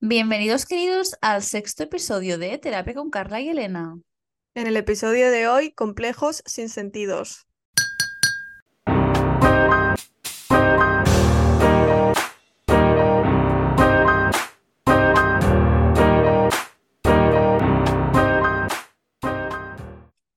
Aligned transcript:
Bienvenidos, 0.00 0.64
queridos, 0.64 1.16
al 1.22 1.42
sexto 1.42 1.82
episodio 1.82 2.38
de 2.38 2.56
Terapia 2.58 2.94
con 2.94 3.10
Carla 3.10 3.40
y 3.40 3.48
Elena. 3.48 3.98
En 4.54 4.68
el 4.68 4.76
episodio 4.76 5.28
de 5.32 5.48
hoy, 5.48 5.72
complejos 5.72 6.40
sin 6.46 6.68
sentidos. 6.68 7.48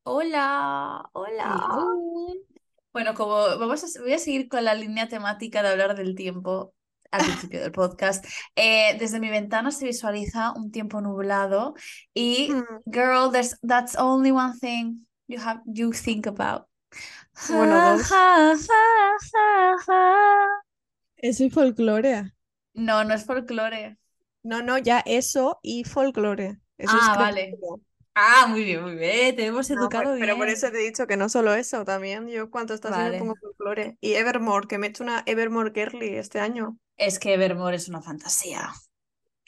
Hola, 0.04 1.08
hola. 1.14 1.86
Bueno, 2.94 3.14
como 3.14 3.36
vamos 3.60 3.84
a, 3.84 4.02
voy 4.02 4.14
a 4.14 4.18
seguir 4.18 4.50
con 4.50 4.66
la 4.66 4.74
línea 4.74 5.08
temática 5.08 5.62
de 5.62 5.70
hablar 5.70 5.96
del 5.96 6.16
tiempo 6.16 6.74
al 7.12 7.24
principio 7.26 7.62
del 7.62 7.72
podcast. 7.72 8.26
Eh, 8.56 8.96
desde 9.00 9.20
mi 9.20 9.30
ventana 9.30 9.72
se 9.72 9.86
visualiza 9.86 10.54
un 10.54 10.72
tiempo 10.72 11.02
nublado 11.02 11.74
y, 12.14 12.50
Mm, 12.52 12.64
girl, 12.92 13.32
there's, 13.32 13.58
that's 13.68 13.96
only 13.98 14.32
one 14.32 14.54
thing 14.60 15.06
you 15.28 15.40
have 15.40 15.62
you 15.66 15.92
think 15.92 16.26
about. 16.28 16.66
Bueno. 17.50 17.98
Eso 21.18 21.44
y 21.44 21.50
folclore. 21.50 22.34
No, 22.74 23.04
no 23.04 23.14
es 23.14 23.26
folclore. 23.26 23.98
No, 24.44 24.62
no, 24.62 24.78
ya 24.78 25.02
eso 25.06 25.60
y 25.62 25.84
folclore. 25.84 26.60
Eso 26.78 26.98
es 26.98 27.04
Ah, 27.04 27.16
vale. 27.18 27.50
crepúsculo. 27.52 27.84
Ah, 28.16 28.46
muy 28.50 28.64
bien, 28.64 28.82
muy 28.84 28.96
bien. 28.96 29.36
Te 29.36 29.46
hemos 29.46 29.70
No, 29.70 29.82
educado 29.82 30.16
pero 30.20 30.38
por 30.38 30.48
bien. 30.48 30.56
eso 30.58 30.72
te 30.72 30.80
he 30.82 30.86
dicho 30.86 31.08
que 31.08 31.18
no 31.18 31.30
solo 31.30 31.54
eso, 31.56 31.84
también 31.86 32.28
yo 32.30 32.50
cuando 32.52 32.74
estás 32.74 32.92
Vale. 32.92 33.18
pongo 33.18 33.36
folclore. 33.36 33.98
Y 34.02 34.14
Evermore, 34.14 34.68
que 34.68 34.78
me 34.78 34.88
he 34.88 34.90
hecho 34.90 35.04
una 35.04 35.24
Evermore 35.26 35.72
Girly 35.74 36.16
este 36.18 36.40
año. 36.40 36.78
Es 36.96 37.20
que 37.20 37.34
Evermore 37.34 37.76
es 37.76 37.90
una 37.90 38.02
fantasía. 38.02 38.72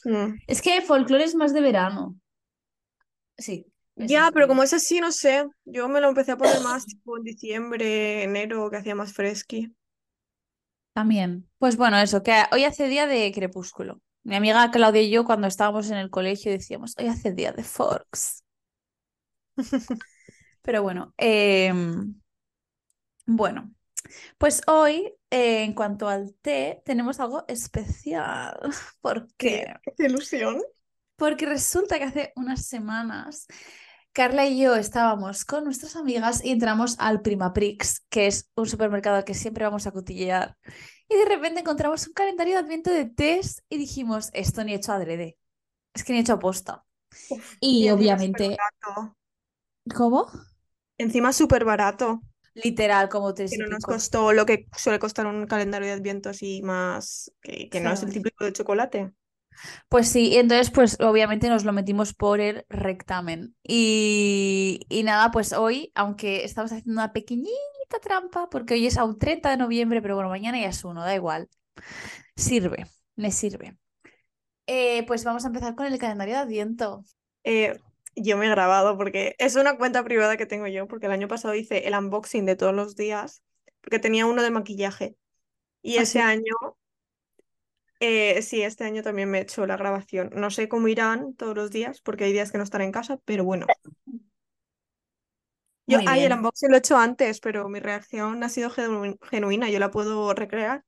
Mm. 0.05 0.37
Es 0.47 0.61
que 0.61 0.81
folclore 0.81 1.25
es 1.25 1.35
más 1.35 1.53
de 1.53 1.59
verano. 1.59 2.15
Sí. 3.37 3.65
Ya, 3.95 4.29
pero 4.33 4.47
como 4.47 4.63
es 4.63 4.73
así, 4.73 4.99
no 4.99 5.11
sé. 5.11 5.45
Yo 5.65 5.87
me 5.89 6.01
lo 6.01 6.09
empecé 6.09 6.31
a 6.31 6.37
poner 6.37 6.61
más 6.61 6.85
tipo 6.85 7.17
en 7.17 7.23
diciembre, 7.23 8.23
enero, 8.23 8.69
que 8.69 8.77
hacía 8.77 8.95
más 8.95 9.13
fresqui. 9.13 9.73
También. 10.93 11.49
Pues 11.57 11.77
bueno, 11.77 11.97
eso, 11.99 12.21
que 12.23 12.43
hoy 12.51 12.65
hace 12.65 12.87
día 12.87 13.07
de 13.07 13.31
crepúsculo. 13.33 14.01
Mi 14.23 14.35
amiga 14.35 14.69
Claudia 14.71 15.01
y 15.01 15.09
yo, 15.09 15.25
cuando 15.25 15.47
estábamos 15.47 15.89
en 15.89 15.97
el 15.97 16.09
colegio, 16.09 16.51
decíamos, 16.51 16.93
hoy 16.97 17.07
hace 17.07 17.33
día 17.33 17.51
de 17.51 17.63
Forks. 17.63 18.42
Pero 20.61 20.83
bueno, 20.83 21.13
em, 21.17 22.15
bueno, 23.25 23.73
pues 24.37 24.61
hoy, 24.67 25.13
eh, 25.29 25.63
en 25.63 25.73
cuanto 25.73 26.07
al 26.07 26.35
té, 26.41 26.81
tenemos 26.85 27.19
algo 27.19 27.45
especial. 27.47 28.59
¿Por 29.01 29.27
qué? 29.37 29.73
Qué 29.97 30.05
ilusión. 30.05 30.61
Porque 31.15 31.45
resulta 31.45 31.97
que 31.97 32.05
hace 32.05 32.33
unas 32.35 32.65
semanas 32.65 33.47
Carla 34.13 34.45
y 34.45 34.61
yo 34.61 34.75
estábamos 34.75 35.43
con 35.43 35.63
nuestras 35.63 35.95
amigas 35.95 36.45
y 36.45 36.51
entramos 36.51 36.95
al 36.99 37.21
Primaprix, 37.21 38.05
que 38.09 38.27
es 38.27 38.51
un 38.55 38.67
supermercado 38.67 39.17
al 39.17 39.23
que 39.23 39.33
siempre 39.33 39.63
vamos 39.65 39.87
a 39.87 39.91
cotillear. 39.91 40.55
Y 41.09 41.15
de 41.15 41.25
repente 41.25 41.61
encontramos 41.61 42.07
un 42.07 42.13
calendario 42.13 42.53
de 42.53 42.59
adviento 42.59 42.91
de 42.91 43.05
test 43.05 43.59
y 43.69 43.77
dijimos, 43.77 44.29
esto 44.33 44.63
ni 44.63 44.73
hecho 44.75 44.93
adrede. 44.93 45.37
Es 45.95 46.03
que 46.03 46.13
ni 46.13 46.19
hecho 46.19 46.33
aposta. 46.33 46.85
Uf, 47.29 47.55
Y 47.59 47.89
obviamente. 47.89 48.57
¿Cómo? 49.95 50.27
Encima 50.97 51.33
súper 51.33 51.65
barato. 51.65 52.21
Literal, 52.55 53.09
como 53.09 53.33
tres 53.33 53.51
Que 53.51 53.57
no 53.57 53.67
nos 53.67 53.83
costó 53.83 54.31
lo 54.31 54.45
que 54.45 54.67
suele 54.77 54.99
costar 54.99 55.25
un 55.25 55.47
calendario 55.47 55.87
de 55.87 55.93
adviento 55.95 56.29
así 56.29 56.61
más, 56.61 57.31
que, 57.41 57.67
que 57.69 57.81
no 57.81 57.91
es 57.91 58.03
el 58.03 58.13
típico 58.13 58.45
de 58.45 58.53
chocolate. 58.53 59.11
Pues 59.89 60.09
sí, 60.09 60.29
y 60.29 60.37
entonces 60.37 60.71
pues 60.71 60.99
obviamente 60.99 61.49
nos 61.49 61.63
lo 61.63 61.73
metimos 61.73 62.13
por 62.13 62.39
el 62.39 62.65
rectamen. 62.69 63.55
Y, 63.63 64.81
y 64.89 65.03
nada, 65.03 65.31
pues 65.31 65.53
hoy, 65.53 65.91
aunque 65.95 66.43
estamos 66.43 66.71
haciendo 66.71 66.93
una 66.93 67.13
pequeñita 67.13 67.53
trampa, 68.01 68.49
porque 68.49 68.75
hoy 68.75 68.87
es 68.87 68.97
aún 68.97 69.17
30 69.17 69.49
de 69.49 69.57
noviembre, 69.57 70.01
pero 70.01 70.15
bueno, 70.15 70.29
mañana 70.29 70.59
ya 70.59 70.67
es 70.69 70.83
uno, 70.83 71.01
da 71.01 71.15
igual. 71.15 71.49
Sirve, 72.35 72.87
me 73.15 73.31
sirve. 73.31 73.77
Eh, 74.67 75.05
pues 75.07 75.23
vamos 75.23 75.43
a 75.43 75.47
empezar 75.47 75.75
con 75.75 75.87
el 75.87 75.99
calendario 75.99 76.35
de 76.35 76.41
Adviento. 76.41 77.03
Eh, 77.43 77.79
yo 78.15 78.37
me 78.37 78.47
he 78.47 78.49
grabado 78.49 78.97
porque 78.97 79.35
es 79.39 79.55
una 79.55 79.77
cuenta 79.77 80.03
privada 80.03 80.37
que 80.37 80.45
tengo 80.45 80.67
yo, 80.67 80.87
porque 80.87 81.07
el 81.07 81.11
año 81.13 81.27
pasado 81.27 81.55
hice 81.55 81.87
el 81.87 81.95
unboxing 81.95 82.45
de 82.45 82.55
todos 82.55 82.73
los 82.75 82.95
días, 82.95 83.43
porque 83.81 83.99
tenía 83.99 84.25
uno 84.25 84.43
de 84.43 84.51
maquillaje. 84.51 85.15
Y 85.83 85.97
¿Ah, 85.97 86.05
ese 86.05 86.19
sí? 86.19 86.21
año, 86.21 86.53
eh, 87.99 88.41
sí, 88.41 88.61
este 88.61 88.83
año 88.83 89.01
también 89.03 89.29
me 89.31 89.39
he 89.39 89.41
hecho 89.41 89.65
la 89.65 89.77
grabación. 89.77 90.29
No 90.35 90.49
sé 90.51 90.67
cómo 90.69 90.87
irán 90.87 91.33
todos 91.35 91.55
los 91.55 91.71
días, 91.71 92.01
porque 92.01 92.25
hay 92.25 92.33
días 92.33 92.51
que 92.51 92.57
no 92.57 92.63
estaré 92.63 92.83
en 92.85 92.91
casa, 92.91 93.19
pero 93.25 93.43
bueno. 93.45 93.73
Yo, 95.87 95.99
Muy 95.99 96.05
ay, 96.05 96.23
el 96.25 96.33
unboxing 96.33 96.69
lo 96.71 96.75
he 96.75 96.79
hecho 96.79 96.97
antes, 96.97 97.39
pero 97.39 97.69
mi 97.69 97.79
reacción 97.79 98.43
ha 98.43 98.49
sido 98.49 98.69
genu- 98.69 99.17
genuina, 99.29 99.69
yo 99.69 99.79
la 99.79 99.91
puedo 99.91 100.33
recrear. 100.33 100.83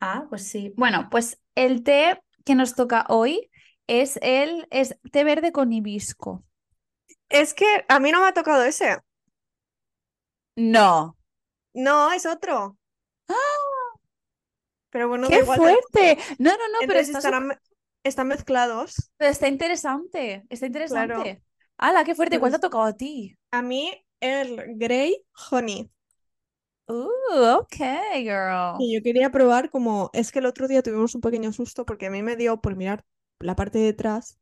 Ah, 0.00 0.26
pues 0.28 0.48
sí. 0.48 0.72
Bueno, 0.76 1.08
pues 1.10 1.40
el 1.54 1.84
té 1.84 2.20
que 2.44 2.54
nos 2.54 2.74
toca 2.74 3.06
hoy 3.08 3.50
es 4.00 4.18
el 4.22 4.66
es 4.70 4.96
té 5.12 5.24
verde 5.24 5.52
con 5.52 5.72
hibisco. 5.72 6.44
Es 7.30 7.52
que 7.52 7.66
a 7.88 7.98
mí 7.98 8.12
no 8.12 8.20
me 8.20 8.28
ha 8.28 8.32
tocado 8.32 8.62
ese. 8.62 8.98
No. 10.56 11.14
No, 11.74 12.12
es 12.12 12.24
otro. 12.26 12.78
Pero 14.90 15.08
bueno, 15.08 15.30
da 15.30 15.38
¡Qué 15.38 15.38
igual. 15.38 15.58
fuerte! 15.58 16.18
No, 16.38 16.50
no, 16.52 16.68
no, 16.68 16.78
pero 16.86 17.00
Entonces 17.00 17.08
estarán, 17.16 17.58
están 18.04 18.28
mezclados. 18.28 19.10
Pero 19.16 19.30
está 19.30 19.48
interesante, 19.48 20.44
está 20.50 20.66
Claro. 20.86 21.32
interesante. 21.32 21.42
¡Hala, 21.78 22.04
qué 22.04 22.14
fuerte! 22.14 22.38
¿Cuál 22.38 22.52
te 22.52 22.56
ha 22.56 22.60
Pues 22.60 22.60
tocado 22.60 22.84
a 22.84 22.92
ti? 22.96 23.36
a 23.52 23.62
mí 23.62 23.92
el 24.20 24.76
Grey 24.78 25.24
Honey. 25.50 25.90
Uh, 26.88 27.58
ok, 27.58 27.76
girl. 28.22 28.86
Yo 28.94 29.02
quería 29.02 29.30
probar 29.30 29.70
como, 29.70 30.10
es 30.12 30.32
que 30.32 30.38
el 30.40 30.46
otro 30.46 30.68
día 30.68 30.82
tuvimos 30.82 31.14
un 31.14 31.20
pequeño 31.20 31.52
susto 31.52 31.84
porque 31.86 32.06
a 32.06 32.10
mí 32.10 32.22
me 32.22 32.36
dio 32.36 32.60
por 32.60 32.76
mirar 32.76 33.04
la 33.42 33.56
parte 33.56 33.78
de 33.78 33.90
atrás 33.90 34.38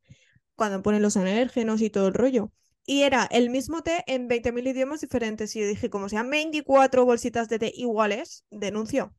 cuando 0.55 0.81
ponen 0.81 1.01
los 1.01 1.17
alérgenos 1.17 1.81
y 1.81 1.89
todo 1.89 2.07
el 2.07 2.13
rollo. 2.13 2.51
Y 2.85 3.03
era 3.03 3.25
el 3.31 3.49
mismo 3.49 3.83
té 3.83 4.03
en 4.07 4.27
20.000 4.27 4.67
idiomas 4.67 5.01
diferentes. 5.01 5.55
Y 5.55 5.61
yo 5.61 5.67
dije, 5.67 5.89
como 5.89 6.09
sean 6.09 6.29
24 6.29 7.05
bolsitas 7.05 7.49
de 7.49 7.59
té 7.59 7.71
iguales, 7.75 8.45
denuncio. 8.49 9.13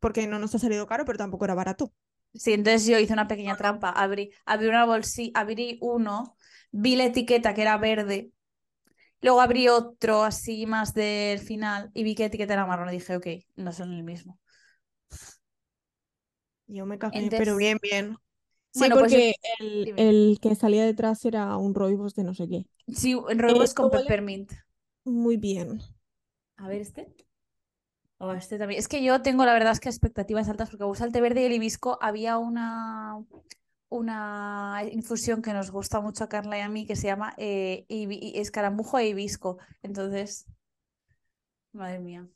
Porque 0.00 0.26
no 0.26 0.38
nos 0.38 0.54
ha 0.54 0.58
salido 0.58 0.86
caro, 0.86 1.04
pero 1.04 1.18
tampoco 1.18 1.44
era 1.44 1.54
barato. 1.54 1.92
Sí, 2.34 2.52
entonces 2.52 2.86
yo 2.86 2.98
hice 2.98 3.12
una 3.12 3.28
pequeña 3.28 3.56
trampa. 3.56 3.90
Abrí, 3.90 4.30
abrí 4.44 4.68
una 4.68 4.84
bolsita, 4.84 5.40
abrí 5.40 5.78
uno, 5.80 6.36
vi 6.70 6.96
la 6.96 7.04
etiqueta 7.04 7.54
que 7.54 7.62
era 7.62 7.78
verde, 7.78 8.30
luego 9.20 9.40
abrí 9.40 9.68
otro 9.68 10.22
así 10.22 10.66
más 10.66 10.94
del 10.94 11.38
final 11.38 11.90
y 11.94 12.04
vi 12.04 12.14
que 12.14 12.24
la 12.24 12.26
etiqueta 12.28 12.54
era 12.54 12.66
marrón 12.66 12.88
y 12.90 12.92
dije, 12.92 13.16
ok, 13.16 13.26
no 13.56 13.72
son 13.72 13.92
el 13.92 14.02
mismo. 14.02 14.38
Yo 16.68 16.84
me 16.84 16.98
cagué, 16.98 17.28
pero 17.30 17.56
bien, 17.56 17.78
bien. 17.80 18.16
Sí, 18.76 18.78
bueno, 18.80 18.96
pues 18.98 19.12
porque 19.12 19.34
el, 19.58 19.84
dime. 19.84 20.08
el 20.08 20.38
que 20.40 20.54
salía 20.54 20.84
detrás 20.84 21.24
era 21.24 21.56
un 21.56 21.74
roibos 21.74 22.14
de 22.14 22.24
no 22.24 22.34
sé 22.34 22.46
qué. 22.46 22.66
Sí, 22.92 23.16
en 23.28 23.38
roibos 23.38 23.74
con 23.74 23.90
peppermint. 23.90 24.52
muy 25.04 25.36
bien. 25.38 25.80
A 26.56 26.68
ver, 26.68 26.80
este. 26.82 27.14
O 28.18 28.32
este 28.32 28.58
también. 28.58 28.78
Es 28.78 28.88
que 28.88 29.02
yo 29.02 29.22
tengo, 29.22 29.44
la 29.44 29.52
verdad, 29.52 29.72
es 29.72 29.80
que 29.80 29.88
expectativas 29.88 30.48
altas 30.48 30.70
porque 30.70 30.84
gusta 30.84 31.04
el 31.04 31.12
té 31.12 31.20
verde 31.20 31.42
y 31.42 31.44
el 31.44 31.52
hibisco. 31.52 31.98
Había 32.00 32.38
una, 32.38 33.24
una 33.88 34.82
infusión 34.90 35.42
que 35.42 35.52
nos 35.52 35.70
gusta 35.70 36.00
mucho 36.00 36.24
a 36.24 36.28
Carla 36.28 36.58
y 36.58 36.60
a 36.62 36.68
mí 36.68 36.86
que 36.86 36.96
se 36.96 37.06
llama 37.08 37.34
eh, 37.38 37.86
escaramujo 37.88 38.98
e 38.98 39.08
hibisco. 39.08 39.58
Entonces, 39.82 40.46
madre 41.72 41.98
mía. 42.00 42.28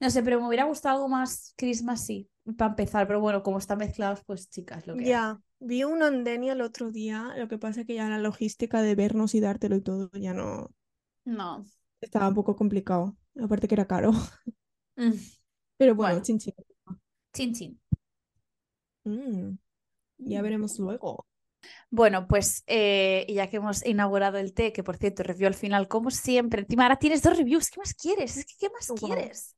No 0.00 0.10
sé, 0.10 0.22
pero 0.22 0.40
me 0.40 0.48
hubiera 0.48 0.64
gustado 0.64 0.96
algo 0.96 1.08
más 1.08 1.54
Christmassy 1.56 2.28
para 2.56 2.70
empezar. 2.70 3.06
Pero 3.06 3.20
bueno, 3.20 3.42
como 3.42 3.58
están 3.58 3.78
mezclados, 3.78 4.20
pues 4.26 4.48
chicas, 4.50 4.86
lo 4.86 4.96
que. 4.96 5.04
Ya, 5.04 5.40
vi 5.60 5.84
uno 5.84 6.06
en 6.06 6.24
Denia 6.24 6.52
el 6.54 6.60
otro 6.62 6.90
día. 6.90 7.32
Lo 7.36 7.48
que 7.48 7.58
pasa 7.58 7.80
es 7.82 7.86
que 7.86 7.94
ya 7.94 8.08
la 8.08 8.18
logística 8.18 8.80
de 8.82 8.94
vernos 8.94 9.34
y 9.34 9.40
dártelo 9.40 9.76
y 9.76 9.82
todo 9.82 10.10
ya 10.14 10.32
no 10.34 10.70
No. 11.26 11.64
estaba 12.00 12.28
un 12.28 12.34
poco 12.34 12.54
complicado. 12.56 13.16
Aparte 13.42 13.66
que 13.68 13.74
era 13.74 13.86
caro. 13.86 14.12
Mm, 14.96 15.12
Pero 15.78 15.94
bueno, 15.94 16.14
Bueno, 16.14 16.22
chin 16.22 16.38
chin. 16.38 16.54
chin 17.34 17.52
chin. 17.54 17.78
Mm, 19.04 19.56
ya 20.24 20.40
Mm. 20.40 20.42
veremos 20.42 20.78
luego. 20.80 21.26
Bueno, 21.90 22.26
pues 22.28 22.62
eh, 22.66 23.26
ya 23.28 23.48
que 23.48 23.56
hemos 23.58 23.84
inaugurado 23.86 24.38
el 24.38 24.52
té, 24.54 24.72
que 24.72 24.82
por 24.84 24.96
cierto, 24.96 25.22
review 25.22 25.46
al 25.48 25.54
final, 25.54 25.88
como 25.88 26.10
siempre. 26.10 26.62
Encima 26.62 26.84
ahora 26.84 26.98
tienes 26.98 27.22
dos 27.22 27.36
reviews, 27.36 27.70
¿qué 27.70 27.78
más 27.80 27.94
quieres? 27.94 28.36
Es 28.36 28.46
que, 28.46 28.54
¿qué 28.58 28.68
más 28.70 28.88
Wow. 28.88 28.98
quieres? 28.98 29.56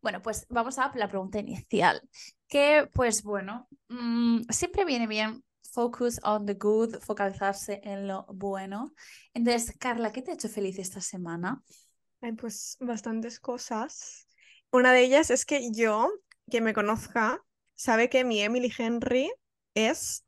Bueno, 0.00 0.22
pues 0.22 0.46
vamos 0.48 0.78
a 0.78 0.92
la 0.94 1.08
pregunta 1.08 1.38
inicial, 1.40 2.00
que 2.48 2.88
pues 2.94 3.22
bueno, 3.22 3.68
mm, 3.88 4.42
siempre 4.50 4.84
viene 4.84 5.06
bien 5.06 5.44
focus 5.72 6.20
on 6.22 6.46
the 6.46 6.54
good, 6.54 6.96
focalizarse 7.00 7.80
en 7.84 8.06
lo 8.06 8.24
bueno. 8.26 8.92
Entonces, 9.34 9.76
Carla, 9.78 10.12
¿qué 10.12 10.22
te 10.22 10.30
ha 10.30 10.34
hecho 10.34 10.48
feliz 10.48 10.78
esta 10.78 11.00
semana? 11.00 11.62
Ay, 12.20 12.32
pues 12.32 12.76
bastantes 12.80 13.38
cosas. 13.40 14.26
Una 14.70 14.92
de 14.92 15.02
ellas 15.02 15.30
es 15.30 15.44
que 15.44 15.70
yo, 15.72 16.10
que 16.50 16.60
me 16.60 16.74
conozca, 16.74 17.44
sabe 17.74 18.08
que 18.08 18.24
mi 18.24 18.40
Emily 18.40 18.72
Henry 18.76 19.32
es 19.74 20.24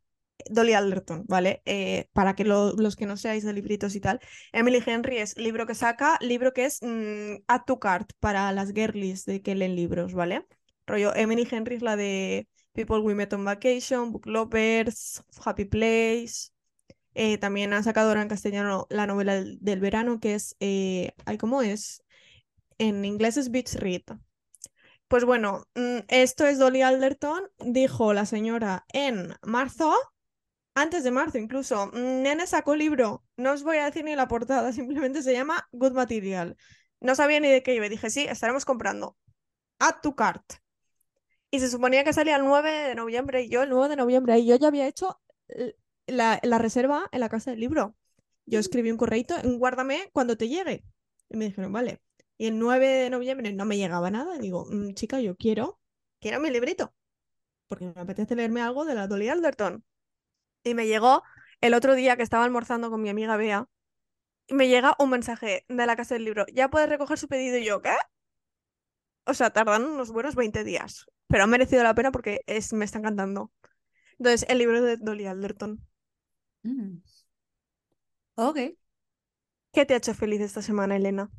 Dolly 0.50 0.72
Alderton, 0.74 1.24
¿vale? 1.28 1.62
Eh, 1.64 2.08
para 2.12 2.34
que 2.34 2.44
lo- 2.44 2.72
los 2.74 2.96
que 2.96 3.06
no 3.06 3.16
seáis 3.16 3.44
de 3.44 3.52
libritos 3.52 3.94
y 3.96 4.00
tal, 4.00 4.20
Emily 4.52 4.82
Henry 4.84 5.18
es 5.18 5.36
libro 5.38 5.66
que 5.66 5.74
saca, 5.74 6.18
libro 6.20 6.52
que 6.52 6.64
es 6.66 6.78
mm, 6.82 7.42
add 7.48 7.62
to 7.66 7.78
cart 7.80 8.12
para 8.20 8.52
las 8.52 8.72
girlies 8.72 9.24
de 9.24 9.42
que 9.42 9.54
leen 9.54 9.76
libros, 9.76 10.14
¿vale? 10.14 10.46
Rollo, 10.86 11.14
Emily 11.14 11.46
Henry 11.50 11.76
es 11.76 11.82
la 11.82 11.96
de 11.96 12.48
People 12.72 12.98
We 13.00 13.14
Met 13.14 13.32
on 13.32 13.44
Vacation, 13.44 14.12
Book 14.12 14.26
Lovers, 14.26 15.22
Happy 15.44 15.64
Place. 15.64 16.50
Eh, 17.14 17.38
también 17.38 17.72
ha 17.72 17.82
sacado 17.82 18.08
ahora 18.08 18.22
en 18.22 18.28
castellano 18.28 18.86
la 18.90 19.06
novela 19.06 19.34
del, 19.42 19.80
verano, 19.80 20.20
que 20.20 20.34
es, 20.34 20.56
eh, 20.60 21.12
¿cómo 21.38 21.62
es? 21.62 22.02
En 22.78 23.04
inglés 23.04 23.36
es 23.36 23.50
Beach 23.50 23.74
Read. 23.74 24.02
Pues 25.08 25.24
bueno, 25.24 25.66
mm, 25.74 25.98
esto 26.08 26.46
es 26.46 26.58
Dolly 26.58 26.82
Alderton, 26.82 27.42
dijo 27.58 28.12
la 28.14 28.26
señora 28.26 28.84
en 28.92 29.34
marzo, 29.42 29.92
antes 30.74 31.04
de 31.04 31.10
marzo 31.10 31.38
incluso. 31.38 31.88
mm, 31.88 32.22
Nene 32.22 32.46
sacó 32.46 32.74
libro, 32.76 33.24
no 33.36 33.52
os 33.52 33.62
voy 33.62 33.78
a 33.78 33.86
decir 33.86 34.04
ni 34.04 34.14
la 34.16 34.28
portada, 34.28 34.72
simplemente 34.72 35.22
se 35.22 35.32
llama 35.32 35.68
Good 35.72 35.92
Material. 35.92 36.56
No 37.00 37.14
sabía 37.14 37.40
ni 37.40 37.48
de 37.50 37.62
qué 37.62 37.74
iba, 37.74 37.88
dije, 37.88 38.10
sí, 38.10 38.26
estaremos 38.28 38.64
comprando. 38.64 39.16
Add 39.78 40.00
to 40.02 40.14
cart. 40.16 40.44
Y 41.50 41.60
se 41.60 41.68
suponía 41.70 42.04
que 42.04 42.12
salía 42.12 42.36
el 42.36 42.44
9 42.44 42.70
de 42.70 42.94
noviembre, 42.94 43.42
y 43.42 43.48
yo 43.48 43.62
el 43.62 43.70
9 43.70 43.88
de 43.90 43.96
noviembre, 43.96 44.38
y 44.38 44.46
yo 44.46 44.56
ya 44.56 44.68
había 44.68 44.86
hecho 44.86 45.20
la, 46.06 46.38
la 46.42 46.58
reserva 46.58 47.08
en 47.12 47.20
la 47.20 47.28
casa 47.28 47.50
del 47.50 47.60
libro. 47.60 47.96
Yo 48.46 48.58
escribí 48.60 48.90
un 48.90 48.96
correito, 48.98 49.36
en 49.42 49.58
guárdame 49.58 50.10
cuando 50.12 50.36
te 50.36 50.48
llegue. 50.48 50.84
Y 51.28 51.36
me 51.36 51.46
dijeron, 51.46 51.72
vale. 51.72 52.00
Y 52.38 52.46
el 52.46 52.58
9 52.58 52.86
de 52.88 53.10
noviembre 53.10 53.52
no 53.52 53.64
me 53.64 53.76
llegaba 53.76 54.10
nada. 54.10 54.36
Y 54.36 54.40
digo, 54.40 54.66
"Mm, 54.70 54.94
chica, 54.94 55.20
yo 55.20 55.36
quiero, 55.36 55.80
quiero 56.20 56.40
mi 56.40 56.50
librito. 56.50 56.94
Porque 57.68 57.86
me 57.86 58.00
apetece 58.00 58.36
leerme 58.36 58.62
algo 58.62 58.84
de 58.84 58.94
la 58.94 59.06
Dolly 59.08 59.28
Alderton. 59.28 59.84
Y 60.62 60.74
me 60.74 60.86
llegó 60.86 61.22
el 61.60 61.74
otro 61.74 61.94
día 61.94 62.16
que 62.16 62.22
estaba 62.22 62.44
almorzando 62.44 62.90
con 62.90 63.02
mi 63.02 63.08
amiga 63.08 63.36
Bea. 63.36 63.66
Y 64.46 64.54
me 64.54 64.68
llega 64.68 64.96
un 64.98 65.10
mensaje 65.10 65.64
de 65.68 65.86
la 65.86 65.96
casa 65.96 66.14
del 66.14 66.24
libro. 66.24 66.44
Ya 66.52 66.68
puedes 66.68 66.88
recoger 66.88 67.18
su 67.18 67.28
pedido. 67.28 67.58
Y 67.58 67.64
yo, 67.64 67.82
¿qué? 67.82 67.94
O 69.24 69.34
sea, 69.34 69.50
tardan 69.50 69.84
unos 69.84 70.10
buenos 70.10 70.34
20 70.34 70.64
días. 70.64 71.06
Pero 71.28 71.44
ha 71.44 71.46
merecido 71.46 71.82
la 71.82 71.94
pena 71.94 72.10
porque 72.10 72.40
es, 72.46 72.72
me 72.72 72.84
está 72.84 72.98
encantando. 72.98 73.52
Entonces, 74.18 74.44
el 74.48 74.58
libro 74.58 74.82
de 74.82 74.96
Dolly 74.96 75.26
Alderton. 75.26 75.86
Mm. 76.62 76.98
Ok. 78.34 78.58
¿Qué 79.72 79.86
te 79.86 79.94
ha 79.94 79.98
hecho 79.98 80.14
feliz 80.14 80.40
esta 80.40 80.62
semana, 80.62 80.96
Elena? 80.96 81.30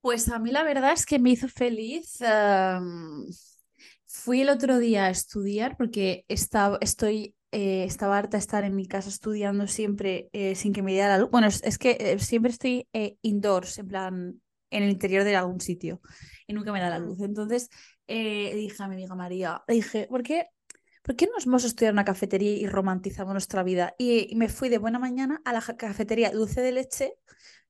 Pues 0.00 0.28
a 0.28 0.38
mí 0.38 0.50
la 0.52 0.62
verdad 0.62 0.92
es 0.92 1.06
que 1.06 1.18
me 1.18 1.30
hizo 1.30 1.48
feliz. 1.48 2.20
em, 2.20 3.26
fui 4.06 4.42
el 4.42 4.50
otro 4.50 4.78
día 4.78 5.06
a 5.06 5.10
estudiar 5.10 5.76
porque 5.76 6.24
estaba, 6.28 6.78
estoy, 6.80 7.34
eh, 7.54 7.84
estaba 7.84 8.18
harta 8.18 8.36
de 8.36 8.40
estar 8.40 8.64
en 8.64 8.74
mi 8.76 8.86
casa 8.86 9.08
estudiando 9.08 9.66
siempre 9.68 10.28
eh, 10.32 10.54
sin 10.56 10.72
que 10.74 10.82
me 10.82 10.92
diera 10.92 11.08
la 11.08 11.18
luz. 11.18 11.30
Bueno, 11.30 11.46
es, 11.48 11.62
es 11.64 11.78
que 11.78 11.96
eh, 12.00 12.18
siempre 12.18 12.50
estoy 12.52 12.88
indoors, 13.22 13.78
en 13.78 13.88
plan, 13.88 14.42
en 14.70 14.82
el 14.82 14.90
interior 14.90 15.24
de 15.24 15.36
algún 15.36 15.60
sitio 15.60 16.00
y 16.46 16.52
nunca 16.54 16.72
me 16.72 16.80
da 16.80 16.90
la 16.90 17.00
Mm. 17.00 17.04
luz. 17.06 17.20
Entonces 17.20 17.70
dije 18.06 18.82
a 18.82 18.88
mi 18.88 18.94
amiga 18.96 19.14
María, 19.14 19.62
le 19.68 19.74
dije, 19.74 20.06
¿por 20.10 20.22
qué? 20.22 20.46
¿Por 21.02 21.16
qué 21.16 21.26
no 21.26 21.32
nos 21.34 21.46
vamos 21.46 21.64
a 21.64 21.68
estudiar 21.68 21.90
en 21.90 21.96
una 21.96 22.04
cafetería 22.04 22.52
y 22.56 22.66
romantizamos 22.66 23.32
nuestra 23.34 23.62
vida? 23.62 23.94
Y, 23.98 24.26
y 24.32 24.36
me 24.36 24.48
fui 24.48 24.68
de 24.70 24.78
buena 24.78 24.98
mañana 24.98 25.40
a 25.44 25.52
la 25.52 25.60
cafetería 25.60 26.30
Dulce 26.30 26.60
de 26.62 26.72
Leche 26.72 27.14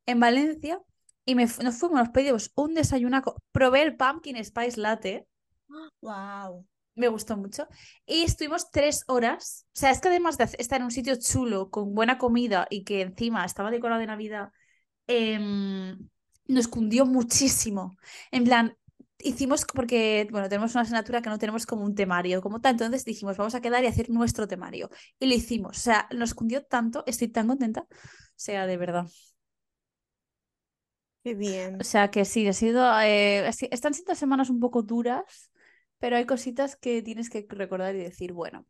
en 0.06 0.20
Valencia 0.20 0.80
y 1.26 1.34
me, 1.34 1.44
nos 1.46 1.76
fuimos, 1.78 1.98
nos 2.00 2.10
pedimos 2.10 2.52
un 2.54 2.74
desayunaco. 2.74 3.36
Probé 3.52 3.82
el 3.82 3.96
pumpkin 3.96 4.42
spice 4.44 4.80
latte, 4.80 5.26
¡Wow! 6.00 6.66
Me 6.94 7.08
gustó 7.08 7.36
mucho. 7.36 7.66
Y 8.06 8.22
estuvimos 8.22 8.70
tres 8.70 9.04
horas. 9.08 9.66
O 9.74 9.78
sea, 9.78 9.90
es 9.90 10.00
que 10.00 10.08
además 10.08 10.38
de 10.38 10.48
estar 10.58 10.80
en 10.80 10.84
un 10.84 10.90
sitio 10.90 11.16
chulo, 11.16 11.70
con 11.70 11.94
buena 11.94 12.18
comida 12.18 12.66
y 12.70 12.84
que 12.84 13.02
encima 13.02 13.44
estaba 13.44 13.70
decorado 13.70 14.00
de 14.00 14.06
Navidad, 14.06 14.50
em, 15.06 16.08
nos 16.46 16.68
cundió 16.68 17.06
muchísimo. 17.06 17.96
En 18.30 18.44
plan, 18.44 18.76
hicimos, 19.18 19.64
porque, 19.74 20.28
bueno, 20.30 20.48
tenemos 20.48 20.72
una 20.74 20.82
asignatura 20.82 21.22
que 21.22 21.30
no 21.30 21.38
tenemos 21.38 21.66
como 21.66 21.84
un 21.84 21.94
temario 21.94 22.42
como 22.42 22.60
tal, 22.60 22.72
entonces 22.72 23.04
dijimos, 23.04 23.36
vamos 23.36 23.54
a 23.54 23.60
quedar 23.60 23.82
y 23.84 23.86
hacer 23.86 24.10
nuestro 24.10 24.46
temario. 24.46 24.90
Y 25.18 25.26
lo 25.26 25.34
hicimos. 25.34 25.78
O 25.78 25.80
sea, 25.80 26.08
nos 26.14 26.34
cundió 26.34 26.64
tanto, 26.64 27.04
estoy 27.06 27.28
tan 27.28 27.48
contenta. 27.48 27.86
O 27.90 28.36
sea, 28.36 28.66
de 28.66 28.76
verdad. 28.76 29.06
Qué 31.24 31.34
bien. 31.34 31.78
O 31.80 31.84
sea 31.84 32.10
que 32.10 32.24
sí, 32.26 32.46
ha 32.46 32.52
sido, 32.52 33.00
eh, 33.00 33.48
están 33.70 33.94
siendo 33.94 34.14
semanas 34.14 34.50
un 34.50 34.60
poco 34.60 34.82
duras, 34.82 35.50
pero 36.04 36.18
hay 36.18 36.26
cositas 36.26 36.76
que 36.76 37.00
tienes 37.00 37.30
que 37.30 37.46
recordar 37.48 37.94
y 37.94 37.98
decir, 38.00 38.34
bueno, 38.34 38.66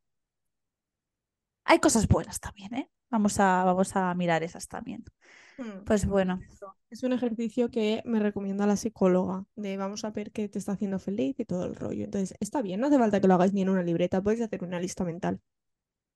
hay 1.65 1.81
cosas 1.81 2.07
buenas 2.07 2.39
también, 2.39 2.73
¿eh? 2.75 2.89
Vamos 3.11 3.41
a, 3.41 3.65
vamos 3.65 3.97
a 3.97 4.15
mirar 4.15 4.45
esas 4.45 4.69
también. 4.69 5.03
Mm. 5.59 5.83
Pues 5.85 6.07
bueno, 6.07 6.39
Es 6.91 7.03
un 7.03 7.13
ejercicio 7.13 7.73
que 7.73 8.03
me 8.05 8.21
recomienda 8.21 8.69
la 8.69 8.77
psicóloga, 8.77 9.47
de 9.57 9.77
vamos 9.77 10.05
a 10.05 10.11
ver 10.11 10.31
qué 10.31 10.49
te 10.49 10.61
está 10.61 10.75
haciendo 10.75 11.01
feliz 11.01 11.35
y 11.41 11.45
todo 11.45 11.65
el 11.65 11.75
rollo. 11.75 12.05
Entonces, 12.05 12.37
está 12.39 12.63
bien, 12.63 12.79
no 12.79 12.87
hace 12.87 13.01
falta 13.01 13.21
que 13.21 13.27
lo 13.27 13.35
hagáis 13.35 13.53
ni 13.53 13.63
en 13.63 13.71
una 13.71 13.83
libreta, 13.83 14.23
podéis 14.23 14.43
hacer 14.43 14.63
una 14.63 14.79
lista 14.79 15.03
mental. 15.03 15.41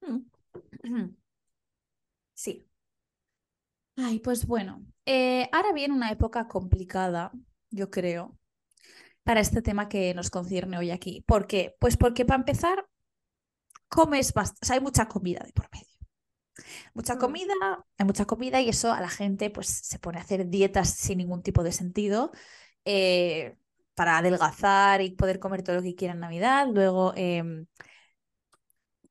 sí. 2.32 2.64
Ay, 3.96 4.20
pues 4.20 4.46
bueno, 4.46 4.86
eh, 5.04 5.48
ahora 5.50 5.72
viene 5.72 5.94
una 5.94 6.12
época 6.12 6.46
complicada, 6.46 7.32
yo 7.72 7.90
creo, 7.90 8.37
para 9.28 9.40
este 9.42 9.60
tema 9.62 9.90
que 9.90 10.14
nos 10.14 10.30
concierne 10.30 10.78
hoy 10.78 10.90
aquí. 10.90 11.22
¿Por 11.26 11.46
qué? 11.46 11.76
Pues 11.80 11.98
porque 11.98 12.24
para 12.24 12.38
empezar, 12.40 12.86
comes 13.88 14.32
bastante, 14.32 14.60
o 14.64 14.66
sea, 14.66 14.74
hay 14.76 14.80
mucha 14.82 15.08
comida 15.08 15.40
de 15.44 15.52
por 15.52 15.68
medio. 15.72 15.88
Mucha 16.94 17.14
Mm. 17.14 17.18
comida, 17.18 17.54
hay 17.98 18.06
mucha 18.06 18.24
comida 18.26 18.60
y 18.60 18.68
eso 18.68 18.92
a 18.92 19.00
la 19.00 19.08
gente 19.08 19.50
pues 19.50 19.68
se 19.68 19.98
pone 19.98 20.18
a 20.18 20.22
hacer 20.22 20.48
dietas 20.48 20.90
sin 20.90 21.18
ningún 21.18 21.42
tipo 21.42 21.62
de 21.62 21.72
sentido 21.72 22.32
eh, 22.84 23.56
para 23.94 24.18
adelgazar 24.18 25.02
y 25.02 25.10
poder 25.10 25.38
comer 25.40 25.62
todo 25.62 25.76
lo 25.76 25.82
que 25.82 25.94
quiera 25.94 26.14
en 26.14 26.20
Navidad. 26.20 26.68
Luego, 26.72 27.12
em, 27.16 27.66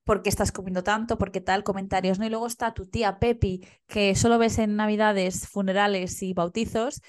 ¿por 0.04 0.22
qué 0.24 0.30
estás 0.30 0.52
comiendo 0.52 0.84
tanto? 0.84 1.18
¿Por 1.18 1.32
qué 1.32 1.42
tal? 1.42 1.64
Comentarios, 1.64 2.20
¿no? 2.20 2.26
Y 2.26 2.30
luego 2.30 2.48
está 2.48 2.74
tu 2.74 2.86
tía 2.88 3.20
Pepi, 3.20 3.66
que 3.88 4.16
solo 4.16 4.38
ves 4.40 4.58
en 4.60 4.76
Navidades, 4.76 5.48
funerales 5.48 6.22
y 6.24 6.34
bautizos. 6.34 7.02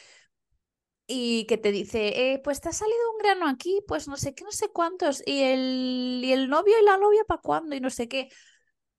Y 1.10 1.46
que 1.46 1.56
te 1.56 1.72
dice, 1.72 2.32
eh, 2.34 2.40
pues 2.44 2.60
te 2.60 2.68
ha 2.68 2.72
salido 2.72 2.98
un 3.12 3.18
grano 3.18 3.48
aquí, 3.48 3.80
pues 3.88 4.08
no 4.08 4.16
sé 4.18 4.34
qué, 4.34 4.44
no 4.44 4.52
sé 4.52 4.68
cuántos, 4.70 5.22
y 5.26 5.42
el, 5.42 6.20
y 6.22 6.32
el 6.32 6.50
novio 6.50 6.74
y 6.80 6.84
la 6.84 6.98
novia 6.98 7.24
para 7.26 7.40
cuándo, 7.40 7.74
y 7.74 7.80
no 7.80 7.90
sé 7.90 8.08
qué. 8.08 8.28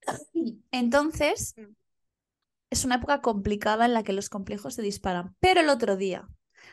Entonces, 0.71 1.55
Mm. 1.57 1.75
es 2.69 2.85
una 2.85 2.95
época 2.95 3.21
complicada 3.21 3.85
en 3.85 3.93
la 3.93 4.03
que 4.03 4.13
los 4.13 4.29
complejos 4.29 4.75
se 4.75 4.81
disparan. 4.81 5.35
Pero 5.39 5.61
el 5.61 5.69
otro 5.69 5.97
día, 5.97 6.27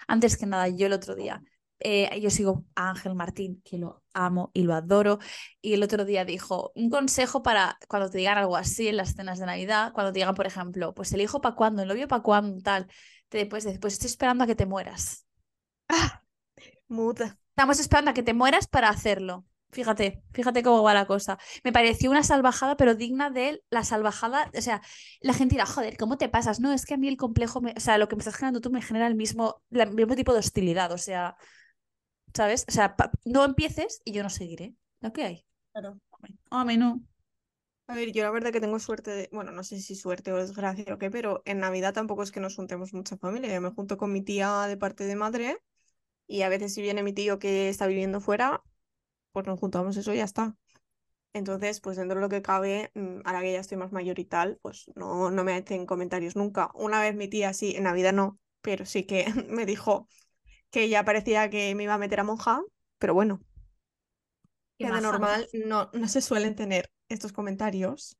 antes 0.06 0.37
que 0.37 0.46
nada, 0.46 0.68
yo 0.68 0.87
el 0.87 0.92
otro 0.92 1.14
día, 1.14 1.42
eh, 1.78 2.18
yo 2.20 2.30
sigo 2.30 2.64
a 2.75 2.90
Ángel 2.90 3.14
Martín, 3.14 3.62
que 3.64 3.78
lo 3.78 4.02
amo 4.14 4.50
y 4.54 4.62
lo 4.62 4.75
adoro, 4.75 5.18
y 5.61 5.75
el 5.75 5.82
otro 5.82 6.04
día 6.04 6.25
dijo, 6.25 6.72
un 6.75 6.90
consejo 6.90 7.42
para 7.42 7.78
cuando 7.88 8.11
te 8.11 8.18
digan 8.18 8.38
algo 8.38 8.56
así 8.56 8.88
en 8.88 8.96
las 8.96 9.14
cenas 9.14 9.38
de 9.38 9.46
Navidad, 9.46 9.92
cuando 9.92 10.12
te 10.12 10.18
digan, 10.20 10.34
por 10.34 10.46
ejemplo, 10.46 10.94
pues 10.94 11.12
el 11.12 11.20
hijo 11.20 11.40
para 11.40 11.54
cuándo, 11.54 11.82
el 11.82 11.88
novio 11.88 12.08
para 12.08 12.22
cuándo, 12.22 12.62
tal, 12.62 12.87
te 13.28 13.46
puedes 13.46 13.64
decir, 13.64 13.80
pues 13.80 13.94
estoy 13.94 14.08
esperando 14.08 14.44
a 14.44 14.46
que 14.46 14.54
te 14.54 14.66
mueras. 14.66 15.25
Muda. 16.88 17.38
Estamos 17.50 17.81
esperando 17.81 18.11
a 18.11 18.14
que 18.14 18.23
te 18.23 18.35
mueras 18.35 18.66
para 18.69 18.88
hacerlo. 18.88 19.47
Fíjate, 19.73 20.23
fíjate 20.33 20.62
cómo 20.62 20.83
va 20.83 20.95
la 20.95 21.07
cosa. 21.07 21.38
Me 21.64 21.73
pareció 21.73 22.11
una 22.11 22.23
salvajada, 22.23 22.76
pero 22.76 22.95
digna 22.95 23.31
de 23.31 23.62
la 23.71 23.85
salvajada. 23.85 24.50
O 24.57 24.61
sea, 24.62 24.81
la 25.21 25.35
gente 25.35 25.55
dirá, 25.57 25.66
joder, 25.66 25.97
¿cómo 25.97 26.19
te 26.19 26.28
pasas? 26.28 26.61
No, 26.61 26.73
es 26.73 26.87
que 26.87 26.95
a 26.95 26.97
mí 26.97 27.09
el 27.09 27.16
complejo, 27.16 27.61
me- 27.61 27.75
o 27.76 27.81
sea, 27.81 27.99
lo 27.99 28.09
que 28.09 28.16
me 28.16 28.21
estás 28.21 28.37
generando 28.37 28.61
tú 28.61 28.71
me 28.71 28.83
genera 28.83 29.07
el 29.07 29.14
mismo, 29.16 29.62
el 29.71 29.93
mismo 29.93 30.14
tipo 30.16 30.33
de 30.33 30.38
hostilidad. 30.40 30.93
O 30.93 30.99
sea, 30.99 31.37
¿sabes? 32.35 32.64
O 32.69 32.73
sea, 32.73 32.95
no 33.25 33.45
empieces 33.45 34.02
y 34.05 34.12
yo 34.12 34.23
no 34.23 34.31
seguiré. 34.31 34.75
Lo 35.00 35.12
que 35.12 35.25
hay. 35.25 35.47
Claro. 35.73 36.00
A 36.50 36.64
mí 36.64 36.76
no. 36.76 37.00
A 37.88 37.95
ver, 37.95 38.12
yo 38.12 38.25
la 38.25 38.31
verdad 38.31 38.52
que 38.52 38.61
tengo 38.61 38.78
suerte 38.81 39.11
de, 39.12 39.28
bueno, 39.33 39.52
no 39.52 39.62
sé 39.64 39.81
si 39.81 39.95
suerte 39.95 40.33
o 40.33 40.37
desgracia 40.37 40.93
o 40.95 40.99
qué, 40.99 41.11
pero 41.11 41.43
en 41.45 41.61
Navidad 41.61 41.95
tampoco 41.95 42.23
es 42.25 42.33
que 42.33 42.40
nos 42.40 42.57
juntemos 42.57 42.93
mucha 42.93 43.16
familia. 43.16 43.52
Yo 43.55 43.61
me 43.61 43.71
junto 43.71 43.97
con 43.97 44.12
mi 44.12 44.23
tía 44.23 44.66
de 44.66 44.76
parte 44.76 45.05
de 45.05 45.16
madre 45.16 45.59
y 46.26 46.42
a 46.42 46.49
veces 46.49 46.75
si 46.75 46.83
viene 46.83 47.02
mi 47.02 47.12
tío 47.12 47.38
que 47.38 47.68
está 47.68 47.87
viviendo 47.87 48.21
fuera, 48.21 48.62
pues 49.33 49.47
nos 49.47 49.61
juntamos 49.61 49.97
eso 49.97 50.14
y 50.14 50.18
ya 50.18 50.25
está. 50.25 50.56
Entonces, 51.33 51.80
pues 51.80 51.97
dentro 51.99 52.16
de 52.16 52.23
lo 52.23 52.28
que 52.30 52.42
cabe, 52.42 52.90
mm, 52.95 53.21
ahora 53.25 53.42
que 53.42 53.52
ya 53.52 53.61
estoy 53.61 53.76
más 53.78 53.92
mayor 53.92 54.18
y 54.18 54.25
tal, 54.25 54.59
pues 54.62 54.87
no, 54.97 55.30
no 55.30 55.45
me 55.45 55.54
hacen 55.54 55.87
comentarios 55.87 56.37
nunca. 56.37 56.71
Una 56.75 57.00
vez 57.00 57.14
mi 57.14 57.28
tía, 57.28 57.52
sí, 57.52 57.76
en 57.76 57.85
Navidad 57.85 58.12
no, 58.14 58.38
pero 58.62 58.87
sí 58.87 59.04
que 59.04 59.26
me 59.50 59.66
dijo 59.66 60.09
que 60.71 60.88
ya 60.88 61.04
parecía 61.04 61.50
que 61.50 61.75
me 61.75 61.85
iba 61.85 61.95
a 61.95 61.99
meter 61.99 62.21
a 62.21 62.25
monja, 62.25 62.62
pero 62.99 63.14
bueno, 63.14 63.40
que 64.80 64.92
de 64.92 65.00
normal 65.00 65.49
no, 65.52 65.90
no 65.92 66.09
se 66.09 66.21
suelen 66.21 66.54
tener 66.54 66.90
estos 67.09 67.33
comentarios. 67.33 68.18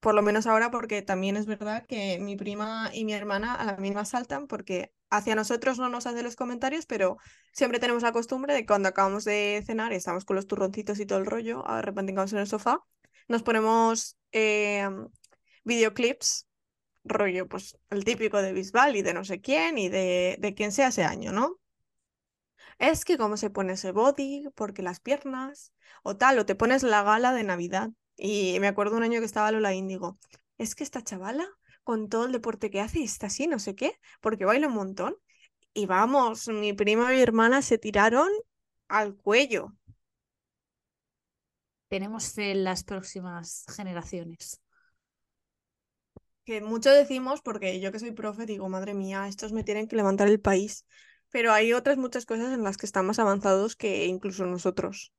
Por 0.00 0.14
lo 0.14 0.22
menos 0.22 0.46
ahora, 0.46 0.70
porque 0.70 1.02
también 1.02 1.36
es 1.36 1.46
verdad 1.46 1.86
que 1.86 2.18
mi 2.20 2.36
prima 2.36 2.90
y 2.94 3.04
mi 3.04 3.14
hermana 3.14 3.54
a 3.54 3.64
la 3.64 3.76
misma 3.78 4.04
saltan 4.04 4.46
porque 4.48 4.92
hacia 5.10 5.34
nosotros 5.34 5.78
no 5.78 5.88
nos 5.88 6.06
hace 6.06 6.22
los 6.22 6.36
comentarios, 6.36 6.86
pero 6.86 7.18
siempre 7.52 7.78
tenemos 7.80 8.02
la 8.02 8.12
costumbre 8.12 8.54
de 8.54 8.66
cuando 8.66 8.88
acabamos 8.88 9.24
de 9.24 9.62
cenar 9.66 9.92
y 9.92 9.96
estamos 9.96 10.24
con 10.24 10.36
los 10.36 10.46
turroncitos 10.46 11.00
y 11.00 11.06
todo 11.06 11.18
el 11.18 11.26
rollo, 11.26 11.66
arrepenticados 11.66 12.32
en 12.32 12.40
el 12.40 12.46
sofá, 12.46 12.80
nos 13.28 13.42
ponemos 13.42 14.18
eh, 14.32 14.88
videoclips, 15.64 16.46
rollo, 17.04 17.48
pues 17.48 17.78
el 17.90 18.04
típico 18.04 18.42
de 18.42 18.52
Bisbal 18.52 18.96
y 18.96 19.02
de 19.02 19.14
no 19.14 19.24
sé 19.24 19.40
quién 19.40 19.78
y 19.78 19.88
de, 19.88 20.36
de 20.40 20.54
quien 20.54 20.72
sea 20.72 20.88
ese 20.88 21.04
año, 21.04 21.32
¿no? 21.32 21.58
Es 22.78 23.04
que 23.04 23.18
cómo 23.18 23.36
se 23.36 23.50
pone 23.50 23.74
ese 23.74 23.92
body, 23.92 24.48
porque 24.54 24.82
las 24.82 25.00
piernas, 25.00 25.72
o 26.02 26.16
tal, 26.16 26.38
o 26.38 26.46
te 26.46 26.54
pones 26.54 26.82
la 26.82 27.02
gala 27.02 27.32
de 27.32 27.44
Navidad. 27.44 27.90
Y 28.16 28.58
me 28.60 28.68
acuerdo 28.68 28.96
un 28.96 29.02
año 29.02 29.20
que 29.20 29.26
estaba 29.26 29.50
Lola 29.52 29.74
Índigo. 29.74 30.18
Es 30.58 30.74
que 30.74 30.84
esta 30.84 31.02
chavala, 31.02 31.46
con 31.88 32.10
todo 32.10 32.26
el 32.26 32.32
deporte 32.32 32.68
que 32.68 32.82
hace, 32.82 33.02
está 33.02 33.28
así, 33.28 33.46
no 33.46 33.58
sé 33.58 33.74
qué, 33.74 33.98
porque 34.20 34.44
baila 34.44 34.66
un 34.66 34.74
montón. 34.74 35.16
Y 35.72 35.86
vamos, 35.86 36.46
mi 36.48 36.74
prima 36.74 37.10
y 37.10 37.16
mi 37.16 37.22
hermana 37.22 37.62
se 37.62 37.78
tiraron 37.78 38.28
al 38.88 39.16
cuello. 39.16 39.72
Tenemos 41.88 42.34
fe 42.34 42.50
en 42.50 42.64
las 42.64 42.84
próximas 42.84 43.64
generaciones. 43.74 44.60
Que 46.44 46.60
mucho 46.60 46.90
decimos, 46.90 47.40
porque 47.40 47.80
yo 47.80 47.90
que 47.90 48.00
soy 48.00 48.12
profe, 48.12 48.44
digo, 48.44 48.68
madre 48.68 48.92
mía, 48.92 49.26
estos 49.26 49.52
me 49.52 49.64
tienen 49.64 49.88
que 49.88 49.96
levantar 49.96 50.28
el 50.28 50.40
país. 50.40 50.84
Pero 51.30 51.52
hay 51.52 51.72
otras 51.72 51.96
muchas 51.96 52.26
cosas 52.26 52.52
en 52.52 52.64
las 52.64 52.76
que 52.76 52.84
están 52.84 53.06
más 53.06 53.18
avanzados 53.18 53.76
que 53.76 54.04
incluso 54.04 54.44
nosotros. 54.44 55.14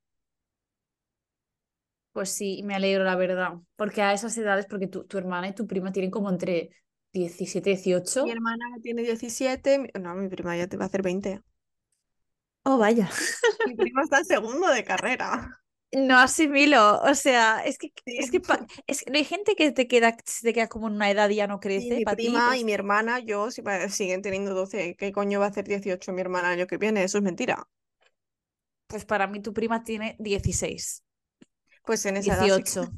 Pues 2.11 2.29
sí, 2.31 2.61
me 2.63 2.75
alegro, 2.75 3.03
la 3.03 3.15
verdad. 3.15 3.53
Porque 3.75 4.01
a 4.01 4.13
esas 4.13 4.37
edades, 4.37 4.65
porque 4.67 4.87
tu, 4.87 5.05
tu 5.05 5.17
hermana 5.17 5.47
y 5.49 5.53
tu 5.55 5.67
prima 5.67 5.91
tienen 5.91 6.11
como 6.11 6.29
entre 6.29 6.69
17 7.13 7.69
y 7.71 7.73
18. 7.73 8.25
Mi 8.25 8.31
hermana 8.31 8.65
tiene 8.81 9.01
17, 9.03 9.77
mi- 9.79 9.89
no, 9.99 10.15
mi 10.15 10.29
prima 10.29 10.55
ya 10.55 10.67
te 10.67 10.77
va 10.77 10.85
a 10.85 10.87
hacer 10.87 11.01
20. 11.01 11.41
Oh, 12.65 12.77
vaya. 12.77 13.09
Mi 13.63 13.75
prima 13.77 14.01
está 14.03 14.17
en 14.19 14.25
segundo 14.25 14.67
de 14.67 14.83
carrera. 14.83 15.61
No 15.91 16.17
asimilo, 16.19 17.01
o 17.01 17.15
sea, 17.15 17.61
es 17.65 17.77
que, 17.79 17.91
Sí. 18.05 18.19
es 18.19 18.29
que, 18.29 18.39
pa- 18.41 18.63
es 18.85 19.01
que 19.03 19.09
no 19.11 19.17
hay 19.17 19.23
gente 19.25 19.55
que 19.55 19.71
te 19.71 19.87
queda, 19.87 20.15
se 20.23 20.43
te 20.47 20.53
queda 20.53 20.67
como 20.69 20.87
en 20.87 20.93
una 20.95 21.09
edad 21.09 21.29
y 21.29 21.35
ya 21.37 21.47
no 21.47 21.59
Y 21.73 21.91
crece. 21.91 21.93
mi 21.93 22.05
Para 22.05 22.19
ti, 22.19 22.41
prima 22.41 22.43
pues, 22.45 22.59
y 22.59 22.63
mi 22.63 22.73
hermana, 22.73 23.17
yo, 23.19 23.49
si 23.51 23.61
pa- 23.63 23.89
siguen 23.89 24.21
teniendo 24.21 24.53
12. 24.53 24.95
¿Qué 24.95 25.11
coño 25.11 25.39
va 25.39 25.47
a 25.47 25.49
hacer 25.49 25.65
18 25.65 26.13
mi 26.13 26.21
hermana 26.21 26.49
el 26.53 26.59
año 26.59 26.67
que 26.67 26.77
viene? 26.77 27.03
Eso 27.03 27.17
es 27.17 27.23
mentira. 27.23 27.67
pues 28.87 29.05
para 29.05 29.27
mí 29.27 29.41
tu 29.41 29.53
prima 29.53 29.83
tiene 29.83 30.15
16, 30.19 31.03
Pues 31.89 32.05
en 32.05 32.17
esa 32.17 32.35
edad 32.35 32.51
sí 32.51 32.63
18. 32.63 32.91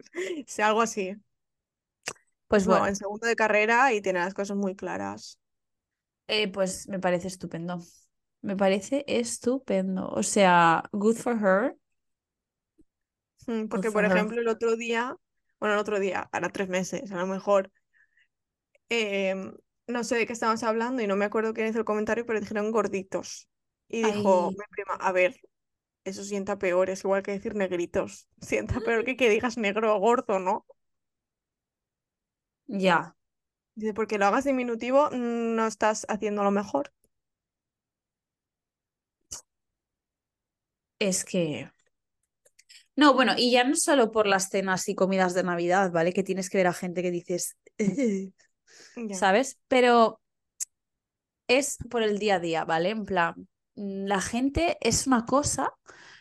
sí, 0.46 0.62
algo 0.62 0.82
así. 0.82 1.16
Pues 2.48 2.66
No, 2.66 2.68
bueno, 2.68 2.86
en 2.86 2.94
segundo 2.96 3.26
de 3.26 3.34
carrera 3.36 3.92
y 3.92 4.00
tiene 4.02 4.20
las 4.20 4.34
cosas 4.34 4.56
muy 4.56 4.76
claras. 4.76 5.38
eh, 6.28 6.48
pues 6.50 6.88
me 6.88 6.98
parece 7.00 7.28
estupendo. 7.28 7.80
Me 8.42 8.56
parece 8.56 9.04
estupendo. 9.08 10.08
O 10.08 10.22
sea, 10.22 10.84
good 10.92 11.16
for 11.16 11.36
her. 11.42 11.76
Mm, 13.46 13.66
Porque, 13.68 13.90
por 13.92 14.04
her. 14.04 14.04
ejemplo, 14.04 14.40
el 14.40 14.48
otro 14.48 14.76
día, 14.76 15.16
bueno, 15.60 15.74
el 15.74 15.80
otro 15.80 16.00
día, 16.00 16.28
para 16.32 16.50
tres 16.50 16.68
meses, 16.68 17.10
a 17.12 17.16
lo 17.16 17.26
mejor, 17.26 17.70
em, 18.88 19.54
no 19.86 20.04
sé 20.04 20.16
de 20.16 20.26
qué 20.26 20.32
estábamos 20.32 20.62
hablando 20.62 21.02
y 21.02 21.06
no 21.06 21.16
me 21.16 21.24
acuerdo 21.24 21.52
quién 21.54 21.68
hizo 21.68 21.78
el 21.78 21.84
comentario, 21.84 22.26
pero 22.26 22.40
dijeron 22.40 22.70
gorditos. 22.72 23.48
Y 23.88 24.02
dijo 24.02 24.52
mi 24.56 24.64
prima, 24.70 24.94
a 24.94 25.12
ver, 25.12 25.36
eso 26.04 26.24
sienta 26.24 26.58
peor, 26.58 26.90
es 26.90 27.04
igual 27.04 27.22
que 27.22 27.32
decir 27.32 27.54
negritos. 27.54 28.28
Sienta 28.40 28.80
peor 28.80 29.04
que 29.04 29.16
que 29.16 29.28
digas 29.30 29.56
negro 29.58 29.94
o 29.94 29.98
gordo, 30.00 30.38
¿no? 30.38 30.66
Ya. 32.66 33.16
Dice, 33.76 33.94
porque 33.94 34.18
lo 34.18 34.26
hagas 34.26 34.44
diminutivo, 34.44 35.10
mm, 35.12 35.56
no 35.56 35.66
estás 35.68 36.06
haciendo 36.08 36.44
lo 36.44 36.50
mejor. 36.52 36.92
Es 40.98 41.24
que. 41.26 41.70
No, 42.96 43.14
bueno, 43.14 43.32
y 43.36 43.50
ya 43.52 43.64
no 43.64 43.74
solo 43.76 44.12
por 44.12 44.26
las 44.26 44.48
cenas 44.50 44.88
y 44.88 44.94
comidas 44.94 45.34
de 45.34 45.42
Navidad, 45.42 45.90
¿vale? 45.92 46.12
Que 46.12 46.22
tienes 46.22 46.50
que 46.50 46.58
ver 46.58 46.66
a 46.66 46.72
gente 46.72 47.02
que 47.02 47.10
dices, 47.10 47.56
Ya. 48.96 49.16
¿sabes? 49.16 49.58
Pero 49.68 50.20
es 51.48 51.78
por 51.90 52.02
el 52.02 52.18
día 52.18 52.36
a 52.36 52.40
día, 52.40 52.64
¿vale? 52.64 52.90
En 52.90 53.04
plan, 53.04 53.48
la 53.74 54.20
gente 54.20 54.76
es 54.80 55.06
una 55.06 55.26
cosa, 55.26 55.72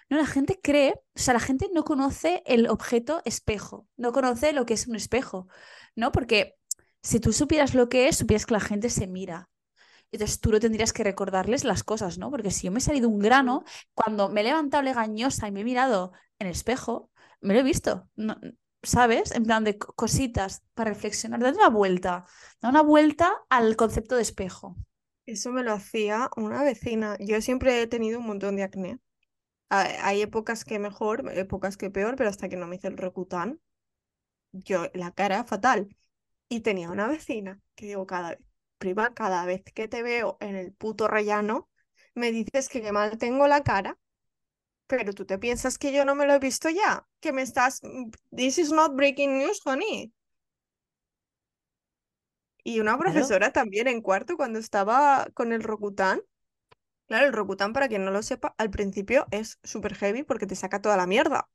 no, 0.10 0.18
la 0.18 0.26
gente 0.26 0.60
cree, 0.62 0.94
o 1.16 1.20
sea, 1.20 1.34
la 1.34 1.40
gente 1.40 1.70
no 1.74 1.84
conoce 1.84 2.44
el 2.46 2.68
objeto 2.70 3.22
espejo, 3.26 3.88
no 3.98 4.12
conoce 4.14 4.54
lo 4.54 4.66
que 4.66 4.74
es 4.74 4.88
un 4.88 4.96
espejo, 4.96 5.48
¿no? 5.96 6.12
Porque 6.12 6.56
si 7.02 7.20
tú 7.20 7.34
supieras 7.34 7.74
lo 7.76 7.90
que 7.90 8.08
es, 8.08 8.18
supieras 8.18 8.46
que 8.46 8.54
la 8.54 8.60
gente 8.60 8.90
se 8.90 9.08
mira. 9.08 9.50
Entonces 10.12 10.40
tú 10.42 10.52
no 10.52 10.60
tendrías 10.60 10.94
que 10.94 11.04
recordarles 11.04 11.64
las 11.64 11.84
cosas, 11.84 12.18
¿no? 12.18 12.30
Porque 12.32 12.52
si 12.52 12.68
yo 12.68 12.72
me 12.72 12.80
he 12.80 12.82
salido 12.82 13.10
un 13.10 13.20
grano, 13.20 13.64
cuando 13.94 14.30
me 14.30 14.42
he 14.42 14.44
levantado 14.44 14.84
legañosa 14.84 15.48
y 15.48 15.52
me 15.52 15.62
he 15.62 15.64
mirado 15.64 16.12
en 16.40 16.48
el 16.48 16.54
espejo, 16.54 17.12
me 17.42 17.54
lo 17.54 17.62
he 17.62 17.64
visto, 17.64 18.08
no- 18.16 18.38
¿sabes? 18.84 19.32
En 19.32 19.44
plan 19.46 19.64
de 19.64 19.78
co- 19.78 19.94
cositas 19.94 20.64
para 20.74 20.92
reflexionar, 20.92 21.40
dar 21.40 21.54
una 21.56 21.70
vuelta, 21.70 22.26
dar 22.62 22.72
una 22.72 22.82
vuelta 22.82 23.32
al 23.50 23.76
concepto 23.76 24.16
de 24.16 24.24
espejo. 24.24 24.76
Eso 25.26 25.52
me 25.52 25.64
lo 25.64 25.74
hacía 25.74 26.30
una 26.36 26.64
vecina. 26.64 27.16
Yo 27.20 27.42
siempre 27.42 27.82
he 27.82 27.88
tenido 27.88 28.20
un 28.20 28.26
montón 28.28 28.56
de 28.56 28.64
acné. 28.64 29.00
Ha- 29.70 30.08
Hay 30.08 30.22
épocas 30.22 30.66
que 30.66 30.80
mejor, 30.80 31.32
épocas 31.38 31.78
que 31.78 31.90
peor, 31.92 32.16
pero 32.18 32.30
hasta 32.30 32.50
que 32.50 32.58
no 32.58 32.68
me 32.68 32.78
hice 32.78 32.90
el 32.90 32.98
Rocutan, 32.98 33.62
yo 34.52 34.88
la 34.94 35.12
cara 35.14 35.44
fatal. 35.46 35.90
Y 36.50 36.62
tenía 36.62 36.92
una 36.92 37.08
vecina 37.10 37.62
que 37.76 37.88
digo 37.88 38.08
cada 38.08 38.32
vez, 38.32 38.40
prima, 38.80 39.14
cada 39.16 39.46
vez 39.46 39.64
que 39.76 39.88
te 39.90 40.04
veo 40.04 40.38
en 40.42 40.56
el 40.58 40.74
puto 40.74 41.08
rellano, 41.10 41.70
me 42.16 42.32
dices 42.32 42.70
que 42.70 42.92
mal 42.94 43.18
tengo 43.20 43.48
la 43.48 43.64
cara, 43.64 44.00
pero 44.88 45.14
tú 45.14 45.26
te 45.26 45.40
piensas 45.40 45.78
que 45.78 45.94
yo 45.94 46.06
no 46.06 46.16
me 46.16 46.28
lo 46.28 46.34
he 46.36 46.40
visto 46.40 46.70
ya, 46.70 47.08
que 47.22 47.34
me 47.34 47.42
estás... 47.44 47.82
This 48.36 48.58
is 48.60 48.72
not 48.72 48.96
breaking 48.96 49.40
news, 49.40 49.62
honey. 49.66 50.14
Y 52.64 52.80
una 52.80 52.98
Claro. 53.04 53.04
profesora 53.14 53.52
también 53.52 53.88
en 53.88 54.02
cuarto 54.02 54.38
cuando 54.38 54.60
estaba 54.60 55.28
con 55.34 55.54
el 55.54 55.64
Rocutan. 55.64 56.22
Claro, 57.08 57.28
el 57.28 57.34
Rocutan, 57.34 57.74
para 57.74 57.88
quien 57.90 58.06
no 58.06 58.12
lo 58.12 58.24
sepa, 58.24 58.56
al 58.58 58.70
principio 58.72 59.28
es 59.32 59.60
súper 59.64 59.96
heavy 59.96 60.24
porque 60.24 60.48
te 60.48 60.56
saca 60.56 60.82
toda 60.82 60.98
la 60.98 61.08
mierda. 61.08 61.50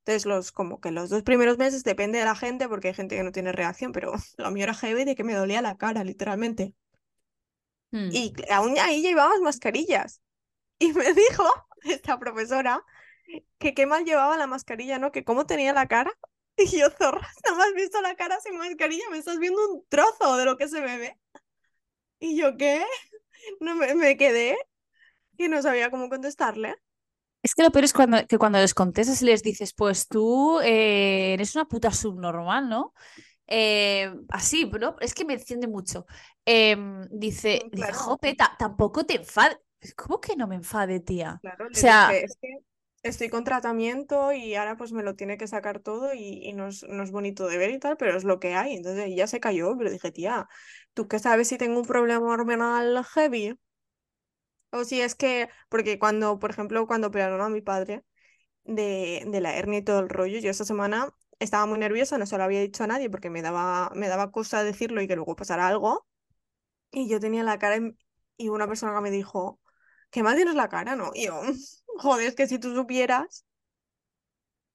Entonces, 0.00 0.26
los, 0.26 0.52
como 0.52 0.80
que 0.80 0.90
los 0.92 1.10
dos 1.10 1.22
primeros 1.24 1.58
meses 1.58 1.84
depende 1.84 2.18
de 2.20 2.24
la 2.26 2.36
gente, 2.36 2.68
porque 2.68 2.88
hay 2.88 2.94
gente 2.94 3.16
que 3.16 3.24
no 3.24 3.32
tiene 3.32 3.52
reacción, 3.52 3.92
pero 3.92 4.12
lo 4.38 4.50
mío 4.52 4.64
era 4.64 4.74
heavy 4.74 5.04
de 5.04 5.16
que 5.16 5.24
me 5.24 5.34
dolía 5.34 5.62
la 5.62 5.76
cara, 5.78 6.04
literalmente. 6.04 6.74
Hmm. 7.92 8.10
Y 8.10 8.34
aún 8.50 8.78
ahí 8.78 9.02
llevábamos 9.02 9.40
mascarillas. 9.40 10.20
Y 10.80 10.92
me 10.94 11.14
dijo 11.14 11.44
esta 11.84 12.18
profesora 12.18 12.82
que 13.58 13.74
qué 13.74 13.86
mal 13.86 14.04
llevaba 14.04 14.36
la 14.38 14.46
mascarilla, 14.48 14.98
¿no? 14.98 15.12
Que 15.12 15.24
cómo 15.24 15.46
tenía 15.46 15.72
la 15.72 15.88
cara. 15.88 16.12
Y 16.72 16.78
yo, 16.78 16.90
zorra, 16.90 17.28
no 17.48 17.56
me 17.56 17.64
has 17.64 17.74
visto 17.74 18.00
la 18.02 18.14
cara 18.16 18.40
sin 18.40 18.58
mascarilla, 18.58 19.04
me 19.10 19.18
estás 19.18 19.38
viendo 19.38 19.60
un 19.68 19.84
trozo 19.88 20.36
de 20.36 20.44
lo 20.44 20.56
que 20.56 20.68
se 20.68 20.80
me 20.80 20.98
ve. 20.98 21.18
Y 22.20 22.36
yo, 22.38 22.56
¿qué? 22.56 22.84
No 23.60 23.74
me, 23.76 23.94
me 23.94 24.16
quedé 24.16 24.56
y 25.38 25.48
no 25.48 25.62
sabía 25.62 25.90
cómo 25.90 26.08
contestarle. 26.08 26.76
Es 27.42 27.54
que 27.54 27.62
lo 27.62 27.70
peor 27.70 27.84
es 27.84 27.92
cuando, 27.92 28.26
que 28.26 28.36
cuando 28.38 28.58
les 28.58 28.74
contestas 28.74 29.22
y 29.22 29.26
les 29.26 29.42
dices, 29.42 29.72
pues 29.72 30.08
tú 30.08 30.60
eh, 30.60 31.34
eres 31.34 31.54
una 31.54 31.66
puta 31.66 31.92
subnormal, 31.92 32.68
¿no? 32.68 32.94
Eh, 33.46 34.12
así, 34.30 34.66
¿no? 34.80 34.96
Es 35.00 35.14
que 35.14 35.24
me 35.24 35.34
enciende 35.34 35.68
mucho. 35.68 36.06
Em, 36.44 37.06
dice, 37.10 37.62
Mm, 37.66 37.70
dice, 37.70 37.86
claro. 37.86 37.98
"Jope, 37.98 38.34
ta- 38.34 38.56
tampoco 38.58 39.06
te 39.06 39.16
enfades. 39.16 39.58
¿Cómo 39.96 40.20
que 40.20 40.36
no 40.36 40.48
me 40.48 40.56
enfade, 40.56 41.00
tía? 41.00 41.42
Claro, 41.42 41.66
O 41.66 41.74
sea, 41.74 42.08
dije, 42.08 42.24
es 42.24 42.36
que 42.40 42.48
estoy 43.02 43.28
con 43.28 43.44
tratamiento 43.44 44.32
y 44.32 44.54
ahora 44.54 44.76
pues 44.76 44.92
me 44.92 45.02
lo 45.02 45.14
tiene 45.16 45.38
que 45.38 45.46
sacar 45.46 45.80
todo 45.80 46.14
y, 46.14 46.40
y 46.44 46.52
no 46.52 46.68
es, 46.68 46.84
no 46.88 47.02
es 47.02 47.10
bonito 47.10 47.46
de 47.48 47.58
ver 47.58 47.70
y 47.70 47.78
tal, 47.78 47.96
pero 47.96 48.16
es 48.16 48.24
lo 48.24 48.40
que 48.40 48.54
hay. 48.54 48.76
Entonces 48.76 49.06
ella 49.06 49.26
se 49.26 49.40
cayó, 49.40 49.76
pero 49.76 49.90
dije, 49.90 50.12
tía, 50.12 50.48
¿tú 50.94 51.08
qué 51.08 51.18
sabes 51.18 51.48
si 51.48 51.58
tengo 51.58 51.80
un 51.80 51.86
problema 51.86 52.26
hormonal 52.32 53.04
heavy? 53.14 53.58
O 54.70 54.84
si 54.84 55.00
es 55.00 55.14
que, 55.14 55.48
porque 55.68 55.98
cuando, 55.98 56.38
por 56.38 56.50
ejemplo, 56.50 56.86
cuando 56.86 57.08
operaron 57.08 57.40
a 57.40 57.48
mi 57.48 57.62
padre 57.62 58.04
de, 58.64 59.24
de 59.26 59.40
la 59.42 59.56
hernia 59.56 59.80
y 59.80 59.84
todo 59.84 60.00
el 60.00 60.08
rollo, 60.10 60.38
yo 60.40 60.50
esta 60.50 60.64
semana 60.66 61.14
estaba 61.40 61.66
muy 61.66 61.78
nerviosa, 61.78 62.18
no 62.18 62.26
se 62.26 62.38
lo 62.38 62.44
había 62.44 62.60
dicho 62.62 62.84
a 62.84 62.88
nadie 62.88 63.10
porque 63.10 63.30
me 63.30 63.42
daba, 63.42 63.90
me 63.96 64.08
daba 64.08 64.32
cosa 64.32 64.64
decirlo 64.64 65.02
y 65.02 65.08
que 65.08 65.16
luego 65.16 65.36
pasara 65.36 65.68
algo. 65.68 66.06
Y 66.92 67.08
yo 67.08 67.20
tenía 67.20 67.44
la 67.44 67.58
cara 67.58 67.78
y 68.38 68.48
una 68.50 68.68
persona 68.68 69.00
me 69.00 69.10
dijo, 69.12 69.60
¿qué 70.10 70.22
mal 70.22 70.36
tienes 70.36 70.54
la 70.56 70.68
cara, 70.70 70.96
no? 70.96 71.12
Y 71.14 71.26
yo, 71.26 71.42
joder, 71.98 72.28
es 72.28 72.34
que 72.34 72.46
si 72.46 72.58
tú 72.58 72.74
supieras, 72.74 73.44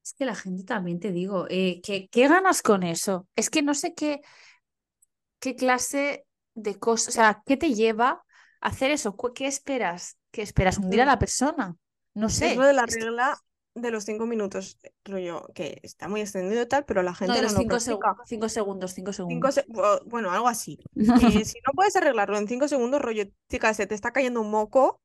es 0.04 0.14
que 0.14 0.26
la 0.26 0.36
gente 0.36 0.64
también 0.64 1.00
te 1.00 1.12
digo, 1.12 1.46
eh, 1.50 1.80
¿qué, 1.84 2.08
qué 2.10 2.28
ganas 2.28 2.62
con 2.62 2.84
eso? 2.84 3.28
Es 3.36 3.50
que 3.50 3.62
no 3.62 3.74
sé 3.74 3.94
qué, 3.94 4.22
qué 5.40 5.56
clase 5.56 6.26
de 6.56 6.78
cosas, 6.80 7.10
o 7.10 7.12
sea, 7.12 7.42
¿qué 7.46 7.58
te 7.58 7.74
lleva 7.74 8.24
a 8.62 8.68
hacer 8.68 8.92
eso? 8.92 9.16
¿Cu- 9.16 9.34
¿Qué 9.34 9.48
esperas? 9.48 10.18
¿Qué 10.32 10.42
esperas? 10.42 10.78
¿Hundir 10.78 11.02
a 11.02 11.06
Mm. 11.06 11.08
la 11.08 11.20
persona? 11.20 11.76
No 12.14 12.28
es 12.28 12.34
sé. 12.34 12.56
lo 12.56 12.64
de 12.66 12.74
la 12.74 12.84
es 12.86 12.96
que- 12.96 13.06
regla 13.06 13.38
de 13.76 13.90
los 13.92 14.04
cinco 14.06 14.28
minutos, 14.28 14.78
rollo, 15.04 15.48
que 15.56 15.80
está 15.82 16.08
muy 16.08 16.22
extendido 16.22 16.62
y 16.62 16.68
tal, 16.68 16.86
pero 16.86 17.02
la 17.02 17.12
No, 17.12 17.18
gente 17.18 17.34
de 17.34 17.38
no 17.38 17.44
los 17.44 17.54
lo 17.54 17.60
cinco, 17.60 17.76
seg- 17.78 18.16
cinco 18.26 18.50
segundos, 18.50 18.92
cinco 18.94 19.12
Cinco 19.14 19.52
segundos. 19.52 19.56
se- 19.56 19.66
bu- 19.68 20.04
bueno, 20.06 20.30
algo 20.32 20.48
así. 20.48 20.78
Que 20.96 20.96
si 21.46 21.58
no 21.66 21.74
puedes 21.74 21.96
arreglarlo 21.96 22.38
en 22.38 22.48
cinco 22.48 22.68
segundos, 22.68 23.02
rollo, 23.02 23.24
chica, 23.50 23.74
se 23.74 23.88
te 23.88 23.96
está 23.96 24.12
cayendo 24.12 24.42
un 24.42 24.52
moco, 24.52 25.02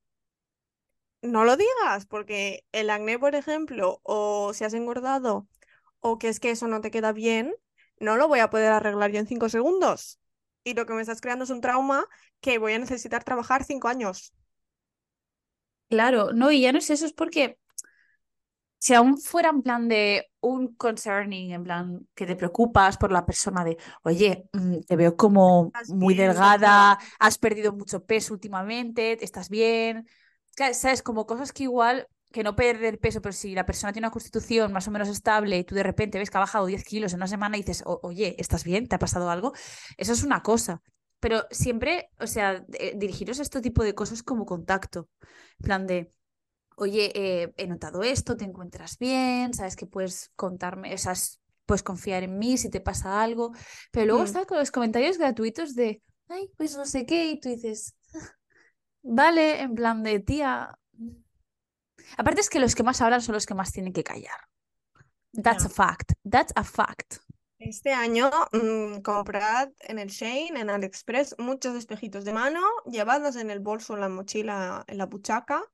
no 1.22 1.44
lo 1.44 1.56
digas, 1.56 2.06
porque 2.06 2.64
el 2.72 2.90
acné, 2.90 3.18
por 3.18 3.34
ejemplo, 3.34 4.00
o 4.04 4.52
si 4.54 4.64
has 4.64 4.74
engordado, 4.74 5.48
o 6.00 6.18
que 6.18 6.28
es 6.28 6.40
que 6.40 6.50
eso 6.50 6.68
no 6.68 6.80
te 6.80 6.90
queda 6.90 7.12
bien, 7.12 7.54
no 8.00 8.16
lo 8.16 8.28
voy 8.28 8.40
a 8.40 8.50
poder 8.50 8.72
arreglar 8.72 9.10
yo 9.12 9.20
en 9.20 9.26
cinco 9.26 9.48
segundos. 9.48 10.20
Y 10.64 10.74
lo 10.74 10.86
que 10.86 10.94
me 10.94 11.02
estás 11.02 11.20
creando 11.20 11.44
es 11.44 11.50
un 11.50 11.60
trauma 11.60 12.06
que 12.40 12.58
voy 12.58 12.74
a 12.74 12.78
necesitar 12.78 13.24
trabajar 13.24 13.64
cinco 13.64 13.88
años. 13.88 14.32
Claro, 15.90 16.32
no, 16.32 16.50
y 16.50 16.60
ya 16.62 16.72
no 16.72 16.78
es 16.78 16.90
eso, 16.90 17.06
es 17.06 17.12
porque 17.12 17.58
si 18.78 18.94
aún 18.94 19.18
fuera 19.18 19.50
en 19.50 19.62
plan 19.62 19.88
de 19.88 20.26
un 20.40 20.74
concerning, 20.76 21.52
en 21.52 21.64
plan 21.64 22.06
que 22.14 22.26
te 22.26 22.36
preocupas 22.36 22.96
por 22.96 23.10
la 23.10 23.26
persona 23.26 23.64
de, 23.64 23.76
oye, 24.04 24.48
mm, 24.52 24.80
te 24.86 24.96
veo 24.96 25.16
como 25.16 25.72
muy 25.88 26.14
delgada, 26.14 26.98
has 27.18 27.38
perdido 27.38 27.72
mucho 27.72 28.04
peso 28.04 28.34
últimamente, 28.34 29.22
estás 29.24 29.48
bien. 29.48 30.06
Claro, 30.58 30.74
¿Sabes? 30.74 31.02
Como 31.04 31.24
cosas 31.24 31.52
que 31.52 31.62
igual, 31.62 32.08
que 32.32 32.42
no 32.42 32.56
perder 32.56 32.98
peso, 32.98 33.22
pero 33.22 33.32
si 33.32 33.54
la 33.54 33.64
persona 33.64 33.92
tiene 33.92 34.06
una 34.08 34.12
constitución 34.12 34.72
más 34.72 34.88
o 34.88 34.90
menos 34.90 35.08
estable 35.08 35.56
y 35.56 35.62
tú 35.62 35.76
de 35.76 35.84
repente 35.84 36.18
ves 36.18 36.30
que 36.30 36.36
ha 36.36 36.40
bajado 36.40 36.66
10 36.66 36.82
kilos 36.82 37.12
en 37.12 37.20
una 37.20 37.28
semana 37.28 37.56
y 37.56 37.60
dices, 37.60 37.84
"O- 37.86 38.00
oye, 38.02 38.34
¿estás 38.38 38.64
bien? 38.64 38.88
¿Te 38.88 38.96
ha 38.96 38.98
pasado 38.98 39.30
algo? 39.30 39.52
Eso 39.96 40.12
es 40.12 40.24
una 40.24 40.42
cosa. 40.42 40.82
Pero 41.20 41.44
siempre, 41.52 42.10
o 42.18 42.26
sea, 42.26 42.64
eh, 42.72 42.94
dirigiros 42.96 43.38
a 43.38 43.42
este 43.42 43.60
tipo 43.60 43.84
de 43.84 43.94
cosas 43.94 44.24
como 44.24 44.44
contacto. 44.46 45.08
En 45.60 45.64
plan 45.64 45.86
de, 45.86 46.12
oye, 46.76 47.12
eh, 47.14 47.52
he 47.56 47.66
notado 47.68 48.02
esto, 48.02 48.36
te 48.36 48.44
encuentras 48.44 48.98
bien, 48.98 49.54
sabes 49.54 49.76
que 49.76 49.86
puedes 49.86 50.30
contarme, 50.34 50.92
o 50.92 50.98
sea, 50.98 51.14
puedes 51.66 51.84
confiar 51.84 52.24
en 52.24 52.36
mí 52.36 52.58
si 52.58 52.68
te 52.68 52.80
pasa 52.80 53.22
algo. 53.22 53.52
Pero 53.92 54.06
luego 54.06 54.22
Mm. 54.22 54.26
está 54.26 54.44
con 54.44 54.58
los 54.58 54.72
comentarios 54.72 55.18
gratuitos 55.18 55.74
de, 55.76 56.02
ay, 56.28 56.50
pues 56.56 56.76
no 56.76 56.84
sé 56.84 57.06
qué, 57.06 57.30
y 57.30 57.38
tú 57.40 57.48
dices, 57.48 57.94
"Ah, 58.07 58.07
vale, 59.02 59.60
en 59.60 59.74
plan 59.74 60.02
de 60.02 60.20
tía. 60.20 60.78
Aparte 62.16 62.40
es 62.40 62.50
que 62.50 62.60
los 62.60 62.74
que 62.74 62.82
más 62.82 63.00
hablan 63.00 63.22
son 63.22 63.34
los 63.34 63.46
que 63.46 63.54
más 63.54 63.72
tienen 63.72 63.92
que 63.92 64.04
callar. 64.04 64.40
That's 65.42 65.64
a 65.64 65.68
fact. 65.68 66.12
That's 66.28 66.52
a 66.56 66.64
fact. 66.64 67.18
Este 67.58 67.92
año 67.92 68.30
mm, 68.52 69.00
comprad 69.00 69.70
en 69.80 69.98
el 69.98 70.08
Shein, 70.08 70.56
en 70.56 70.70
AliExpress, 70.70 71.36
muchos 71.38 71.74
espejitos 71.74 72.24
de 72.24 72.32
mano, 72.32 72.60
llevadlos 72.86 73.34
en 73.34 73.50
el 73.50 73.58
bolso, 73.58 73.94
en 73.94 74.00
la 74.00 74.08
mochila, 74.08 74.84
en 74.86 74.96
la 74.98 75.06
buchaca. 75.06 75.64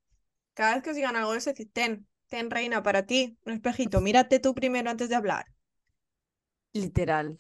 Cada 0.55 0.75
vez 0.75 0.83
que 0.83 0.91
os 0.91 0.97
digan 0.97 1.17
algo 1.17 1.33
de 1.33 1.39
eso, 1.39 1.51
decid, 1.51 1.69
ten, 1.73 2.07
ten 2.29 2.51
reina 2.51 2.83
para 2.83 3.05
ti, 3.05 3.37
un 3.45 3.53
espejito, 3.53 4.01
mírate 4.01 4.41
tú 4.41 4.55
primero 4.55 4.91
antes 4.91 5.11
de 5.11 5.15
hablar. 5.15 5.47
Literal. 6.73 7.37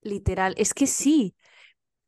Literal. 0.00 0.54
Es 0.56 0.72
que 0.72 0.86
sí. 0.86 1.36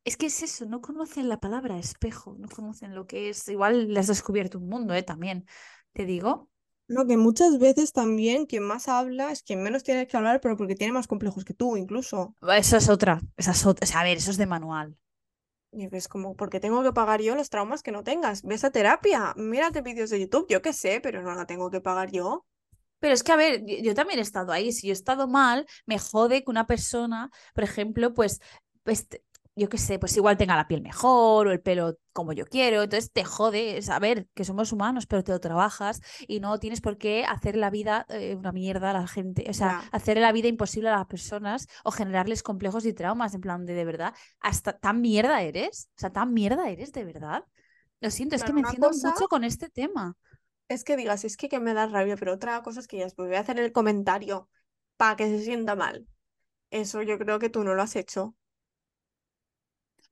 Es 0.08 0.16
que 0.16 0.24
es 0.24 0.42
eso, 0.42 0.64
no 0.64 0.80
conocen 0.80 1.28
la 1.28 1.38
palabra 1.38 1.78
espejo, 1.78 2.34
no 2.38 2.48
conocen 2.48 2.94
lo 2.94 3.06
que 3.06 3.28
es. 3.28 3.46
Igual 3.46 3.88
les 3.88 3.98
has 3.98 4.16
descubierto 4.16 4.56
un 4.56 4.66
mundo, 4.66 4.94
¿eh? 4.94 5.02
También. 5.02 5.44
Te 5.92 6.06
digo. 6.06 6.48
No, 6.86 7.06
que 7.06 7.18
muchas 7.18 7.58
veces 7.58 7.92
también 7.92 8.46
quien 8.46 8.62
más 8.62 8.88
habla 8.88 9.30
es 9.30 9.42
quien 9.42 9.62
menos 9.62 9.82
tiene 9.82 10.06
que 10.06 10.16
hablar, 10.16 10.40
pero 10.40 10.56
porque 10.56 10.74
tiene 10.74 10.94
más 10.94 11.06
complejos 11.06 11.44
que 11.44 11.52
tú, 11.52 11.76
incluso. 11.76 12.34
Esa 12.40 12.78
es 12.78 12.88
otra. 12.88 13.20
Esa 13.36 13.50
es 13.50 13.66
otra. 13.66 13.84
O 13.84 13.86
sea, 13.86 14.00
a 14.00 14.04
ver, 14.04 14.16
eso 14.16 14.30
es 14.30 14.38
de 14.38 14.46
manual. 14.46 14.96
Y 15.72 15.94
es 15.94 16.08
como, 16.08 16.34
porque 16.36 16.58
tengo 16.58 16.82
que 16.82 16.94
pagar 16.94 17.20
yo 17.20 17.34
los 17.34 17.50
traumas 17.50 17.82
que 17.82 17.92
no 17.92 18.02
tengas. 18.02 18.42
Ves 18.44 18.64
a 18.64 18.70
terapia, 18.70 19.34
mírate 19.36 19.82
vídeos 19.82 20.08
de 20.08 20.20
YouTube, 20.20 20.46
yo 20.48 20.62
qué 20.62 20.72
sé, 20.72 21.02
pero 21.02 21.20
no 21.20 21.34
la 21.34 21.44
tengo 21.44 21.68
que 21.68 21.82
pagar 21.82 22.10
yo. 22.10 22.46
Pero 22.98 23.12
es 23.12 23.22
que, 23.22 23.32
a 23.32 23.36
ver, 23.36 23.62
yo, 23.66 23.76
yo 23.82 23.94
también 23.94 24.20
he 24.20 24.22
estado 24.22 24.52
ahí. 24.52 24.72
Si 24.72 24.86
yo 24.86 24.92
he 24.92 24.94
estado 24.94 25.28
mal, 25.28 25.66
me 25.84 25.98
jode 25.98 26.44
que 26.44 26.50
una 26.50 26.66
persona, 26.66 27.30
por 27.52 27.64
ejemplo, 27.64 28.14
pues, 28.14 28.40
pues 28.88 29.06
yo 29.58 29.68
qué 29.68 29.78
sé, 29.78 29.98
pues 29.98 30.16
igual 30.16 30.36
tenga 30.36 30.56
la 30.56 30.68
piel 30.68 30.82
mejor 30.82 31.48
o 31.48 31.52
el 31.52 31.60
pelo 31.60 31.98
como 32.12 32.32
yo 32.32 32.46
quiero. 32.46 32.82
Entonces 32.82 33.12
te 33.12 33.24
jode 33.24 33.82
saber 33.82 34.28
que 34.34 34.44
somos 34.44 34.72
humanos, 34.72 35.06
pero 35.06 35.24
te 35.24 35.32
lo 35.32 35.40
trabajas 35.40 36.00
y 36.26 36.40
no 36.40 36.58
tienes 36.58 36.80
por 36.80 36.98
qué 36.98 37.24
hacer 37.26 37.56
la 37.56 37.70
vida 37.70 38.06
eh, 38.08 38.34
una 38.36 38.52
mierda 38.52 38.90
a 38.90 38.92
la 38.94 39.06
gente. 39.06 39.46
O 39.50 39.52
sea, 39.54 39.74
hacer 39.92 40.18
la 40.18 40.32
vida 40.32 40.48
imposible 40.48 40.88
a 40.88 40.96
las 40.96 41.06
personas 41.06 41.66
o 41.84 41.90
generarles 41.90 42.42
complejos 42.42 42.86
y 42.86 42.94
traumas. 42.94 43.34
En 43.34 43.40
plan, 43.40 43.66
de, 43.66 43.74
de 43.74 43.84
verdad, 43.84 44.14
hasta 44.40 44.78
tan 44.78 45.00
mierda 45.00 45.42
eres. 45.42 45.90
O 45.96 46.00
sea, 46.00 46.10
tan 46.10 46.32
mierda 46.32 46.70
eres, 46.70 46.92
de 46.92 47.04
verdad. 47.04 47.44
Lo 48.00 48.10
siento, 48.10 48.36
es 48.36 48.44
que 48.44 48.52
me 48.52 48.60
enciendo 48.60 48.88
cosa 48.88 49.08
mucho 49.10 49.28
con 49.28 49.44
este 49.44 49.68
tema. 49.70 50.16
es 50.68 50.84
que 50.84 50.96
digas, 50.96 51.24
es 51.24 51.36
que, 51.36 51.48
que 51.48 51.60
me 51.60 51.74
da 51.74 51.86
rabia, 51.86 52.16
pero 52.16 52.34
otra 52.34 52.62
cosa 52.62 52.80
es 52.80 52.86
que 52.88 52.98
ya 52.98 53.04
después 53.04 53.28
voy 53.28 53.36
a 53.36 53.40
hacer 53.40 53.58
el 53.58 53.72
comentario 53.72 54.48
para 54.96 55.16
que 55.16 55.26
se 55.28 55.42
sienta 55.42 55.76
mal. 55.76 56.06
Eso 56.70 57.02
yo 57.02 57.18
creo 57.18 57.38
que 57.38 57.50
tú 57.50 57.64
no 57.64 57.74
lo 57.74 57.82
has 57.82 57.96
hecho. 57.96 58.34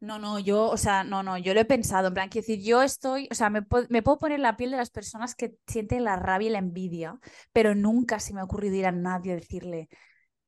No, 0.06 0.18
no, 0.20 0.38
yo, 0.38 0.68
o 0.70 0.76
sea, 0.76 1.02
no, 1.04 1.22
no, 1.24 1.36
yo 1.38 1.52
lo 1.52 1.60
he 1.60 1.64
pensado, 1.64 2.08
en 2.08 2.14
plan, 2.14 2.28
quiero 2.28 2.46
decir, 2.46 2.64
yo 2.64 2.80
estoy, 2.82 3.28
o 3.30 3.34
sea, 3.34 3.50
me, 3.50 3.62
me 3.88 4.02
puedo 4.02 4.18
poner 4.18 4.38
la 4.38 4.56
piel 4.56 4.70
de 4.70 4.76
las 4.76 4.90
personas 4.90 5.34
que 5.34 5.56
sienten 5.66 6.04
la 6.04 6.14
rabia 6.16 6.48
y 6.48 6.52
la 6.52 6.58
envidia, 6.58 7.18
pero 7.52 7.74
nunca 7.74 8.20
se 8.20 8.32
me 8.32 8.40
ha 8.40 8.44
ocurrido 8.44 8.76
ir 8.76 8.86
a 8.86 8.92
nadie 8.92 9.32
a 9.32 9.36
decirle, 9.36 9.88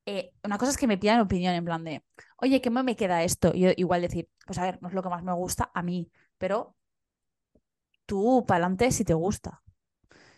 eh, 0.07 0.33
una 0.45 0.59
cosa 0.59 0.73
es 0.73 0.79
que 0.79 0.87
me 0.89 0.99
pidan 0.99 1.21
opinión, 1.21 1.55
en 1.55 1.65
plan 1.65 1.85
de, 1.85 2.05
oye, 2.39 2.61
¿qué 2.63 2.71
me 2.71 2.97
queda 2.97 3.25
esto? 3.25 3.53
Y 3.55 3.61
yo 3.63 3.71
igual 3.77 4.03
decir, 4.03 4.29
pues 4.47 4.59
a 4.59 4.65
ver, 4.65 4.79
no 4.83 4.89
es 4.89 4.95
lo 4.95 5.03
que 5.03 5.11
más 5.11 5.23
me 5.25 5.35
gusta 5.35 5.71
a 5.75 5.83
mí, 5.83 6.11
pero 6.39 6.77
tú, 8.07 8.45
para 8.47 8.65
adelante, 8.67 8.91
si 8.93 9.05
te 9.05 9.15
gusta, 9.15 9.63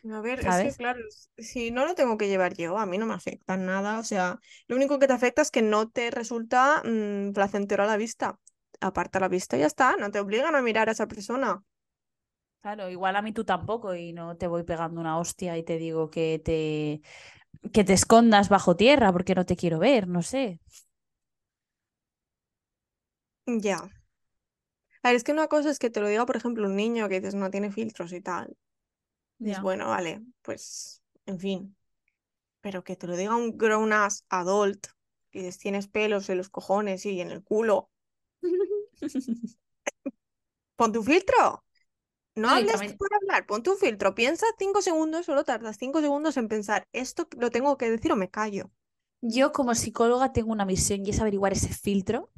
A 0.04 0.20
ver, 0.22 0.40
es 0.40 0.60
que 0.60 0.72
claro, 0.74 1.00
si 1.36 1.70
no 1.70 1.84
lo 1.86 1.94
tengo 1.94 2.16
que 2.16 2.28
llevar 2.28 2.54
yo, 2.54 2.78
a 2.78 2.86
mí 2.86 2.96
no 2.98 3.06
me 3.06 3.14
afecta 3.14 3.56
nada. 3.58 3.98
O 3.98 4.04
sea, 4.04 4.38
lo 4.66 4.76
único 4.76 4.98
que 4.98 5.06
te 5.06 5.12
afecta 5.12 5.42
es 5.42 5.50
que 5.50 5.60
no 5.62 5.90
te 5.90 6.10
resulta 6.10 6.82
mm, 6.84 7.32
placentero 7.32 7.82
a 7.82 7.86
la 7.86 7.96
vista. 7.98 8.38
Aparta 8.80 9.20
la 9.20 9.28
vista 9.28 9.56
y 9.56 9.60
ya 9.60 9.66
está, 9.66 9.96
no 9.96 10.10
te 10.10 10.20
obligan 10.20 10.54
a 10.56 10.62
mirar 10.62 10.88
a 10.88 10.92
esa 10.92 11.08
persona. 11.08 11.62
Claro, 12.62 12.90
igual 12.90 13.16
a 13.16 13.22
mí 13.22 13.32
tú 13.32 13.44
tampoco 13.44 13.94
y 13.94 14.12
no 14.12 14.36
te 14.36 14.46
voy 14.46 14.64
pegando 14.64 15.00
una 15.00 15.18
hostia 15.18 15.56
y 15.56 15.62
te 15.62 15.78
digo 15.78 16.10
que 16.10 16.38
te, 16.44 17.00
que 17.72 17.84
te 17.84 17.94
escondas 17.94 18.48
bajo 18.50 18.76
tierra 18.76 19.12
porque 19.12 19.34
no 19.34 19.46
te 19.46 19.56
quiero 19.56 19.78
ver, 19.80 20.08
no 20.08 20.22
sé. 20.22 20.60
Ya. 23.46 23.90
A 25.02 25.08
ver, 25.08 25.16
es 25.16 25.24
que 25.24 25.32
una 25.32 25.48
cosa 25.48 25.70
es 25.70 25.78
que 25.78 25.90
te 25.90 26.00
lo 26.00 26.08
diga, 26.08 26.26
por 26.26 26.36
ejemplo, 26.36 26.66
un 26.66 26.76
niño 26.76 27.08
que 27.08 27.20
dices 27.20 27.34
no 27.34 27.50
tiene 27.50 27.72
filtros 27.72 28.12
y 28.12 28.20
tal. 28.20 28.56
Dices, 29.44 29.58
Ya. 29.58 29.60
bueno, 29.60 29.88
vale, 29.88 30.22
pues, 30.42 31.02
en 31.26 31.38
fin. 31.40 31.76
Pero 32.62 32.84
que 32.84 32.96
te 32.96 33.06
lo 33.08 33.16
diga 33.16 33.36
un 33.36 33.58
grown-ass 33.58 34.24
adult, 34.30 34.88
que 35.30 35.40
dices, 35.40 35.58
tienes 35.58 35.88
pelos 35.88 36.30
en 36.30 36.38
los 36.38 36.50
cojones 36.50 37.06
y 37.06 37.20
en 37.20 37.30
el 37.32 37.42
culo. 37.44 37.90
Pon 40.80 40.92
tu 40.94 41.00
filtro. 41.08 41.42
No 42.36 42.48
No, 42.48 42.56
hables 42.56 42.72
también, 42.72 42.98
por 42.98 43.08
hablar, 43.14 43.46
pon 43.46 43.62
tu 43.64 43.74
filtro. 43.76 44.14
Piensa 44.14 44.46
cinco 44.58 44.82
segundos, 44.82 45.26
solo 45.26 45.44
tardas 45.44 45.78
cinco 45.78 46.00
segundos 46.02 46.36
en 46.38 46.48
pensar, 46.48 46.88
¿esto 46.92 47.28
lo 47.38 47.50
tengo 47.50 47.78
que 47.78 47.90
decir 47.90 48.12
o 48.12 48.16
me 48.16 48.30
callo? 48.30 48.70
yo 49.20 49.52
como 49.52 49.74
psicóloga 49.74 50.32
tengo 50.32 50.52
una 50.52 50.64
misión 50.64 51.04
y 51.04 51.10
es 51.10 51.20
averiguar 51.20 51.52
ese 51.52 51.68
filtro, 51.68 52.30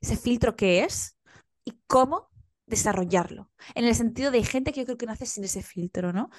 ese 0.00 0.16
filtro 0.16 0.56
qué 0.56 0.84
es 0.84 1.16
y 1.64 1.78
cómo 1.86 2.28
desarrollarlo. 2.66 3.50
En 3.74 3.84
el 3.84 3.94
sentido 3.94 4.30
de 4.30 4.44
gente 4.44 4.72
que 4.72 4.80
yo 4.80 4.86
creo 4.86 4.98
que 4.98 5.06
nace 5.06 5.26
sin 5.26 5.44
ese 5.44 5.62
filtro, 5.62 6.12
¿no? 6.12 6.30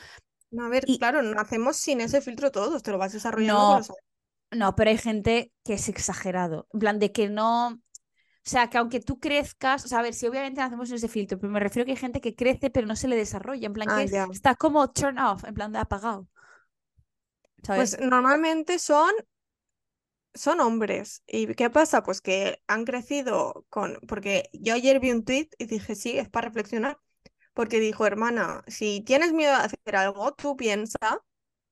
No, 0.51 0.65
a 0.65 0.69
ver, 0.69 0.85
Y 0.85 0.97
claro, 0.97 1.21
nacemos 1.21 1.77
sin 1.77 2.01
ese 2.01 2.21
filtro 2.21 2.51
todos, 2.51 2.81
te 2.83 2.91
lo 2.91 2.97
vas 2.97 3.13
desarrollando 3.13 3.67
no, 3.67 3.81
no, 4.51 4.75
pero 4.75 4.89
hay 4.91 4.97
gente 4.97 5.53
que 5.63 5.73
es 5.73 5.89
exagerado. 5.89 6.67
En 6.73 6.79
plan 6.79 6.99
de 6.99 7.11
que 7.11 7.29
no. 7.29 7.81
O 8.45 8.49
sea, 8.49 8.69
que 8.69 8.77
aunque 8.77 8.99
tú 9.01 9.19
crezcas, 9.19 9.85
o 9.85 9.87
sea, 9.87 9.99
a 9.99 10.01
ver, 10.03 10.13
si 10.13 10.27
obviamente 10.27 10.61
nacemos 10.61 10.87
sin 10.89 10.97
ese 10.97 11.07
filtro, 11.07 11.39
pero 11.39 11.51
me 11.51 11.59
refiero 11.59 11.83
a 11.83 11.85
que 11.87 11.91
hay 11.93 11.97
gente 11.97 12.21
que 12.21 12.35
crece 12.35 12.69
pero 12.69 12.87
no 12.87 12.95
se 12.95 13.07
le 13.07 13.15
desarrolla, 13.15 13.65
en 13.67 13.73
plan 13.73 13.89
Ah, 13.89 13.93
que 13.93 14.11
ya. 14.11 14.27
está 14.29 14.55
como 14.55 14.91
turn 14.91 15.17
off, 15.19 15.43
en 15.45 15.53
plan 15.55 15.71
de 15.73 15.79
apagado, 15.79 16.27
Pues 17.73 17.99
normalmente 17.99 18.79
son, 18.79 19.11
son 20.33 20.59
hombres. 20.59 21.23
¿Y 21.27 21.53
qué 21.55 21.69
pasa? 21.69 22.03
Pues 22.03 22.21
que 22.21 22.61
han 22.67 22.85
crecido 22.85 23.65
con... 23.69 23.99
Porque 24.07 24.49
yo 24.53 24.73
ayer 24.73 24.99
vi 24.99 25.11
un 25.11 25.23
tweet 25.25 25.49
y 25.57 25.65
dije, 25.65 25.95
sí, 25.95 26.17
es 26.17 26.29
para 26.29 26.47
reflexionar. 26.49 26.99
Porque 27.53 27.79
dijo, 27.79 28.05
hermana, 28.07 28.63
si 28.67 29.01
tienes 29.01 29.33
miedo 29.33 29.53
a 29.53 29.65
hacer 29.65 29.95
algo, 29.95 30.33
tú 30.35 30.57
piensa 30.57 30.97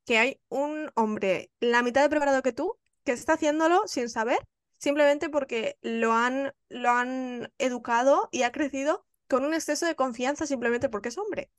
que 0.05 0.17
hay 0.19 0.41
un 0.49 0.91
hombre 0.95 1.51
la 1.62 1.83
mitad 1.83 2.03
de 2.03 2.09
preparado 2.09 2.43
que 2.43 2.53
tú 2.53 2.77
que 3.05 3.13
está 3.13 3.33
haciéndolo 3.33 3.83
sin 3.88 4.09
saber, 4.09 4.39
simplemente 4.83 5.29
porque 5.29 5.77
lo 5.81 6.11
han, 6.11 6.53
lo 6.67 6.89
han 6.89 7.49
educado 7.57 8.27
y 8.33 8.43
ha 8.43 8.51
crecido 8.51 9.05
con 9.29 9.45
un 9.45 9.53
exceso 9.53 9.85
de 9.85 9.95
confianza 9.95 10.45
simplemente 10.45 10.89
porque 10.89 11.07
es 11.07 11.17
hombre. 11.17 11.49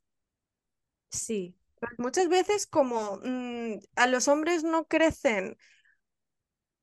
Sí. 1.10 1.56
Muchas 1.96 2.28
veces 2.28 2.66
como 2.66 3.18
mm, 3.24 3.78
a 3.96 4.06
los 4.08 4.28
hombres 4.28 4.62
no 4.62 4.84
crecen 4.84 5.56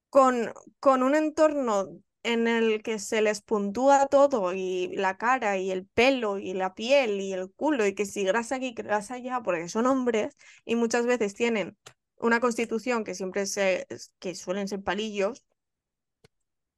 con, 0.09 0.51
con 0.79 1.03
un 1.03 1.13
entorno 1.13 2.01
en 2.23 2.47
el 2.47 2.81
que 2.81 2.97
se 2.97 3.21
les 3.21 3.41
puntúa 3.41 4.07
todo 4.07 4.53
y 4.53 4.89
la 4.95 5.17
cara 5.17 5.57
y 5.57 5.69
el 5.69 5.85
pelo 5.85 6.39
y 6.39 6.53
la 6.53 6.73
piel 6.73 7.21
y 7.21 7.33
el 7.33 7.51
culo 7.51 7.85
y 7.85 7.93
que 7.93 8.05
si 8.07 8.23
grasa 8.23 8.55
aquí, 8.55 8.73
grasa 8.73 9.15
allá, 9.15 9.41
porque 9.43 9.69
son 9.69 9.85
hombres 9.85 10.35
y 10.65 10.75
muchas 10.75 11.05
veces 11.05 11.35
tienen 11.35 11.77
una 12.17 12.39
constitución 12.39 13.03
que 13.03 13.13
siempre 13.15 13.45
se, 13.45 13.85
que 14.19 14.33
suelen 14.35 14.67
ser 14.67 14.83
palillos, 14.83 15.43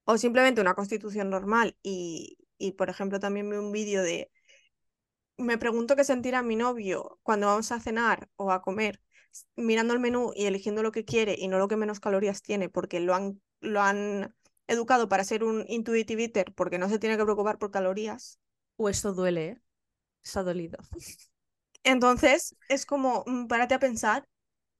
o 0.06 0.18
simplemente 0.18 0.62
una 0.62 0.74
constitución 0.76 1.30
normal 1.30 1.78
y, 1.84 2.38
y 2.58 2.74
por 2.74 2.90
ejemplo 2.90 3.20
también 3.20 3.50
vi 3.50 3.58
un 3.58 3.72
vídeo 3.72 4.02
de, 4.04 4.32
me 5.38 5.58
pregunto 5.58 5.96
qué 5.96 6.04
sentirá 6.04 6.42
mi 6.44 6.56
novio 6.56 7.20
cuando 7.24 7.48
vamos 7.48 7.72
a 7.72 7.80
cenar 7.80 8.30
o 8.36 8.52
a 8.52 8.62
comer 8.62 9.02
mirando 9.56 9.94
el 9.94 10.00
menú 10.00 10.32
y 10.36 10.46
eligiendo 10.46 10.84
lo 10.84 10.92
que 10.92 11.06
quiere 11.06 11.36
y 11.38 11.48
no 11.48 11.58
lo 11.58 11.68
que 11.68 11.76
menos 11.78 12.00
calorías 12.00 12.42
tiene 12.42 12.70
porque 12.70 13.00
lo 13.00 13.16
han, 13.16 13.42
lo 13.62 13.82
han 13.82 14.36
educado 14.68 15.10
para 15.10 15.24
ser 15.24 15.44
un 15.44 15.66
intuitive 15.68 16.24
eater 16.24 16.54
porque 16.54 16.78
no 16.78 16.90
se 16.90 17.00
tiene 17.00 17.18
que 17.18 17.24
preocupar 17.24 17.58
por 17.58 17.72
calorías. 17.72 18.40
O 18.78 18.90
eso 18.90 19.14
duele, 19.14 19.46
¿eh? 19.48 19.62
Eso 20.24 20.40
ha 20.40 20.44
dolido. 20.44 20.78
Entonces, 21.84 22.56
es 22.70 22.86
como, 22.86 23.24
mm, 23.26 23.48
párate 23.48 23.74
a 23.76 23.80
pensar, 23.80 24.28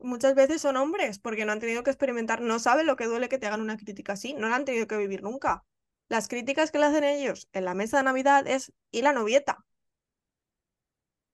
muchas 0.04 0.36
veces 0.36 0.62
son 0.62 0.78
hombres 0.78 1.20
porque 1.20 1.46
no 1.46 1.52
han 1.52 1.60
tenido 1.60 1.84
que 1.84 1.92
experimentar, 1.92 2.42
no 2.42 2.60
saben 2.60 2.86
lo 2.86 2.96
que 2.96 3.06
duele 3.06 3.30
que 3.30 3.38
te 3.38 3.48
hagan 3.48 3.62
una 3.62 3.78
crítica 3.78 4.14
así, 4.14 4.34
no 4.34 4.50
la 4.50 4.58
han 4.58 4.66
tenido 4.66 4.88
que 4.88 4.98
vivir 4.98 5.24
nunca. 5.24 5.66
Las 6.10 6.28
críticas 6.28 6.72
que 6.72 6.80
le 6.80 6.86
hacen 6.86 7.04
ellos 7.04 7.50
en 7.54 7.66
la 7.66 7.74
mesa 7.74 7.98
de 7.98 8.04
Navidad 8.04 8.48
es, 8.48 8.74
¿y 8.92 9.02
la 9.02 9.14
novieta? 9.14 9.66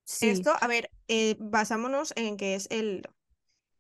Sí. 0.06 0.30
Esto, 0.30 0.54
a 0.60 0.68
ver, 0.68 0.90
eh, 1.08 1.36
basámonos 1.40 2.14
en 2.16 2.38
que 2.38 2.56
es 2.56 2.68
el, 2.72 3.04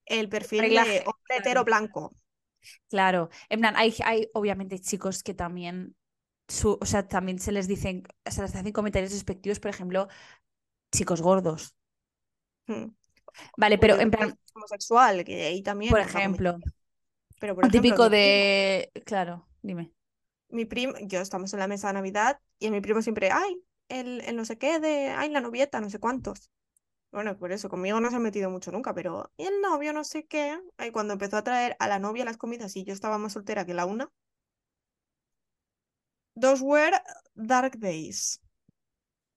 el 0.05 0.29
perfil 0.29 0.61
de 0.61 0.77
hombre 0.77 1.03
claro. 1.03 1.17
hetero 1.29 1.63
blanco. 1.63 2.13
Claro, 2.89 3.29
en 3.49 3.61
plan, 3.61 3.75
hay, 3.77 3.95
hay 4.03 4.29
obviamente 4.33 4.79
chicos 4.79 5.23
que 5.23 5.33
también, 5.33 5.95
su, 6.47 6.77
o 6.79 6.85
sea, 6.85 7.07
también 7.07 7.39
se 7.39 7.51
les 7.51 7.67
dicen, 7.67 8.03
se 8.25 8.41
les 8.41 8.55
hacen 8.55 8.71
comentarios 8.71 9.11
despectivos, 9.11 9.59
por 9.59 9.69
ejemplo, 9.69 10.07
chicos 10.91 11.21
gordos. 11.21 11.75
Hmm. 12.67 12.89
Vale, 13.57 13.77
pero 13.77 13.99
en 13.99 14.11
plan, 14.11 14.37
homosexual, 14.53 15.23
que 15.23 15.45
ahí 15.47 15.61
también. 15.63 15.91
por 15.91 15.99
ejemplo, 15.99 16.57
Pero 17.39 17.55
por 17.55 17.63
lo 17.63 17.69
ejemplo, 17.69 17.81
típico 17.81 18.03
primo- 18.03 18.17
de, 18.17 18.91
claro, 19.05 19.47
dime. 19.61 19.91
mi 20.49 20.65
primo, 20.65 20.93
yo 21.01 21.21
estamos 21.21 21.53
en 21.53 21.59
la 21.59 21.67
mesa 21.67 21.87
de 21.87 21.93
Navidad 21.93 22.39
y 22.59 22.71
mi 22.71 22.81
primo 22.81 23.01
siempre, 23.01 23.31
ay, 23.31 23.61
el, 23.89 24.21
el 24.21 24.35
no 24.35 24.45
sé 24.45 24.57
qué 24.57 24.79
de, 24.79 25.09
ay, 25.09 25.29
la 25.29 25.41
novieta, 25.41 25.79
no 25.81 25.89
sé 25.89 25.99
cuántos. 25.99 26.49
Bueno, 27.11 27.37
por 27.37 27.51
eso, 27.53 27.69
conmigo 27.69 27.99
no 28.01 28.09
se 28.11 28.17
ha 28.17 28.19
metido 28.19 28.49
mucho 28.51 28.71
nunca, 28.71 28.93
pero 28.93 29.31
¿y 29.37 29.45
el 29.45 29.61
novio 29.61 29.93
no 29.93 30.03
sé 30.03 30.25
qué? 30.27 30.59
Y 30.85 30.91
cuando 30.91 31.13
empezó 31.13 31.37
a 31.37 31.43
traer 31.45 31.75
a 31.79 31.87
la 31.87 31.99
novia 31.99 32.25
las 32.25 32.37
comidas 32.37 32.75
y 32.77 32.83
yo 32.85 32.93
estaba 32.93 33.17
más 33.19 33.33
soltera 33.33 33.65
que 33.65 33.73
la 33.75 33.85
una. 33.85 34.11
Those 36.35 36.63
were 36.63 36.99
dark 37.35 37.79
days. 37.79 38.39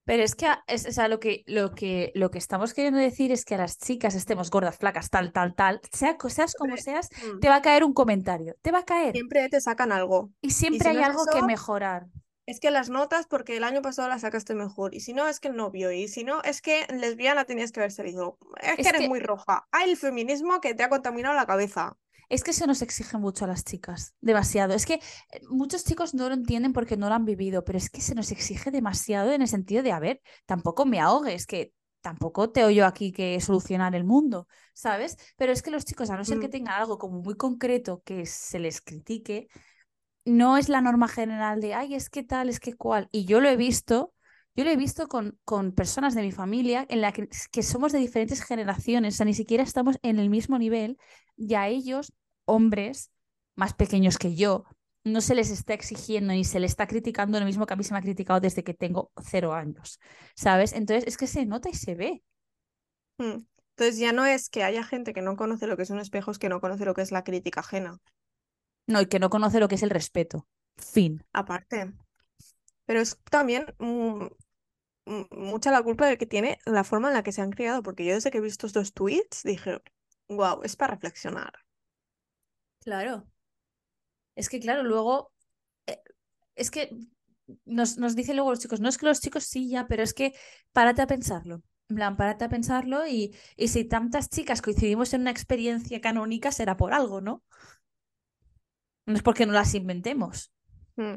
Pero 0.04 0.22
es 0.24 0.34
que, 0.34 0.46
es, 0.66 0.86
o 0.86 0.92
sea, 0.92 1.06
lo 1.08 1.20
que, 1.20 1.44
lo 1.46 1.74
que, 1.74 2.10
lo 2.14 2.30
que 2.30 2.38
estamos 2.38 2.74
queriendo 2.74 2.98
decir 2.98 3.30
es 3.30 3.44
que 3.44 3.54
a 3.54 3.58
las 3.58 3.78
chicas 3.78 4.14
estemos 4.14 4.50
gordas, 4.50 4.76
flacas, 4.76 5.10
tal, 5.10 5.32
tal, 5.32 5.54
tal, 5.54 5.80
sea, 5.92 6.16
seas 6.28 6.54
como 6.54 6.76
seas, 6.76 7.08
Mm. 7.24 7.38
te 7.40 7.48
va 7.48 7.56
a 7.56 7.62
caer 7.62 7.84
un 7.84 7.92
comentario, 7.94 8.56
te 8.62 8.72
va 8.72 8.80
a 8.80 8.84
caer. 8.84 9.12
Siempre 9.12 9.48
te 9.48 9.60
sacan 9.60 9.92
algo. 9.92 10.30
Y 10.40 10.50
siempre 10.50 10.90
si 10.90 10.96
hay 10.96 11.02
no 11.02 11.04
algo 11.10 11.24
que 11.32 11.42
mejorar. 11.42 12.06
Es 12.44 12.58
que 12.58 12.72
las 12.72 12.90
notas 12.90 13.26
porque 13.28 13.56
el 13.56 13.62
año 13.62 13.82
pasado 13.82 14.08
las 14.08 14.22
sacaste 14.22 14.56
mejor. 14.56 14.94
Y 14.94 15.00
si 15.00 15.12
no, 15.12 15.28
es 15.28 15.38
que 15.38 15.46
el 15.46 15.54
novio. 15.56 15.92
Y 15.92 16.08
si 16.08 16.24
no, 16.24 16.42
es 16.42 16.60
que 16.60 16.84
lesbiana 16.92 17.44
tenías 17.44 17.70
que 17.70 17.78
haber 17.78 17.92
salido. 17.92 18.36
Es 18.60 18.74
que 18.74 18.82
Es 18.82 18.88
eres 18.88 19.00
que- 19.02 19.08
muy 19.08 19.20
roja. 19.20 19.68
Hay 19.70 19.90
el 19.90 19.96
feminismo 19.96 20.60
que 20.60 20.74
te 20.74 20.82
ha 20.82 20.88
contaminado 20.88 21.36
la 21.36 21.46
cabeza. 21.46 21.96
Es 22.32 22.44
que 22.44 22.54
se 22.54 22.66
nos 22.66 22.80
exige 22.80 23.18
mucho 23.18 23.44
a 23.44 23.48
las 23.48 23.62
chicas, 23.62 24.14
demasiado. 24.22 24.72
Es 24.72 24.86
que 24.86 24.94
eh, 24.94 25.00
muchos 25.50 25.84
chicos 25.84 26.14
no 26.14 26.28
lo 26.28 26.34
entienden 26.34 26.72
porque 26.72 26.96
no 26.96 27.08
lo 27.10 27.14
han 27.14 27.26
vivido, 27.26 27.62
pero 27.62 27.76
es 27.76 27.90
que 27.90 28.00
se 28.00 28.14
nos 28.14 28.32
exige 28.32 28.70
demasiado 28.70 29.32
en 29.32 29.42
el 29.42 29.48
sentido 29.48 29.82
de, 29.82 29.92
a 29.92 30.00
ver, 30.00 30.22
tampoco 30.46 30.86
me 30.86 30.98
ahogues, 30.98 31.46
que 31.46 31.74
tampoco 32.00 32.50
te 32.50 32.74
yo 32.74 32.86
aquí 32.86 33.12
que 33.12 33.38
solucionar 33.40 33.94
el 33.94 34.04
mundo, 34.04 34.48
¿sabes? 34.72 35.16
Pero 35.36 35.52
es 35.52 35.62
que 35.62 35.70
los 35.70 35.84
chicos, 35.84 36.08
a 36.08 36.16
no 36.16 36.24
ser 36.24 36.38
que 36.38 36.48
Mm. 36.48 36.50
tengan 36.50 36.74
algo 36.80 36.98
como 36.98 37.20
muy 37.20 37.36
concreto 37.36 38.02
que 38.04 38.24
se 38.24 38.58
les 38.58 38.80
critique, 38.80 39.48
no 40.24 40.56
es 40.56 40.68
la 40.68 40.80
norma 40.80 41.08
general 41.08 41.60
de, 41.60 41.74
ay, 41.74 41.94
es 41.94 42.10
que 42.10 42.22
tal, 42.22 42.48
es 42.48 42.60
que 42.60 42.74
cual. 42.74 43.08
Y 43.12 43.24
yo 43.24 43.40
lo 43.40 43.48
he 43.48 43.56
visto, 43.56 44.14
yo 44.54 44.64
lo 44.64 44.70
he 44.70 44.76
visto 44.76 45.08
con, 45.08 45.38
con 45.44 45.72
personas 45.72 46.14
de 46.14 46.22
mi 46.22 46.32
familia 46.32 46.86
en 46.88 47.00
la 47.00 47.12
que, 47.12 47.28
que 47.50 47.62
somos 47.62 47.92
de 47.92 47.98
diferentes 47.98 48.42
generaciones, 48.42 49.14
o 49.14 49.16
sea, 49.18 49.26
ni 49.26 49.34
siquiera 49.34 49.62
estamos 49.64 49.98
en 50.02 50.18
el 50.18 50.30
mismo 50.30 50.58
nivel 50.58 50.98
y 51.36 51.54
a 51.54 51.68
ellos, 51.68 52.12
hombres 52.44 53.10
más 53.54 53.74
pequeños 53.74 54.18
que 54.18 54.34
yo, 54.34 54.64
no 55.04 55.20
se 55.20 55.34
les 55.34 55.50
está 55.50 55.74
exigiendo 55.74 56.32
ni 56.32 56.44
se 56.44 56.60
les 56.60 56.72
está 56.72 56.86
criticando 56.86 57.38
lo 57.40 57.46
mismo 57.46 57.66
que 57.66 57.74
a 57.74 57.76
mí 57.76 57.84
se 57.84 57.92
me 57.92 57.98
ha 57.98 58.02
criticado 58.02 58.40
desde 58.40 58.62
que 58.62 58.74
tengo 58.74 59.10
cero 59.22 59.52
años, 59.52 59.98
¿sabes? 60.34 60.72
Entonces 60.72 61.04
es 61.06 61.16
que 61.16 61.26
se 61.26 61.44
nota 61.44 61.68
y 61.68 61.74
se 61.74 61.94
ve. 61.94 62.22
Mm. 63.18 63.44
Entonces 63.76 63.98
ya 63.98 64.12
no 64.12 64.26
es 64.26 64.48
que 64.48 64.62
haya 64.62 64.84
gente 64.84 65.12
que 65.12 65.22
no 65.22 65.36
conoce 65.36 65.66
lo 65.66 65.76
que 65.76 65.82
es 65.82 65.90
un 65.90 65.98
espejo, 65.98 66.30
es 66.30 66.38
que 66.38 66.48
no 66.48 66.60
conoce 66.60 66.84
lo 66.84 66.94
que 66.94 67.02
es 67.02 67.10
la 67.10 67.24
crítica 67.24 67.60
ajena. 67.60 67.98
No, 68.86 69.00
y 69.00 69.06
que 69.06 69.18
no 69.18 69.30
conoce 69.30 69.60
lo 69.60 69.68
que 69.68 69.76
es 69.76 69.82
el 69.82 69.90
respeto. 69.90 70.46
Fin. 70.76 71.24
Aparte. 71.32 71.92
Pero 72.84 73.00
es 73.00 73.18
también 73.30 73.66
mm, 73.78 74.26
mm, 75.06 75.24
mucha 75.30 75.70
la 75.70 75.82
culpa 75.82 76.06
de 76.06 76.18
que 76.18 76.26
tiene 76.26 76.58
la 76.66 76.84
forma 76.84 77.08
en 77.08 77.14
la 77.14 77.22
que 77.22 77.32
se 77.32 77.40
han 77.40 77.50
criado. 77.50 77.82
Porque 77.82 78.04
yo 78.04 78.14
desde 78.14 78.30
que 78.30 78.38
he 78.38 78.42
visto 78.42 78.66
estos 78.66 78.92
tweets 78.92 79.42
dije, 79.42 79.80
wow, 80.28 80.62
es 80.62 80.76
para 80.76 80.94
reflexionar. 80.94 81.52
Claro. 82.84 83.26
Es 84.34 84.48
que, 84.48 84.60
claro, 84.60 84.82
luego, 84.82 85.32
eh, 85.86 86.02
es 86.56 86.70
que 86.70 86.90
nos, 87.66 87.98
nos 87.98 88.16
dicen 88.16 88.36
luego 88.36 88.50
los 88.52 88.60
chicos, 88.60 88.80
no 88.80 88.88
es 88.88 88.98
que 88.98 89.06
los 89.06 89.20
chicos 89.20 89.44
sí 89.44 89.70
ya, 89.70 89.86
pero 89.88 90.02
es 90.02 90.14
que 90.14 90.34
párate 90.72 91.02
a 91.02 91.06
pensarlo. 91.06 91.62
En 91.90 91.96
plan, 91.96 92.16
párate 92.16 92.44
a 92.46 92.48
pensarlo 92.48 93.06
y, 93.06 93.36
y 93.56 93.68
si 93.68 93.84
tantas 93.84 94.30
chicas 94.30 94.62
coincidimos 94.62 95.14
en 95.14 95.22
una 95.22 95.30
experiencia 95.30 96.00
canónica 96.00 96.52
será 96.52 96.76
por 96.76 96.94
algo, 96.94 97.20
¿no? 97.20 97.44
No 99.06 99.14
es 99.14 99.22
porque 99.22 99.46
no 99.46 99.52
las 99.52 99.74
inventemos. 99.74 100.52
Mm. 100.96 101.16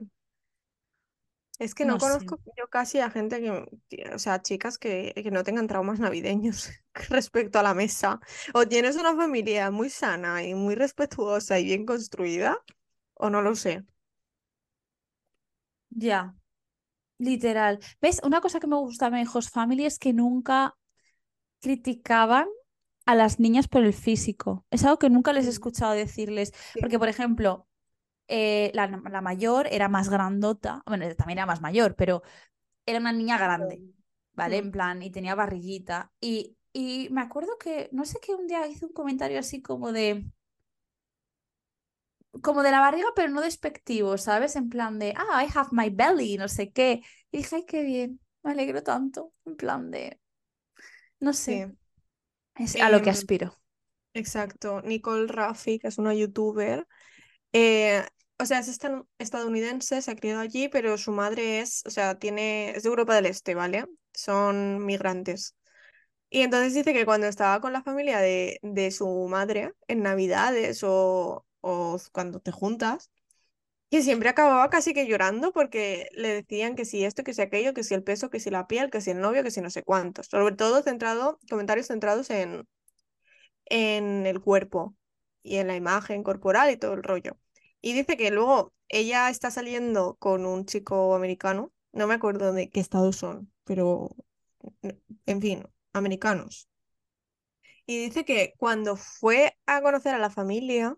Es 1.59 1.73
que 1.75 1.85
no 1.85 1.97
No 1.97 1.99
sé. 1.99 2.07
conozco 2.07 2.37
yo 2.57 2.67
casi 2.69 2.99
a 2.99 3.09
gente 3.09 3.39
que, 3.41 4.09
o 4.13 4.19
sea, 4.19 4.41
chicas 4.41 4.77
que, 4.77 5.13
que 5.15 5.31
no 5.31 5.43
tengan 5.43 5.67
traumas 5.67 5.99
navideños 5.99 6.69
respecto 7.09 7.59
a 7.59 7.63
la 7.63 7.73
mesa. 7.73 8.19
O 8.53 8.67
tienes 8.67 8.97
una 8.97 9.15
familia 9.15 9.71
muy 9.71 9.89
sana 9.89 10.43
y 10.43 10.53
muy 10.55 10.75
respetuosa 10.75 11.59
y 11.59 11.65
bien 11.65 11.85
construida, 11.85 12.57
o 13.15 13.29
no 13.29 13.41
lo 13.41 13.55
sé. 13.55 13.85
Ya, 15.89 16.35
literal. 17.19 17.79
¿Ves? 18.01 18.21
Una 18.23 18.41
cosa 18.41 18.59
que 18.61 18.67
me 18.67 18.77
gusta 18.77 19.09
de 19.09 19.27
Host 19.33 19.53
Family 19.53 19.85
es 19.85 19.99
que 19.99 20.13
nunca 20.13 20.75
criticaban 21.61 22.47
a 23.05 23.15
las 23.15 23.39
niñas 23.39 23.67
por 23.67 23.83
el 23.85 23.93
físico. 23.93 24.65
Es 24.71 24.83
algo 24.85 24.99
que 24.99 25.09
nunca 25.11 25.33
les 25.33 25.47
he 25.47 25.49
escuchado 25.49 25.93
decirles. 25.93 26.53
Sí. 26.73 26.81
Porque, 26.81 26.99
por 26.99 27.09
ejemplo, 27.09 27.67
eh, 28.27 28.71
la, 28.73 28.87
la 28.87 29.21
mayor 29.21 29.67
era 29.71 29.89
más 29.89 30.09
grandota, 30.09 30.83
bueno, 30.85 31.05
también 31.15 31.39
era 31.39 31.45
más 31.45 31.61
mayor, 31.61 31.95
pero 31.95 32.23
era 32.85 32.99
una 32.99 33.13
niña 33.13 33.37
grande, 33.39 33.83
¿vale? 34.33 34.57
Mm. 34.57 34.59
En 34.59 34.71
plan, 34.71 35.03
y 35.03 35.11
tenía 35.11 35.35
barriguita. 35.35 36.11
Y, 36.21 36.57
y 36.73 37.09
me 37.11 37.21
acuerdo 37.21 37.57
que, 37.59 37.89
no 37.93 38.05
sé 38.05 38.19
qué, 38.21 38.35
un 38.35 38.47
día 38.47 38.67
hice 38.67 38.85
un 38.87 38.93
comentario 38.93 39.39
así 39.39 39.61
como 39.61 39.91
de, 39.93 40.25
como 42.41 42.63
de 42.63 42.71
la 42.71 42.79
barriga, 42.79 43.07
pero 43.15 43.29
no 43.31 43.41
despectivo, 43.41 44.17
¿sabes? 44.17 44.55
En 44.55 44.69
plan 44.69 44.99
de, 44.99 45.13
ah, 45.17 45.43
I 45.43 45.47
have 45.55 45.69
my 45.71 45.89
belly, 45.89 46.37
no 46.37 46.47
sé 46.47 46.71
qué. 46.71 47.01
Y 47.31 47.37
dije, 47.37 47.55
ay, 47.57 47.65
qué 47.65 47.83
bien, 47.83 48.19
me 48.43 48.51
alegro 48.51 48.83
tanto. 48.83 49.33
En 49.45 49.55
plan 49.55 49.89
de, 49.91 50.19
no 51.19 51.33
sé, 51.33 51.57
Sí, 51.57 51.75
es 52.55 52.77
a 52.79 52.89
lo 52.89 53.01
que 53.01 53.09
Em, 53.09 53.11
aspiro. 53.11 53.55
exacto. 54.13 54.81
Nicole 54.83 55.27
Raffi, 55.27 55.79
que 55.79 55.87
es 55.89 55.97
una 55.97 56.13
youtuber, 56.15 56.87
eh, 57.53 58.05
o 58.39 58.45
sea, 58.45 58.59
es 58.59 58.79
estadounidense, 59.19 60.01
se 60.01 60.11
ha 60.11 60.15
criado 60.15 60.41
allí, 60.41 60.67
pero 60.69 60.97
su 60.97 61.11
madre 61.11 61.61
es, 61.61 61.83
o 61.85 61.89
sea, 61.89 62.15
tiene, 62.19 62.71
es 62.71 62.83
de 62.83 62.89
Europa 62.89 63.15
del 63.15 63.25
Este, 63.27 63.55
¿vale? 63.55 63.85
Son 64.13 64.85
migrantes. 64.85 65.55
Y 66.29 66.41
entonces 66.41 66.73
dice 66.73 66.93
que 66.93 67.05
cuando 67.05 67.27
estaba 67.27 67.61
con 67.61 67.73
la 67.73 67.83
familia 67.83 68.19
de, 68.19 68.59
de 68.63 68.91
su 68.91 69.27
madre 69.29 69.73
en 69.87 70.03
Navidades 70.03 70.83
o, 70.83 71.45
o 71.61 71.97
cuando 72.13 72.39
te 72.41 72.51
juntas, 72.51 73.11
que 73.91 74.01
siempre 74.03 74.29
acababa 74.29 74.69
casi 74.69 74.93
que 74.93 75.07
llorando 75.07 75.51
porque 75.53 76.09
le 76.13 76.29
decían 76.33 76.75
que 76.75 76.85
si 76.85 77.05
esto, 77.05 77.23
que 77.23 77.33
si 77.33 77.41
aquello, 77.41 77.73
que 77.73 77.83
si 77.83 77.93
el 77.93 78.03
peso, 78.03 78.29
que 78.29 78.39
si 78.39 78.49
la 78.51 78.67
piel, 78.67 78.89
que 78.91 79.01
si 79.01 79.11
el 79.11 79.21
novio, 79.21 79.43
que 79.43 79.51
si 79.51 79.61
no 79.61 79.69
sé 79.69 79.83
cuántos. 79.83 80.27
Sobre 80.27 80.55
todo 80.55 80.83
centrado, 80.83 81.39
comentarios 81.49 81.87
centrados 81.87 82.29
en, 82.31 82.67
en 83.65 84.25
el 84.25 84.41
cuerpo 84.41 84.95
y 85.43 85.57
en 85.57 85.67
la 85.67 85.75
imagen 85.75 86.23
corporal 86.23 86.71
y 86.71 86.77
todo 86.77 86.93
el 86.93 87.03
rollo. 87.03 87.37
Y 87.85 87.93
dice 87.93 88.17
que 88.17 88.31
luego 88.31 88.73
ella 88.89 89.29
está 89.29 89.51
saliendo 89.51 90.15
con 90.17 90.45
un 90.45 90.65
chico 90.65 91.15
americano, 91.15 91.71
no 91.93 92.07
me 92.07 92.15
acuerdo 92.15 92.51
de 92.53 92.69
qué 92.69 92.81
estados 92.81 93.15
son, 93.17 93.53
pero 93.63 94.09
en 95.25 95.41
fin, 95.41 95.63
americanos. 95.93 96.67
Y 97.85 97.99
dice 98.03 98.25
que 98.25 98.53
cuando 98.57 98.95
fue 98.95 99.57
a 99.65 99.81
conocer 99.81 100.15
a 100.15 100.19
la 100.19 100.29
familia, 100.29 100.95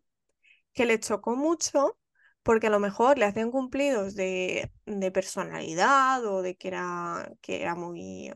que 0.73 0.85
le 0.85 0.99
chocó 0.99 1.35
mucho 1.37 1.97
porque 2.43 2.67
a 2.67 2.71
lo 2.71 2.79
mejor 2.79 3.17
le 3.19 3.25
hacían 3.25 3.51
cumplidos 3.51 4.15
de, 4.15 4.71
de 4.85 5.11
personalidad 5.11 6.25
o 6.25 6.41
de 6.43 6.57
que 6.57 6.69
era, 6.69 7.31
que 7.41 7.61
era 7.61 7.75
muy, 7.75 8.33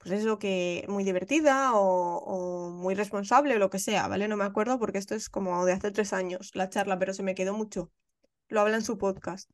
pues 0.00 0.12
eso, 0.20 0.38
que 0.38 0.84
muy 0.88 1.04
divertida 1.04 1.74
o, 1.74 2.18
o 2.18 2.70
muy 2.70 2.94
responsable 2.94 3.56
o 3.56 3.58
lo 3.58 3.70
que 3.70 3.78
sea, 3.78 4.08
¿vale? 4.08 4.28
No 4.28 4.36
me 4.36 4.44
acuerdo 4.44 4.78
porque 4.78 4.98
esto 4.98 5.14
es 5.14 5.28
como 5.28 5.64
de 5.66 5.72
hace 5.74 5.90
tres 5.90 6.12
años 6.14 6.50
la 6.54 6.70
charla, 6.70 6.98
pero 6.98 7.12
se 7.14 7.22
me 7.22 7.34
quedó 7.34 7.54
mucho. 7.54 7.92
Lo 8.48 8.60
habla 8.62 8.76
en 8.76 8.82
su 8.84 8.98
podcast. 8.98 9.50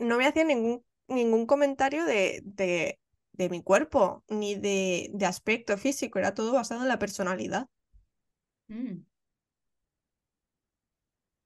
No 0.00 0.18
me 0.18 0.26
hacía 0.26 0.44
ningún, 0.44 0.84
ningún 1.08 1.46
comentario 1.46 2.04
de, 2.04 2.42
de, 2.44 2.98
de 3.32 3.48
mi 3.48 3.62
cuerpo 3.62 4.24
ni 4.28 4.56
de, 4.56 5.10
de 5.14 5.26
aspecto 5.26 5.78
físico, 5.78 6.18
era 6.18 6.34
todo 6.34 6.52
basado 6.52 6.82
en 6.82 6.88
la 6.88 6.98
personalidad. 6.98 7.68
Mm. 8.68 9.04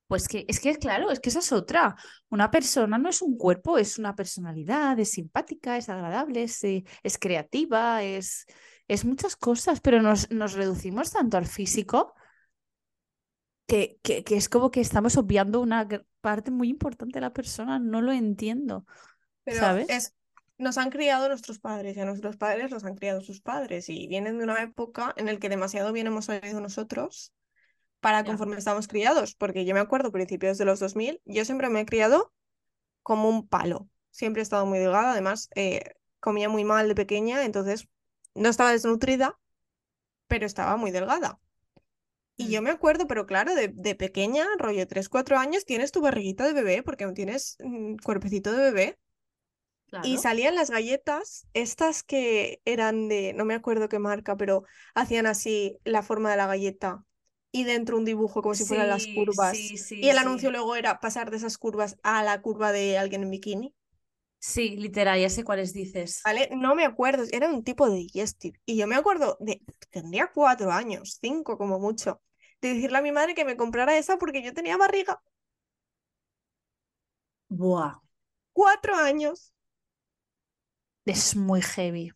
Pues 0.08 0.26
que 0.26 0.44
es 0.48 0.58
que 0.60 0.76
claro, 0.76 1.10
es 1.10 1.20
que 1.20 1.28
esa 1.28 1.38
es 1.40 1.52
otra. 1.52 1.94
Una 2.30 2.50
persona 2.50 2.98
no 2.98 3.10
es 3.10 3.22
un 3.22 3.36
cuerpo, 3.36 3.78
es 3.78 3.98
una 3.98 4.16
personalidad, 4.16 4.98
es 4.98 5.12
simpática, 5.12 5.76
es 5.76 5.88
agradable, 5.88 6.44
es, 6.44 6.64
eh, 6.64 6.84
es 7.02 7.18
creativa, 7.18 8.02
es, 8.02 8.46
es 8.88 9.04
muchas 9.04 9.36
cosas, 9.36 9.80
pero 9.80 10.02
nos, 10.02 10.30
nos 10.30 10.54
reducimos 10.54 11.12
tanto 11.12 11.36
al 11.36 11.46
físico 11.46 12.14
que, 13.66 13.98
que, 14.02 14.24
que 14.24 14.36
es 14.36 14.48
como 14.48 14.70
que 14.70 14.80
estamos 14.80 15.16
obviando 15.16 15.60
una 15.60 15.86
parte 16.20 16.50
muy 16.50 16.68
importante 16.70 17.18
de 17.18 17.20
la 17.20 17.32
persona. 17.32 17.78
No 17.78 18.00
lo 18.02 18.12
entiendo, 18.12 18.86
Pero 19.44 19.60
¿sabes? 19.60 19.88
es, 19.88 20.14
nos 20.58 20.78
han 20.78 20.90
criado 20.90 21.28
nuestros 21.28 21.58
padres 21.58 21.96
y 21.96 22.00
a 22.00 22.04
nuestros 22.06 22.36
padres 22.36 22.70
los 22.70 22.84
han 22.84 22.96
criado 22.96 23.20
sus 23.20 23.40
padres 23.40 23.88
y 23.88 24.06
vienen 24.08 24.38
de 24.38 24.44
una 24.44 24.62
época 24.62 25.14
en 25.16 25.26
la 25.26 25.36
que 25.38 25.48
demasiado 25.48 25.92
bien 25.92 26.06
hemos 26.06 26.26
salido 26.26 26.60
nosotros 26.60 27.32
para 28.00 28.24
conforme 28.24 28.56
estamos 28.58 28.88
criados, 28.88 29.34
porque 29.34 29.64
yo 29.64 29.74
me 29.74 29.80
acuerdo 29.80 30.12
principios 30.12 30.58
de 30.58 30.64
los 30.64 30.80
2000, 30.80 31.20
yo 31.24 31.44
siempre 31.44 31.68
me 31.70 31.80
he 31.80 31.86
criado 31.86 32.32
como 33.02 33.28
un 33.28 33.48
palo, 33.48 33.88
siempre 34.10 34.42
he 34.42 34.44
estado 34.44 34.66
muy 34.66 34.78
delgada, 34.80 35.12
además 35.12 35.50
eh, 35.56 35.94
comía 36.20 36.48
muy 36.48 36.64
mal 36.64 36.88
de 36.88 36.94
pequeña, 36.96 37.44
entonces 37.44 37.88
no 38.34 38.48
estaba 38.50 38.72
desnutrida, 38.72 39.38
pero 40.28 40.46
estaba 40.46 40.76
muy 40.76 40.90
delgada. 40.92 41.40
Y 42.36 42.50
yo 42.50 42.60
Mm. 42.60 42.64
me 42.64 42.70
acuerdo, 42.70 43.06
pero 43.06 43.26
claro, 43.26 43.54
de, 43.54 43.68
de 43.68 43.94
pequeña, 43.94 44.46
rollo 44.58 44.86
3, 44.88 45.08
4 45.08 45.38
años, 45.38 45.64
tienes 45.66 45.92
tu 45.92 46.00
barriguita 46.00 46.46
de 46.46 46.52
bebé, 46.54 46.82
porque 46.82 47.04
aún 47.04 47.14
tienes 47.14 47.56
mm, 47.60 47.96
cuerpecito 47.96 48.52
de 48.52 48.58
bebé. 48.72 48.98
Y 50.00 50.18
salían 50.18 50.54
las 50.54 50.70
galletas, 50.70 51.46
estas 51.54 52.02
que 52.04 52.60
eran 52.64 53.08
de, 53.08 53.32
no 53.34 53.44
me 53.44 53.54
acuerdo 53.54 53.88
qué 53.88 53.98
marca, 53.98 54.36
pero 54.36 54.64
hacían 54.94 55.26
así 55.26 55.78
la 55.84 56.02
forma 56.02 56.30
de 56.30 56.36
la 56.36 56.46
galleta 56.46 57.04
y 57.52 57.64
dentro 57.64 57.96
un 57.98 58.04
dibujo 58.04 58.42
como 58.42 58.54
si 58.54 58.64
fueran 58.64 58.88
las 58.88 59.06
curvas. 59.08 59.66
sí, 59.66 59.76
Y 60.00 60.08
sí, 60.08 60.10
el 60.10 60.18
anuncio 60.18 60.50
luego 60.50 60.76
era 60.76 61.00
pasar 61.00 61.30
de 61.30 61.38
esas 61.38 61.58
curvas 61.58 61.98
a 62.02 62.22
la 62.24 62.40
curva 62.42 62.72
de 62.72 62.98
alguien 62.98 63.22
en 63.24 63.30
bikini, 63.30 63.74
Sí, 64.40 64.76
literal, 64.76 65.20
ya 65.20 65.30
sé 65.30 65.44
cuáles 65.44 65.72
dices. 65.74 66.24
¿vale? 66.24 66.48
No 66.52 66.74
me 66.74 66.84
acuerdo, 66.84 67.24
era 67.32 67.48
un 67.48 67.64
tipo 67.64 67.88
de 67.88 67.96
digestive. 67.96 68.60
Y 68.66 68.76
yo 68.76 68.86
me 68.86 68.96
acuerdo 68.96 69.36
de, 69.40 69.62
tendría 69.90 70.30
cuatro 70.32 70.70
años, 70.72 71.18
cinco 71.20 71.56
como 71.58 71.78
mucho, 71.78 72.20
de 72.60 72.74
decirle 72.74 72.98
a 72.98 73.02
mi 73.02 73.12
madre 73.12 73.34
que 73.34 73.44
me 73.44 73.56
comprara 73.56 73.96
esa 73.98 74.18
porque 74.18 74.42
yo 74.42 74.54
tenía 74.54 74.76
barriga. 74.76 75.22
Buah, 77.58 78.00
Cuatro 78.52 78.94
años. 78.94 79.54
es 81.06 81.34
muy 81.36 81.60
heavy. 81.62 82.12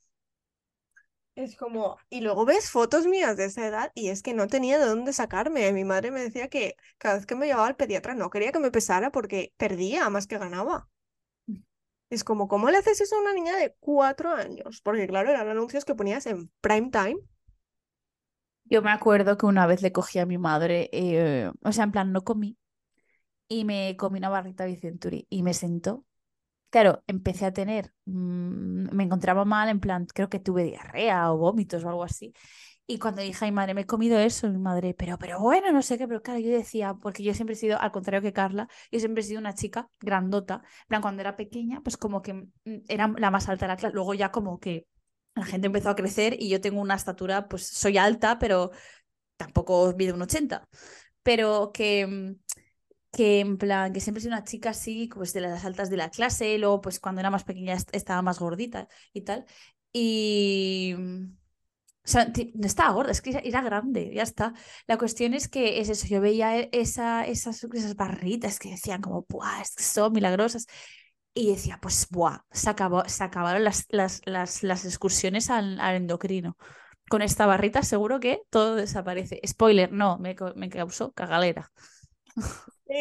Es 1.34 1.56
como, 1.56 1.96
y 2.10 2.20
luego 2.20 2.44
ves 2.44 2.70
fotos 2.70 3.06
mías 3.06 3.36
de 3.38 3.46
esa 3.46 3.66
edad 3.66 3.90
y 3.94 4.08
es 4.08 4.22
que 4.22 4.34
no 4.34 4.48
tenía 4.48 4.78
de 4.78 4.84
dónde 4.86 5.12
sacarme. 5.14 5.72
Mi 5.72 5.84
madre 5.84 6.10
me 6.10 6.20
decía 6.20 6.48
que 6.48 6.76
cada 6.98 7.14
vez 7.16 7.26
que 7.26 7.34
me 7.34 7.46
llevaba 7.46 7.66
al 7.66 7.76
pediatra 7.76 8.14
no 8.14 8.28
quería 8.28 8.52
que 8.52 8.58
me 8.58 8.70
pesara 8.70 9.10
porque 9.10 9.52
perdía 9.56 10.10
más 10.10 10.26
que 10.26 10.38
ganaba. 10.38 10.88
Es 12.10 12.24
como, 12.24 12.46
¿cómo 12.48 12.70
le 12.70 12.76
haces 12.76 13.00
eso 13.00 13.16
a 13.16 13.20
una 13.20 13.32
niña 13.32 13.56
de 13.56 13.74
cuatro 13.80 14.34
años? 14.34 14.82
Porque 14.82 15.06
claro, 15.06 15.30
eran 15.30 15.48
anuncios 15.48 15.86
que 15.86 15.94
ponías 15.94 16.26
en 16.26 16.50
prime 16.60 16.90
time. 16.90 17.16
Yo 18.64 18.82
me 18.82 18.90
acuerdo 18.90 19.38
que 19.38 19.46
una 19.46 19.66
vez 19.66 19.80
le 19.80 19.92
cogí 19.92 20.18
a 20.18 20.26
mi 20.26 20.36
madre, 20.36 20.90
eh, 20.92 21.50
o 21.62 21.72
sea, 21.72 21.84
en 21.84 21.92
plan, 21.92 22.12
no 22.12 22.22
comí, 22.24 22.58
y 23.48 23.64
me 23.64 23.96
comí 23.96 24.18
una 24.18 24.28
barrita 24.28 24.66
Vicenturi 24.66 25.26
y 25.30 25.42
me 25.42 25.54
sentó. 25.54 26.04
Claro, 26.72 27.04
empecé 27.06 27.44
a 27.46 27.52
tener, 27.52 27.92
mm, 28.06 28.94
me 28.96 29.04
encontraba 29.04 29.44
mal, 29.44 29.68
en 29.68 29.78
plan, 29.80 30.06
creo 30.14 30.30
que 30.30 30.38
tuve 30.40 30.64
diarrea 30.64 31.30
o 31.32 31.36
vómitos 31.38 31.84
o 31.84 31.88
algo 31.90 32.02
así. 32.04 32.32
Y 32.86 32.98
cuando 32.98 33.22
dije 33.22 33.44
a 33.44 33.48
mi 33.48 33.52
madre, 33.52 33.74
me 33.74 33.82
he 33.82 33.86
comido 33.86 34.18
eso, 34.20 34.48
mi 34.50 34.58
madre, 34.58 34.94
pero, 34.94 35.18
pero 35.18 35.40
bueno, 35.40 35.72
no 35.72 35.82
sé 35.82 35.98
qué, 35.98 36.08
pero 36.08 36.22
claro, 36.22 36.40
yo 36.40 36.50
decía, 36.52 36.94
porque 36.94 37.22
yo 37.24 37.34
siempre 37.34 37.54
he 37.54 37.56
sido, 37.58 37.80
al 37.80 37.92
contrario 37.92 38.22
que 38.22 38.32
Carla, 38.34 38.68
yo 38.92 39.00
siempre 39.00 39.22
he 39.22 39.26
sido 39.26 39.40
una 39.40 39.54
chica 39.54 39.88
grandota. 40.00 40.62
En 40.82 40.88
plan, 40.88 41.02
cuando 41.02 41.22
era 41.22 41.36
pequeña, 41.36 41.80
pues 41.82 41.96
como 41.98 42.22
que 42.22 42.34
mm, 42.34 42.48
era 42.88 43.08
la 43.18 43.30
más 43.32 43.48
alta 43.50 43.66
de 43.66 43.70
la 43.72 43.76
clase. 43.78 43.94
Luego 43.94 44.14
ya 44.14 44.30
como 44.32 44.60
que 44.60 44.86
la 45.34 45.46
gente 45.46 45.66
empezó 45.68 45.90
a 45.90 45.96
crecer 45.96 46.36
y 46.38 46.50
yo 46.50 46.60
tengo 46.60 46.80
una 46.82 46.94
estatura, 46.96 47.48
pues 47.48 47.66
soy 47.68 47.98
alta, 47.98 48.38
pero 48.38 48.70
tampoco 49.36 49.94
mido 49.98 50.14
un 50.16 50.22
80. 50.22 50.64
Pero 51.22 51.72
que, 51.74 52.06
mm, 52.06 52.36
que 53.12 53.40
en 53.40 53.58
plan, 53.58 53.92
que 53.92 54.00
siempre 54.00 54.22
he 54.24 54.26
una 54.28 54.44
chica 54.44 54.70
así, 54.70 55.08
pues 55.14 55.32
de 55.32 55.40
las 55.42 55.64
altas 55.64 55.90
de 55.90 55.96
la 55.98 56.10
clase, 56.10 56.58
luego 56.58 56.80
pues 56.80 57.00
cuando 57.00 57.20
era 57.20 57.30
más 57.30 57.44
pequeña 57.44 57.74
est- 57.74 57.94
estaba 57.94 58.22
más 58.22 58.38
gordita 58.40 58.88
y 59.12 59.22
tal. 59.22 59.46
Y... 59.92 60.94
mm, 60.98 61.36
O 62.04 62.08
sea, 62.08 62.26
no 62.54 62.66
estaba 62.66 62.92
gorda, 62.92 63.12
es 63.12 63.22
que 63.22 63.30
era- 63.44 63.62
grande, 63.62 64.12
ya 64.14 64.22
está. 64.24 64.54
La 64.88 64.98
cuestión 64.98 65.34
es 65.34 65.48
que 65.48 65.80
es 65.80 65.88
eso, 65.88 66.06
yo 66.08 66.20
veía 66.20 66.58
e- 66.58 66.68
esa, 66.72 67.26
esas, 67.26 67.62
esas 67.64 67.96
barritas 67.96 68.58
que 68.58 68.70
decían 68.70 69.00
como, 69.02 69.24
¡buah! 69.28 69.62
Son 69.78 70.12
milagrosas. 70.12 70.66
Y 71.34 71.50
decía, 71.52 71.78
pues, 71.82 72.08
¡buah! 72.10 72.40
Se 72.52 72.70
acabó, 72.70 73.04
se 73.08 73.24
acabaron 73.24 73.64
las, 73.64 73.86
las, 73.90 74.20
las, 74.26 74.62
las 74.62 74.84
excursiones 74.84 75.50
al, 75.50 75.80
al 75.80 75.96
endocrino. 75.96 76.56
Con 77.10 77.22
esta 77.22 77.46
barrita 77.46 77.82
seguro 77.82 78.20
que 78.20 78.42
todo 78.50 78.76
desaparece. 78.76 79.40
Spoiler, 79.46 79.92
no, 79.92 80.18
me, 80.18 80.36
me 80.56 80.68
causó 80.70 81.12
cagalera. 81.12 81.72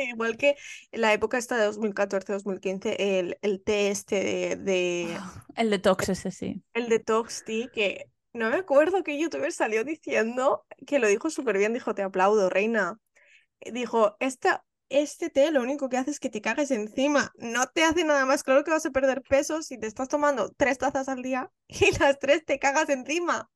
Igual 0.09 0.37
que 0.37 0.55
en 0.91 1.01
la 1.01 1.13
época 1.13 1.37
esta 1.37 1.57
de 1.57 1.65
2014-2015, 1.65 2.95
el, 2.99 3.37
el 3.41 3.61
té 3.63 3.89
este 3.89 4.23
de, 4.23 4.55
de- 4.57 5.19
El 5.55 5.69
detox 5.69 6.09
ese 6.09 6.31
sí. 6.31 6.63
el 6.73 6.89
detox 6.89 7.43
tea, 7.43 7.67
que 7.69 8.05
no 8.33 8.49
me 8.49 8.55
acuerdo 8.57 9.03
qué 9.03 9.19
youtuber 9.19 9.51
salió 9.51 9.83
diciendo 9.83 10.65
que 10.87 10.99
lo 10.99 11.07
dijo 11.07 11.29
súper 11.29 11.57
bien, 11.57 11.73
dijo, 11.73 11.93
te 11.95 12.01
aplaudo, 12.03 12.49
reina. 12.49 12.99
Dijo, 13.61 14.15
esta, 14.19 14.65
este 14.89 15.29
té 15.29 15.51
lo 15.51 15.61
único 15.61 15.89
que 15.89 15.97
hace 15.97 16.11
es 16.11 16.19
que 16.19 16.29
te 16.29 16.41
cagues 16.41 16.71
encima, 16.71 17.31
no 17.37 17.67
te 17.67 17.83
hace 17.83 18.03
nada 18.05 18.25
más, 18.25 18.43
claro 18.43 18.63
que 18.63 18.71
vas 18.71 18.85
a 18.85 18.91
perder 18.91 19.21
peso 19.23 19.61
si 19.63 19.77
te 19.79 19.87
estás 19.87 20.09
tomando 20.09 20.51
tres 20.57 20.77
tazas 20.79 21.09
al 21.09 21.23
día 21.23 21.51
y 21.69 21.97
las 21.99 22.19
tres 22.19 22.45
te 22.45 22.59
cagas 22.59 22.89
encima. 22.89 23.49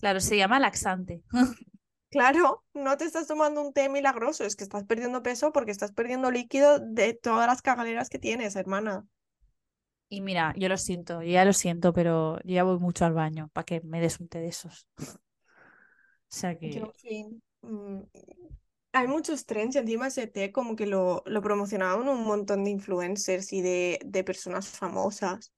Claro, 0.00 0.20
se 0.20 0.36
llama 0.36 0.58
laxante. 0.60 1.22
Claro, 2.10 2.64
no 2.74 2.96
te 2.96 3.04
estás 3.04 3.26
tomando 3.28 3.60
un 3.62 3.72
té 3.72 3.88
milagroso, 3.88 4.44
es 4.44 4.54
que 4.56 4.64
estás 4.64 4.84
perdiendo 4.84 5.22
peso 5.24 5.52
porque 5.52 5.70
estás 5.72 5.92
perdiendo 5.92 6.30
líquido 6.30 6.78
de 6.80 7.14
todas 7.14 7.46
las 7.48 7.62
cagaleras 7.62 8.08
que 8.10 8.18
tienes, 8.20 8.54
hermana. 8.56 9.06
Y 10.08 10.20
mira, 10.22 10.54
yo 10.56 10.68
lo 10.68 10.76
siento, 10.76 11.22
ya 11.22 11.44
lo 11.44 11.52
siento, 11.52 11.92
pero 11.92 12.38
yo 12.44 12.54
ya 12.54 12.64
voy 12.64 12.78
mucho 12.78 13.04
al 13.04 13.12
baño 13.14 13.48
para 13.52 13.64
que 13.64 13.80
me 13.82 14.00
des 14.00 14.18
un 14.20 14.28
té 14.28 14.40
de 14.40 14.48
esos. 14.48 14.86
O 16.32 16.36
sea 16.36 16.58
Yo, 16.62 16.80
que 16.80 16.86
en 16.86 16.92
fin, 16.94 17.42
mm, 17.62 18.00
hay 18.92 19.06
muchos 19.08 19.46
trends 19.46 19.76
y 19.76 19.78
encima 19.78 20.08
ese 20.08 20.26
té 20.26 20.52
como 20.52 20.76
que 20.76 20.86
lo, 20.86 21.22
lo 21.26 21.42
promocionaban 21.42 22.08
un 22.08 22.24
montón 22.24 22.64
de 22.64 22.70
influencers 22.70 23.52
y 23.52 23.62
de, 23.62 24.00
de 24.04 24.24
personas 24.24 24.68
famosas. 24.68 25.52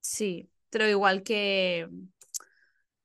sí, 0.00 0.50
pero 0.70 0.88
igual 0.88 1.22
que 1.22 1.88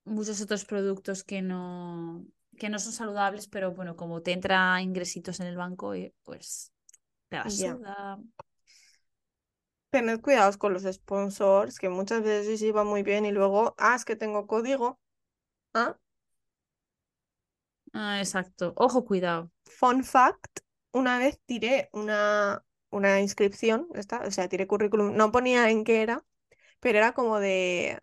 muchos 0.06 0.42
otros 0.42 0.66
productos 0.66 1.24
que 1.24 1.42
no, 1.42 2.26
que 2.60 2.70
no 2.70 2.80
son 2.80 2.94
saludables, 2.94 3.48
pero 3.50 3.74
bueno, 3.74 3.98
como 3.98 4.22
te 4.24 4.34
entra 4.34 4.82
ingresitos 4.82 5.42
en 5.42 5.48
el 5.48 5.58
banco, 5.58 5.94
pues 6.24 6.74
te 7.30 7.38
Ya. 7.44 7.50
suda. 7.52 8.20
Tened 9.92 10.22
cuidados 10.22 10.58
con 10.58 10.74
los 10.74 10.82
sponsors, 10.92 11.78
que 11.78 11.90
muchas 11.90 12.24
veces 12.24 12.60
sí 12.60 12.72
va 12.72 12.84
muy 12.84 13.04
bien 13.04 13.26
y 13.28 13.32
luego, 13.32 13.76
ah, 13.78 13.94
es 13.96 14.04
que 14.04 14.16
tengo 14.16 14.48
código. 14.48 15.00
Ah, 15.74 15.96
Ah, 17.94 18.20
exacto. 18.20 18.74
Ojo, 18.78 19.06
cuidado. 19.06 19.52
fun 19.66 20.04
fact, 20.04 20.60
una 20.92 21.18
vez 21.20 21.40
tiré 21.46 21.90
una, 21.94 22.64
una 22.90 23.22
inscripción, 23.22 23.88
esta, 23.96 24.22
o 24.28 24.32
sea, 24.32 24.50
tiré 24.50 24.68
currículum, 24.68 25.16
no 25.16 25.32
ponía 25.32 25.70
en 25.70 25.84
qué 25.84 26.02
era, 26.02 26.26
pero 26.82 27.00
era 27.00 27.14
como 27.14 27.40
de, 27.40 28.00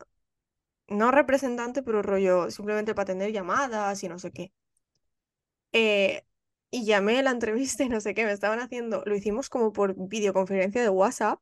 no 0.89 1.11
representante, 1.11 1.83
pero 1.83 2.03
rollo, 2.03 2.51
simplemente 2.51 2.95
para 2.95 3.05
atender 3.05 3.33
llamadas 3.33 4.03
y 4.03 4.09
no 4.09 4.19
sé 4.19 4.31
qué. 4.33 4.53
Eh, 5.73 6.23
y 6.71 6.85
llamé 6.85 7.19
a 7.19 7.23
la 7.23 7.31
entrevista 7.31 7.85
y 7.85 7.89
no 7.89 8.01
sé 8.01 8.15
qué, 8.15 8.25
me 8.25 8.33
estaban 8.33 8.61
haciendo, 8.61 9.03
lo 9.07 9.15
hicimos 9.15 9.49
como 9.49 9.73
por 9.73 9.95
videoconferencia 9.97 10.83
de 10.83 10.89
WhatsApp 10.89 11.41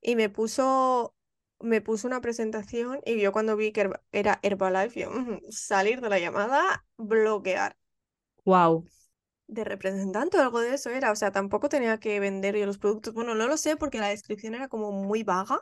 y 0.00 0.16
me 0.16 0.28
puso, 0.28 1.14
me 1.60 1.80
puso 1.80 2.06
una 2.06 2.20
presentación 2.20 3.00
y 3.04 3.20
yo 3.20 3.32
cuando 3.32 3.56
vi 3.56 3.72
que 3.72 3.90
era 4.12 4.38
Herbalife, 4.42 5.08
salir 5.50 6.00
de 6.00 6.08
la 6.08 6.18
llamada, 6.18 6.84
bloquear. 6.96 7.76
Wow. 8.44 8.84
De 9.48 9.64
representante 9.64 10.38
o 10.38 10.42
algo 10.42 10.60
de 10.60 10.74
eso 10.74 10.90
era, 10.90 11.12
o 11.12 11.16
sea, 11.16 11.30
tampoco 11.30 11.68
tenía 11.68 11.98
que 11.98 12.18
vender 12.20 12.56
yo 12.56 12.66
los 12.66 12.78
productos. 12.78 13.14
Bueno, 13.14 13.34
no 13.34 13.46
lo 13.46 13.56
sé 13.56 13.76
porque 13.76 13.98
la 13.98 14.08
descripción 14.08 14.54
era 14.54 14.68
como 14.68 14.92
muy 14.92 15.22
vaga, 15.22 15.60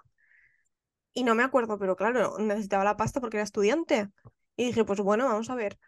y 1.14 1.24
no 1.24 1.35
me 1.35 1.42
acuerdo, 1.44 1.79
pero 1.79 1.96
claro, 1.96 2.37
necesitaba 2.38 2.85
la 2.85 2.96
pasta 2.96 3.20
porque 3.20 3.38
era 3.38 3.44
estudiante. 3.44 4.11
Y 4.57 4.66
dije, 4.66 4.85
pues 4.85 5.00
bueno, 5.00 5.27
vamos 5.29 5.50
a 5.50 5.55
ver. 5.57 5.79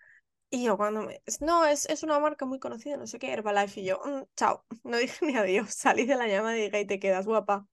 Y 0.51 0.65
yo 0.65 0.77
cuando 0.79 1.03
me... 1.03 1.23
No, 1.41 1.65
es, 1.67 1.87
es 1.89 2.03
una 2.05 2.21
marca 2.21 2.47
muy 2.47 2.59
conocida, 2.61 2.97
no 2.99 3.07
sé 3.07 3.19
qué, 3.19 3.33
Herbalife. 3.33 3.81
Y 3.81 3.87
yo, 3.87 4.01
"Mm, 4.05 4.25
chao. 4.37 4.65
No 4.85 4.99
dije 4.99 5.27
ni 5.27 5.37
adiós. 5.37 5.75
Salí 5.75 6.07
de 6.07 6.17
la 6.17 6.29
llamada 6.29 6.59
y 6.59 6.63
dije, 6.65 6.81
y 6.83 6.87
te 6.87 7.01
quedas 7.01 7.27
guapa. 7.27 7.67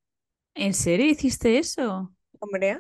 ¿En 0.56 0.74
serio 0.74 1.06
hiciste 1.08 1.58
eso? 1.60 2.12
Hombre, 2.40 2.80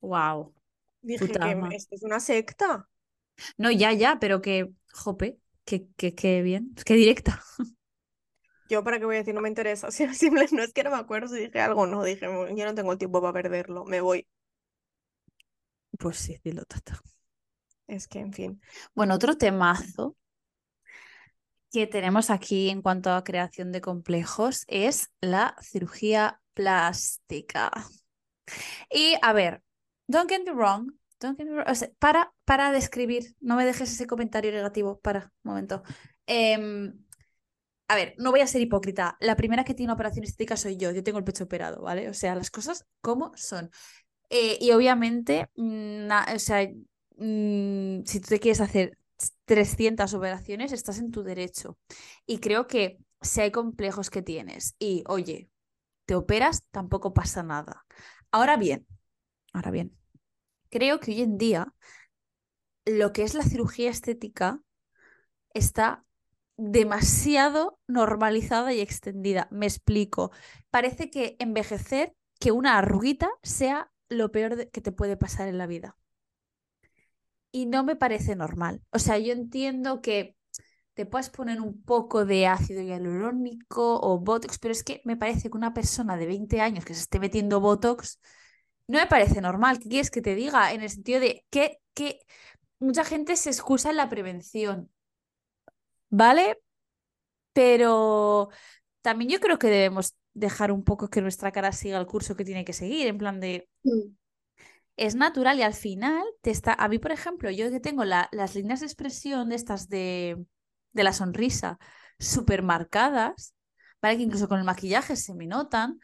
Wow. 0.00 0.54
dije 1.02 1.26
Puta 1.26 1.40
que 1.40 1.58
esto 1.76 1.94
es 1.96 2.02
una 2.04 2.20
secta. 2.20 2.88
No, 3.56 3.70
ya, 3.70 3.92
ya, 3.92 4.18
pero 4.20 4.40
que, 4.42 4.70
jope, 4.92 5.38
que, 5.64 5.88
que, 5.96 6.14
que 6.14 6.42
bien, 6.42 6.74
qué 6.84 6.94
directa. 6.94 7.42
Yo, 8.68 8.84
¿para 8.84 8.98
qué 8.98 9.04
voy 9.06 9.16
a 9.16 9.18
decir? 9.18 9.34
No 9.34 9.40
me 9.40 9.48
interesa. 9.48 9.90
Si 9.90 10.06
simple, 10.14 10.46
no 10.52 10.62
es 10.62 10.72
que 10.72 10.84
no 10.84 10.90
me 10.90 10.96
acuerdo 10.96 11.28
si 11.28 11.40
dije 11.40 11.60
algo 11.60 11.82
o 11.82 11.86
no. 11.86 12.02
Dije, 12.04 12.28
"Mm, 12.28 12.56
yo 12.56 12.64
no 12.66 12.74
tengo 12.74 12.92
el 12.92 12.98
tiempo 12.98 13.20
para 13.20 13.32
perderlo. 13.32 13.84
Me 13.84 14.00
voy. 14.00 14.26
Pues 15.98 16.16
sí, 16.18 16.38
dilo, 16.44 16.64
tata. 16.64 17.00
Es 17.86 18.06
que, 18.08 18.20
en 18.20 18.32
fin. 18.32 18.60
Bueno, 18.94 19.14
otro 19.14 19.36
temazo 19.36 20.16
que 21.72 21.86
tenemos 21.86 22.30
aquí 22.30 22.70
en 22.70 22.82
cuanto 22.82 23.10
a 23.12 23.24
creación 23.24 23.72
de 23.72 23.80
complejos 23.80 24.64
es 24.68 25.10
la 25.20 25.54
cirugía 25.60 26.40
plástica. 26.54 27.70
Y 28.90 29.16
a 29.22 29.32
ver, 29.32 29.62
don't 30.06 30.30
get 30.30 30.44
me 30.44 30.52
wrong, 30.52 30.92
don't 31.20 31.36
get 31.38 31.46
me 31.46 31.54
wrong, 31.54 31.68
o 31.68 31.74
sea, 31.74 31.90
para, 31.98 32.32
para 32.44 32.72
describir, 32.72 33.36
no 33.40 33.56
me 33.56 33.64
dejes 33.66 33.92
ese 33.92 34.06
comentario 34.06 34.52
negativo, 34.52 34.98
para, 35.00 35.32
un 35.44 35.50
momento. 35.50 35.82
Em, 36.26 37.04
a 37.88 37.94
ver, 37.96 38.14
no 38.18 38.30
voy 38.30 38.40
a 38.40 38.46
ser 38.46 38.60
hipócrita. 38.60 39.16
La 39.20 39.36
primera 39.36 39.64
que 39.64 39.74
tiene 39.74 39.88
una 39.88 39.94
operación 39.94 40.24
estética 40.24 40.56
soy 40.56 40.76
yo, 40.76 40.90
yo 40.92 41.02
tengo 41.02 41.18
el 41.18 41.24
pecho 41.24 41.44
operado, 41.44 41.82
¿vale? 41.82 42.08
O 42.10 42.14
sea, 42.14 42.34
las 42.34 42.50
cosas 42.50 42.86
como 43.00 43.32
son. 43.36 43.70
Eh, 44.30 44.58
y 44.60 44.72
obviamente, 44.72 45.50
mm, 45.56 46.08
o 46.34 46.38
sea, 46.38 46.68
mm, 47.16 48.04
si 48.04 48.20
tú 48.20 48.28
te 48.28 48.40
quieres 48.40 48.60
hacer 48.60 48.98
300 49.46 50.14
operaciones, 50.14 50.72
estás 50.72 50.98
en 50.98 51.10
tu 51.10 51.22
derecho. 51.22 51.78
Y 52.26 52.38
creo 52.40 52.66
que 52.66 52.98
si 53.22 53.40
hay 53.40 53.50
complejos 53.50 54.10
que 54.10 54.22
tienes 54.22 54.74
y, 54.78 55.04
oye, 55.08 55.50
te 56.06 56.14
operas, 56.14 56.64
tampoco 56.70 57.14
pasa 57.14 57.42
nada. 57.42 57.86
Ahora 58.30 58.56
bien, 58.56 58.86
ahora 59.52 59.70
bien, 59.70 59.96
creo 60.70 61.00
que 61.00 61.12
hoy 61.12 61.22
en 61.22 61.38
día 61.38 61.74
lo 62.84 63.12
que 63.12 63.22
es 63.22 63.34
la 63.34 63.42
cirugía 63.42 63.90
estética 63.90 64.60
está 65.54 66.04
demasiado 66.58 67.78
normalizada 67.86 68.74
y 68.74 68.80
extendida. 68.80 69.48
Me 69.50 69.66
explico. 69.66 70.32
Parece 70.70 71.08
que 71.08 71.36
envejecer, 71.38 72.14
que 72.38 72.52
una 72.52 72.76
arruguita 72.78 73.30
sea 73.42 73.90
lo 74.08 74.30
peor 74.30 74.70
que 74.70 74.80
te 74.80 74.92
puede 74.92 75.16
pasar 75.16 75.48
en 75.48 75.58
la 75.58 75.66
vida. 75.66 75.96
Y 77.50 77.66
no 77.66 77.84
me 77.84 77.96
parece 77.96 78.36
normal. 78.36 78.82
O 78.90 78.98
sea, 78.98 79.18
yo 79.18 79.32
entiendo 79.32 80.02
que 80.02 80.36
te 80.94 81.06
puedes 81.06 81.30
poner 81.30 81.60
un 81.60 81.82
poco 81.82 82.24
de 82.24 82.46
ácido 82.48 82.82
hialurónico 82.82 84.00
o 84.00 84.18
Botox, 84.18 84.58
pero 84.58 84.72
es 84.72 84.82
que 84.82 85.00
me 85.04 85.16
parece 85.16 85.50
que 85.50 85.56
una 85.56 85.72
persona 85.72 86.16
de 86.16 86.26
20 86.26 86.60
años 86.60 86.84
que 86.84 86.94
se 86.94 87.02
esté 87.02 87.20
metiendo 87.20 87.60
Botox 87.60 88.20
no 88.88 88.98
me 88.98 89.06
parece 89.06 89.40
normal. 89.40 89.78
¿Qué 89.78 89.88
quieres 89.88 90.10
que 90.10 90.22
te 90.22 90.34
diga? 90.34 90.72
En 90.72 90.82
el 90.82 90.90
sentido 90.90 91.20
de 91.20 91.46
que, 91.50 91.78
que 91.94 92.20
mucha 92.80 93.04
gente 93.04 93.36
se 93.36 93.50
excusa 93.50 93.90
en 93.90 93.96
la 93.96 94.08
prevención, 94.08 94.90
¿vale? 96.10 96.58
Pero 97.52 98.50
también 99.02 99.30
yo 99.30 99.40
creo 99.40 99.58
que 99.58 99.68
debemos 99.68 100.16
dejar 100.34 100.72
un 100.72 100.84
poco 100.84 101.08
que 101.10 101.22
nuestra 101.22 101.52
cara 101.52 101.72
siga 101.72 101.98
el 101.98 102.06
curso 102.06 102.36
que 102.36 102.44
tiene 102.44 102.64
que 102.64 102.72
seguir, 102.74 103.08
en 103.08 103.18
plan 103.18 103.40
de 103.40 103.68
es 104.96 105.14
natural 105.14 105.58
y 105.58 105.62
al 105.62 105.74
final 105.74 106.22
te 106.42 106.50
está. 106.50 106.74
A 106.74 106.88
mí, 106.88 106.98
por 106.98 107.12
ejemplo, 107.12 107.50
yo 107.50 107.70
que 107.70 107.80
tengo 107.80 108.04
la- 108.04 108.28
las 108.32 108.54
líneas 108.54 108.80
de 108.80 108.86
expresión 108.86 109.48
de 109.50 109.56
estas 109.56 109.88
de, 109.88 110.44
de 110.92 111.04
la 111.04 111.12
sonrisa 111.12 111.78
súper 112.18 112.62
marcadas, 112.62 113.54
¿vale? 114.02 114.16
Que 114.16 114.22
incluso 114.24 114.48
con 114.48 114.58
el 114.58 114.64
maquillaje 114.64 115.16
se 115.16 115.34
me 115.34 115.46
notan, 115.46 116.00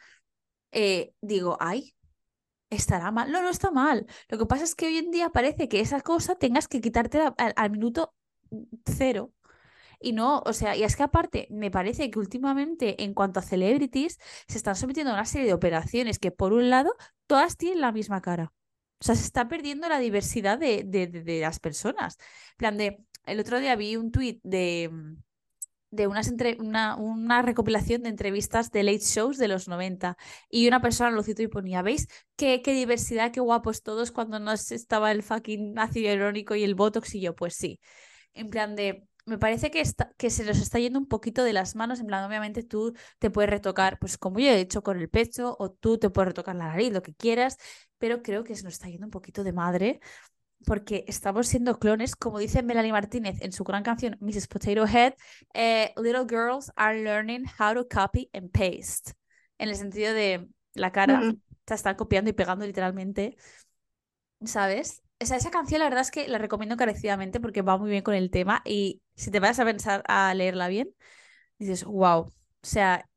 eh, 0.73 1.13
digo, 1.21 1.57
ay, 1.61 1.95
estará 2.69 3.11
mal. 3.11 3.31
No, 3.31 3.41
no 3.43 3.49
está 3.49 3.71
mal. 3.71 4.07
Lo 4.29 4.37
que 4.37 4.45
pasa 4.47 4.63
es 4.65 4.75
que 4.75 4.87
hoy 4.87 4.97
en 4.99 5.11
día 5.11 5.29
parece 5.31 5.69
que 5.69 5.81
esa 5.81 6.01
cosa 6.01 6.35
tengas 6.37 6.67
que 6.69 6.81
quitártela 6.81 7.33
al, 7.37 7.53
al 7.57 7.71
minuto 7.71 8.13
cero. 8.85 9.33
Y 9.99 10.13
no, 10.13 10.41
o 10.45 10.53
sea, 10.53 10.75
y 10.75 10.83
es 10.83 10.95
que 10.95 11.03
aparte, 11.03 11.47
me 11.51 11.71
parece 11.71 12.09
que 12.11 12.19
últimamente, 12.19 13.03
en 13.03 13.13
cuanto 13.13 13.39
a 13.39 13.43
celebrities, 13.43 14.19
se 14.47 14.57
están 14.57 14.75
sometiendo 14.75 15.11
a 15.11 15.15
una 15.15 15.25
serie 15.25 15.47
de 15.47 15.53
operaciones 15.53 16.19
que, 16.19 16.31
por 16.31 16.53
un 16.53 16.69
lado, 16.69 16.93
todas 17.27 17.57
tienen 17.57 17.81
la 17.81 17.91
misma 17.91 18.21
cara. 18.21 18.53
O 18.99 19.03
sea, 19.05 19.15
se 19.15 19.23
está 19.25 19.47
perdiendo 19.47 19.89
la 19.89 19.99
diversidad 19.99 20.57
de, 20.57 20.83
de, 20.85 21.07
de- 21.07 21.41
las 21.41 21.59
personas. 21.59 22.17
Plan 22.57 22.77
de, 22.77 22.97
el 23.25 23.39
otro 23.39 23.59
día 23.59 23.75
vi 23.75 23.95
un 23.97 24.11
tuit 24.11 24.39
de, 24.43 24.89
mm, 24.91 25.15
de 25.91 26.07
unas 26.07 26.27
entre- 26.27 26.57
una, 26.59 26.95
una 26.97 27.41
recopilación 27.41 28.03
de 28.03 28.09
entrevistas 28.09 28.71
de 28.71 28.83
late 28.83 28.99
shows 28.99 29.37
de 29.37 29.47
los 29.47 29.67
90 29.67 30.17
y 30.49 30.67
una 30.67 30.81
persona 30.81 31.11
lo 31.11 31.23
citó 31.23 31.41
y 31.43 31.47
ponía, 31.47 31.81
¿veis 31.81 32.07
qué, 32.35 32.61
qué 32.61 32.73
diversidad, 32.73 33.31
qué 33.31 33.39
guapos 33.39 33.81
todos 33.83 34.11
cuando 34.11 34.39
no 34.39 34.51
estaba 34.51 35.11
el 35.11 35.23
fucking 35.23 35.77
ácido 35.79 36.07
hialurónico 36.09 36.55
y 36.55 36.63
el 36.63 36.75
botox 36.75 37.15
y 37.15 37.21
yo, 37.21 37.35
pues 37.35 37.55
sí. 37.55 37.79
En 38.33 38.49
plan 38.49 38.75
de, 38.75 39.07
me 39.25 39.37
parece 39.37 39.71
que, 39.71 39.81
está, 39.81 40.11
que 40.17 40.29
se 40.29 40.45
nos 40.45 40.59
está 40.59 40.79
yendo 40.79 40.99
un 40.99 41.07
poquito 41.07 41.43
de 41.43 41.53
las 41.53 41.75
manos, 41.75 41.99
en 41.99 42.07
plan, 42.07 42.23
obviamente 42.23 42.63
tú 42.63 42.93
te 43.19 43.31
puedes 43.31 43.49
retocar, 43.49 43.97
pues 43.99 44.17
como 44.17 44.39
yo 44.39 44.47
he 44.49 44.59
hecho 44.59 44.83
con 44.83 44.99
el 44.99 45.09
pecho, 45.09 45.55
o 45.59 45.71
tú 45.71 45.97
te 45.97 46.09
puedes 46.09 46.27
retocar 46.29 46.55
la 46.55 46.67
nariz, 46.67 46.93
lo 46.93 47.01
que 47.01 47.13
quieras, 47.13 47.57
pero 47.97 48.21
creo 48.21 48.43
que 48.43 48.55
se 48.55 48.63
nos 48.63 48.73
está 48.73 48.87
yendo 48.87 49.07
un 49.07 49.11
poquito 49.11 49.43
de 49.43 49.53
madre 49.53 49.99
porque 50.65 51.05
estamos 51.07 51.47
siendo 51.47 51.77
clones, 51.79 52.15
como 52.15 52.39
dice 52.39 52.63
Melanie 52.63 52.91
Martínez 52.91 53.37
en 53.41 53.51
su 53.51 53.63
gran 53.63 53.83
canción 53.83 54.17
Mrs. 54.19 54.47
Potato 54.47 54.85
Head, 54.87 55.13
eh, 55.53 55.93
little 55.97 56.25
girls 56.27 56.71
are 56.75 57.01
learning 57.01 57.45
how 57.59 57.73
to 57.73 57.87
copy 57.87 58.29
and 58.33 58.51
paste, 58.51 59.13
en 59.57 59.69
el 59.69 59.75
sentido 59.75 60.13
de 60.13 60.47
la 60.73 60.91
cara 60.91 61.19
Ujú. 61.19 61.39
se 61.67 61.73
está 61.73 61.95
copiando 61.95 62.29
y 62.29 62.33
pegando 62.33 62.65
literalmente, 62.65 63.37
¿sabes? 64.43 65.01
O 65.21 65.25
sea, 65.25 65.37
esa 65.37 65.49
canción 65.51 65.79
la 65.79 65.85
verdad 65.85 66.01
es 66.01 66.11
que 66.11 66.27
la 66.27 66.37
recomiendo 66.37 66.73
encarecidamente 66.75 67.39
porque 67.39 67.61
va 67.61 67.77
muy 67.77 67.89
bien 67.89 68.03
con 68.03 68.13
el 68.15 68.29
tema 68.31 68.61
y 68.65 69.01
si 69.15 69.31
te 69.31 69.39
vas 69.39 69.59
a 69.59 69.65
pensar 69.65 70.03
a 70.07 70.33
leerla 70.33 70.67
bien, 70.67 70.89
dices, 71.59 71.85
wow, 71.85 72.21
o 72.21 72.33
sea, 72.63 73.09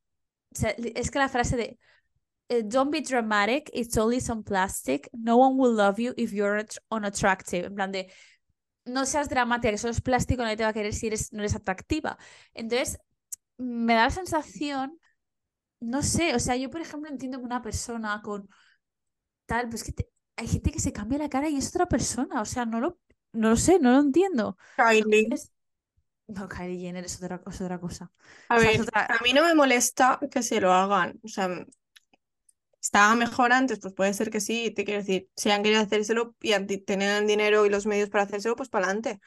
es 0.95 1.11
que 1.11 1.19
la 1.19 1.29
frase 1.29 1.57
de 1.57 1.79
eh, 2.49 2.63
Don't 2.65 2.91
be 2.91 3.01
dramatic, 3.01 3.69
it's 3.73 3.97
only 3.97 4.21
some 4.21 4.43
plastic. 4.43 5.09
No 5.13 5.37
one 5.37 5.57
will 5.57 5.75
love 5.75 5.99
you 5.99 6.13
if 6.17 6.33
you're 6.33 6.65
unattractive. 6.91 7.67
En 7.67 7.75
plan 7.75 7.91
de, 7.91 8.11
no 8.85 9.05
seas 9.05 9.29
dramática, 9.29 9.71
que 9.71 9.77
solo 9.79 9.91
es 9.93 10.01
plástico, 10.01 10.43
nadie 10.43 10.57
te 10.57 10.63
va 10.63 10.69
a 10.69 10.73
querer 10.73 10.93
si 10.93 11.07
eres, 11.07 11.33
no 11.33 11.39
eres 11.41 11.55
atractiva. 11.55 12.17
Entonces, 12.53 12.99
me 13.57 13.95
da 13.95 14.05
la 14.05 14.11
sensación, 14.11 14.99
no 15.81 16.03
sé, 16.03 16.35
o 16.35 16.39
sea, 16.39 16.55
yo 16.57 16.69
por 16.71 16.81
ejemplo 16.81 17.09
entiendo 17.11 17.39
que 17.39 17.45
una 17.45 17.61
persona 17.63 18.21
con 18.23 18.49
tal, 19.45 19.69
pues 19.69 19.83
que 19.83 19.91
te- 19.93 20.09
hay 20.39 20.47
gente 20.47 20.71
que 20.71 20.79
se 20.79 20.93
cambia 20.93 21.19
la 21.19 21.29
cara 21.29 21.49
y 21.49 21.57
es 21.57 21.69
otra 21.69 21.87
persona, 21.87 22.41
o 22.41 22.45
sea, 22.45 22.65
no 22.65 22.79
lo, 22.81 22.99
no 23.33 23.51
lo 23.51 23.55
sé, 23.57 23.79
no 23.79 23.91
lo 23.93 23.99
entiendo. 23.99 24.57
Kylie. 24.77 25.29
Es- 25.29 25.51
No, 26.27 26.47
Kylie 26.49 26.79
Jenner 26.79 27.05
es 27.05 27.17
otra, 27.23 27.41
es 27.47 27.61
otra 27.61 27.79
cosa. 27.79 28.11
A 28.49 28.57
O 28.57 28.59
sea, 28.59 28.71
es 28.71 28.79
ver, 28.79 28.81
otra- 28.81 29.05
a 29.07 29.23
mí 29.23 29.33
no 29.33 29.43
me 29.43 29.55
molesta 29.55 30.19
que 30.31 30.43
se 30.43 30.61
lo 30.61 30.71
hagan. 30.73 31.19
O 31.23 31.27
sea, 31.27 31.49
estaba 32.81 33.15
mejor 33.15 33.51
antes, 33.53 33.79
pues 33.79 33.93
puede 33.93 34.13
ser 34.13 34.29
que 34.29 34.39
sí. 34.41 34.71
Te 34.71 34.85
quiero 34.85 35.01
decir, 35.01 35.29
si 35.35 35.51
han 35.51 35.63
querido 35.63 35.81
hacérselo 35.81 36.35
y 36.41 36.51
tenían 36.79 37.23
el 37.23 37.27
dinero 37.27 37.65
y 37.65 37.69
los 37.69 37.85
medios 37.85 38.09
para 38.09 38.23
hacérselo, 38.23 38.55
pues 38.55 38.69
para 38.69 38.85
adelante. 38.85 39.19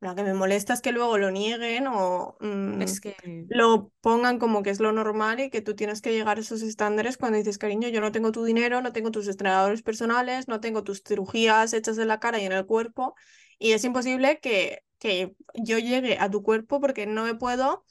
Lo 0.00 0.14
que 0.14 0.22
me 0.22 0.32
molesta 0.32 0.72
es 0.72 0.80
que 0.80 0.92
luego 0.92 1.18
lo 1.18 1.30
nieguen 1.30 1.86
o 1.86 2.36
mm, 2.40 2.80
Es 2.80 3.00
que... 3.00 3.14
lo 3.48 3.92
pongan 4.00 4.38
como 4.38 4.62
que 4.62 4.70
es 4.70 4.80
lo 4.80 4.92
normal 4.92 5.40
y 5.40 5.50
que 5.50 5.60
tú 5.60 5.74
tienes 5.74 6.00
que 6.00 6.12
llegar 6.12 6.38
a 6.38 6.40
esos 6.40 6.62
estándares 6.62 7.18
cuando 7.18 7.36
dices, 7.36 7.58
cariño, 7.58 7.88
yo 7.88 8.00
no 8.00 8.10
tengo 8.10 8.32
tu 8.32 8.44
dinero, 8.44 8.80
no 8.80 8.92
tengo 8.92 9.10
tus 9.10 9.28
entrenadores 9.28 9.82
personales, 9.82 10.48
no 10.48 10.60
tengo 10.60 10.84
tus 10.84 11.02
cirugías 11.06 11.74
hechas 11.74 11.98
en 11.98 12.08
la 12.08 12.18
cara 12.18 12.40
y 12.40 12.46
en 12.46 12.52
el 12.52 12.64
cuerpo 12.64 13.14
y 13.58 13.72
es 13.72 13.84
imposible 13.84 14.40
que, 14.40 14.82
que 14.98 15.36
yo 15.54 15.78
llegue 15.78 16.18
a 16.18 16.30
tu 16.30 16.42
cuerpo 16.42 16.80
porque 16.80 17.06
no 17.06 17.24
me 17.24 17.34
puedo, 17.34 17.84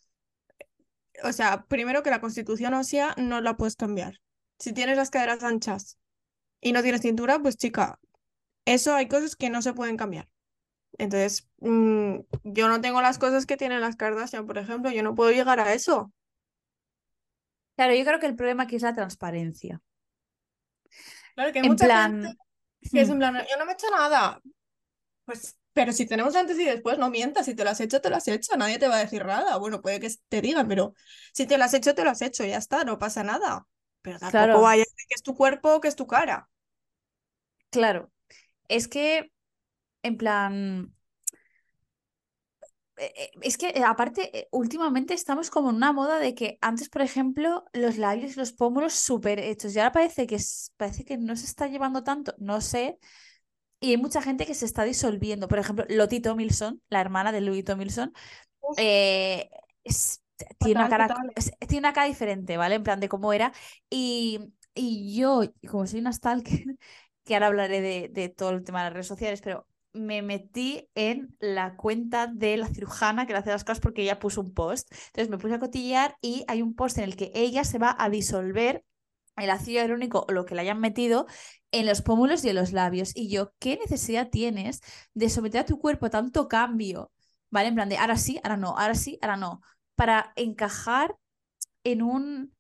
o 1.24 1.32
sea, 1.32 1.66
primero 1.68 2.04
que 2.04 2.10
la 2.10 2.22
constitución 2.22 2.74
ósea 2.74 3.14
no 3.18 3.42
la 3.42 3.56
puedes 3.56 3.76
cambiar. 3.76 4.20
Si 4.58 4.74
tienes 4.74 4.98
las 4.98 5.10
caderas 5.10 5.44
anchas 5.44 5.98
y 6.62 6.72
no 6.74 6.82
tienes 6.84 7.02
cintura, 7.02 7.40
pues 7.40 7.58
chica, 7.58 8.00
eso 8.66 8.96
hay 8.96 9.08
cosas 9.08 9.36
que 9.36 9.50
no 9.50 9.62
se 9.62 9.74
pueden 9.74 9.98
cambiar. 9.98 10.30
Entonces, 11.00 11.50
mm, 11.60 12.20
yo 12.44 12.68
no 12.68 12.82
tengo 12.82 13.02
las 13.02 13.18
cosas 13.18 13.46
que 13.46 13.58
tienen 13.58 13.82
las 13.82 13.96
Kardashian, 13.96 14.46
por 14.46 14.58
ejemplo, 14.58 14.92
yo 14.92 15.02
no 15.02 15.16
puedo 15.16 15.32
llegar 15.32 15.60
a 15.60 15.74
eso. 15.74 16.14
Claro, 17.76 17.96
yo 17.96 18.04
creo 18.06 18.20
que 18.20 18.26
el 18.28 18.36
problema 18.36 18.64
aquí 18.64 18.76
es 18.76 18.82
la 18.84 18.94
transparencia. 18.94 19.82
Claro 21.36 21.52
que 21.54 21.60
hay 21.60 21.66
En 21.66 21.72
mucha 21.72 21.86
plan... 21.86 22.22
gente 22.24 22.38
que 22.92 23.02
es 23.02 23.10
hmm. 23.10 23.12
en 23.14 23.18
plan, 23.20 23.36
yo 23.50 23.58
no 23.58 23.66
me 23.66 23.72
he 23.72 23.76
hecho 23.76 23.90
nada. 23.92 24.42
Pues, 25.26 25.58
pero 25.74 25.94
si 25.94 26.06
tenemos 26.06 26.36
antes 26.36 26.60
y 26.60 26.66
después, 26.66 26.98
no 26.98 27.10
mientas, 27.10 27.46
si 27.46 27.56
te 27.56 27.64
lo 27.64 27.70
has 27.70 27.80
hecho, 27.82 28.02
te 28.02 28.10
lo 28.10 28.18
has 28.18 28.28
hecho, 28.28 28.58
nadie 28.58 28.80
te 28.80 28.88
va 28.88 28.98
a 28.98 29.00
decir 29.00 29.26
nada. 29.26 29.58
Bueno, 29.58 29.82
puede 29.82 30.00
que 30.00 30.10
te 30.30 30.42
digan, 30.42 30.68
pero 30.68 30.94
si 31.34 31.46
te 31.48 31.58
lo 31.58 31.64
has 31.66 31.74
hecho, 31.74 31.96
te 31.96 32.04
lo 32.04 32.10
has 32.12 32.22
hecho, 32.22 32.46
ya 32.46 32.58
está, 32.58 32.84
no 32.84 33.00
pasa 33.00 33.24
nada. 33.24 33.68
Pero 34.02 34.20
tampoco 34.20 34.32
Claro. 34.32 34.62
vaya 34.62 34.84
que 34.84 35.16
es 35.16 35.24
tu 35.24 35.36
cuerpo 35.36 35.76
o 35.76 35.82
que 35.82 35.88
es 35.88 35.96
tu 35.96 36.08
cara. 36.08 36.50
Claro, 37.72 38.12
es 38.68 38.88
que, 38.88 39.32
en 40.04 40.18
plan, 40.18 40.94
eh, 42.98 43.14
eh, 43.16 43.32
es 43.42 43.58
que 43.58 43.70
eh, 43.70 43.84
aparte, 43.86 44.48
últimamente 44.52 45.14
estamos 45.14 45.50
como 45.50 45.70
en 45.70 45.78
una 45.78 45.94
moda 45.94 46.20
de 46.20 46.36
que 46.36 46.58
antes, 46.62 46.90
por 46.90 47.02
ejemplo, 47.02 47.66
los 47.74 47.98
labios 47.98 48.36
los 48.38 48.52
pómulos 48.54 48.94
súper 48.94 49.40
hechos 49.40 49.76
y 49.76 49.80
ahora 49.80 49.92
parece 49.92 50.28
que, 50.28 50.36
es- 50.36 50.74
parece 50.78 51.06
que 51.06 51.18
no 51.18 51.36
se 51.36 51.46
está 51.46 51.68
llevando 51.68 52.04
tanto, 52.04 52.34
no 52.40 52.62
sé, 52.62 53.00
y 53.82 53.92
hay 53.92 53.98
mucha 53.98 54.22
gente 54.22 54.46
que 54.48 54.56
se 54.56 54.66
está 54.66 54.84
disolviendo. 54.86 55.48
Por 55.50 55.60
ejemplo, 55.60 55.86
Lottie 55.90 56.22
Tomilson, 56.22 56.82
la 56.90 57.02
hermana 57.02 57.32
de 57.34 57.42
Louis 57.42 57.66
Tomilson, 57.66 58.14
eh, 58.76 59.50
es- 59.84 60.24
tiene 60.60 60.76
una 60.82 60.90
cara, 60.90 61.16
es- 61.36 61.52
tiene 61.68 61.80
una 61.80 61.94
cara 61.94 62.08
diferente, 62.08 62.58
¿vale? 62.58 62.76
En 62.76 62.84
plan 62.84 63.00
de 63.00 63.10
cómo 63.10 63.34
era. 63.34 63.54
Y, 63.90 64.40
y 64.76 65.18
yo, 65.20 65.42
como 65.70 65.88
soy 65.88 66.00
una 66.02 66.14
stalker, 66.14 66.66
que 67.26 67.34
ahora 67.36 67.48
hablaré 67.48 67.82
de, 67.82 68.10
de 68.12 68.30
todo 68.30 68.52
el 68.52 68.64
tema 68.64 68.80
de 68.82 68.86
las 68.86 68.94
redes 68.94 69.08
sociales, 69.08 69.42
pero 69.44 69.68
me 70.00 70.22
metí 70.22 70.90
en 70.96 71.36
la 71.40 71.76
cuenta 71.76 72.28
de 72.28 72.58
la 72.58 72.68
cirujana 72.68 73.26
que 73.26 73.34
le 73.34 73.40
hace 73.40 73.52
las 73.52 73.64
cosas 73.64 73.80
porque 73.80 74.04
ella 74.04 74.20
puso 74.20 74.42
un 74.42 74.54
post. 74.54 74.92
Entonces 74.92 75.30
me 75.30 75.38
puse 75.38 75.56
a 75.56 75.60
cotillear 75.60 76.18
y 76.22 76.46
hay 76.48 76.62
un 76.62 76.76
post 76.76 76.98
en 76.98 77.04
el 77.06 77.16
que 77.16 77.32
ella 77.36 77.64
se 77.64 77.78
va 77.80 77.96
a 77.98 78.10
disolver 78.10 78.84
el 79.38 79.50
ácido 79.50 79.82
hialurónico 79.82 80.26
o 80.28 80.32
lo 80.32 80.46
que 80.46 80.56
le 80.56 80.62
hayan 80.62 80.80
metido 80.80 81.26
en 81.72 81.86
los 81.86 82.02
pómulos 82.02 82.44
y 82.44 82.50
en 82.50 82.56
los 82.56 82.72
labios. 82.72 83.16
Y 83.16 83.30
yo, 83.30 83.54
¿qué 83.60 83.78
necesidad 83.78 84.30
tienes 84.30 84.82
de 85.14 85.30
someter 85.30 85.62
a 85.62 85.66
tu 85.66 85.80
cuerpo 85.80 86.08
a 86.08 86.10
tanto 86.10 86.48
cambio? 86.48 87.12
¿Vale? 87.50 87.70
En 87.70 87.76
plan 87.76 87.90
de 87.90 87.98
ahora 87.98 88.18
sí, 88.18 88.40
ahora 88.44 88.58
no, 88.58 88.78
ahora 88.78 88.96
sí, 88.96 89.18
ahora 89.22 89.38
no. 89.38 89.62
Para 89.96 90.34
encajar 90.36 91.16
en 91.84 92.02
un, 92.02 92.56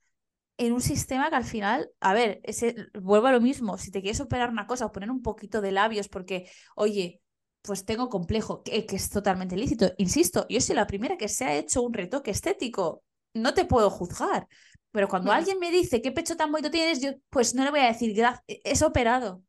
en 0.57 0.73
un 0.73 0.81
sistema 0.81 1.29
que 1.29 1.35
al 1.35 1.45
final, 1.45 1.91
a 1.99 2.13
ver, 2.13 2.41
ese, 2.43 2.75
vuelvo 2.99 3.27
a 3.27 3.31
lo 3.31 3.41
mismo, 3.41 3.77
si 3.77 3.91
te 3.91 4.01
quieres 4.01 4.21
operar 4.21 4.49
una 4.49 4.67
cosa 4.67 4.85
o 4.85 4.91
poner 4.91 5.11
un 5.11 5.21
poquito 5.21 5.61
de 5.61 5.71
labios 5.71 6.09
porque, 6.09 6.49
oye, 6.75 7.21
pues 7.61 7.85
tengo 7.85 8.09
complejo, 8.09 8.63
que, 8.63 8.85
que 8.85 8.95
es 8.95 9.09
totalmente 9.09 9.55
lícito. 9.57 9.91
Insisto, 9.97 10.45
yo 10.49 10.61
soy 10.61 10.75
la 10.75 10.87
primera 10.87 11.17
que 11.17 11.27
se 11.27 11.45
ha 11.45 11.55
hecho 11.55 11.81
un 11.81 11.93
retoque 11.93 12.31
estético, 12.31 13.03
no 13.33 13.53
te 13.53 13.65
puedo 13.65 13.89
juzgar. 13.89 14.47
Pero 14.91 15.07
cuando 15.07 15.31
alguien 15.31 15.59
me 15.59 15.69
dice 15.69 16.01
qué 16.01 16.11
pecho 16.11 16.35
tan 16.35 16.51
bonito 16.51 16.71
tienes, 16.71 16.99
yo 17.01 17.11
pues 17.29 17.53
no 17.53 17.63
le 17.63 17.69
voy 17.69 17.81
a 17.81 17.85
decir, 17.87 18.15
"Gra- 18.15 18.41
es 18.47 18.81
operado. 18.81 19.43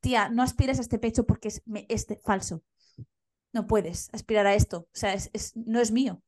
Tía, 0.00 0.28
no 0.28 0.42
aspires 0.42 0.78
a 0.78 0.82
este 0.82 0.98
pecho 0.98 1.24
porque 1.26 1.48
es, 1.48 1.62
me- 1.64 1.86
es 1.88 2.06
de- 2.06 2.20
falso. 2.22 2.62
No 3.52 3.66
puedes 3.66 4.08
aspirar 4.12 4.46
a 4.46 4.54
esto. 4.54 4.78
O 4.80 4.88
sea, 4.92 5.14
es, 5.14 5.30
es- 5.32 5.56
no 5.56 5.80
es 5.80 5.90
mío. 5.90 6.22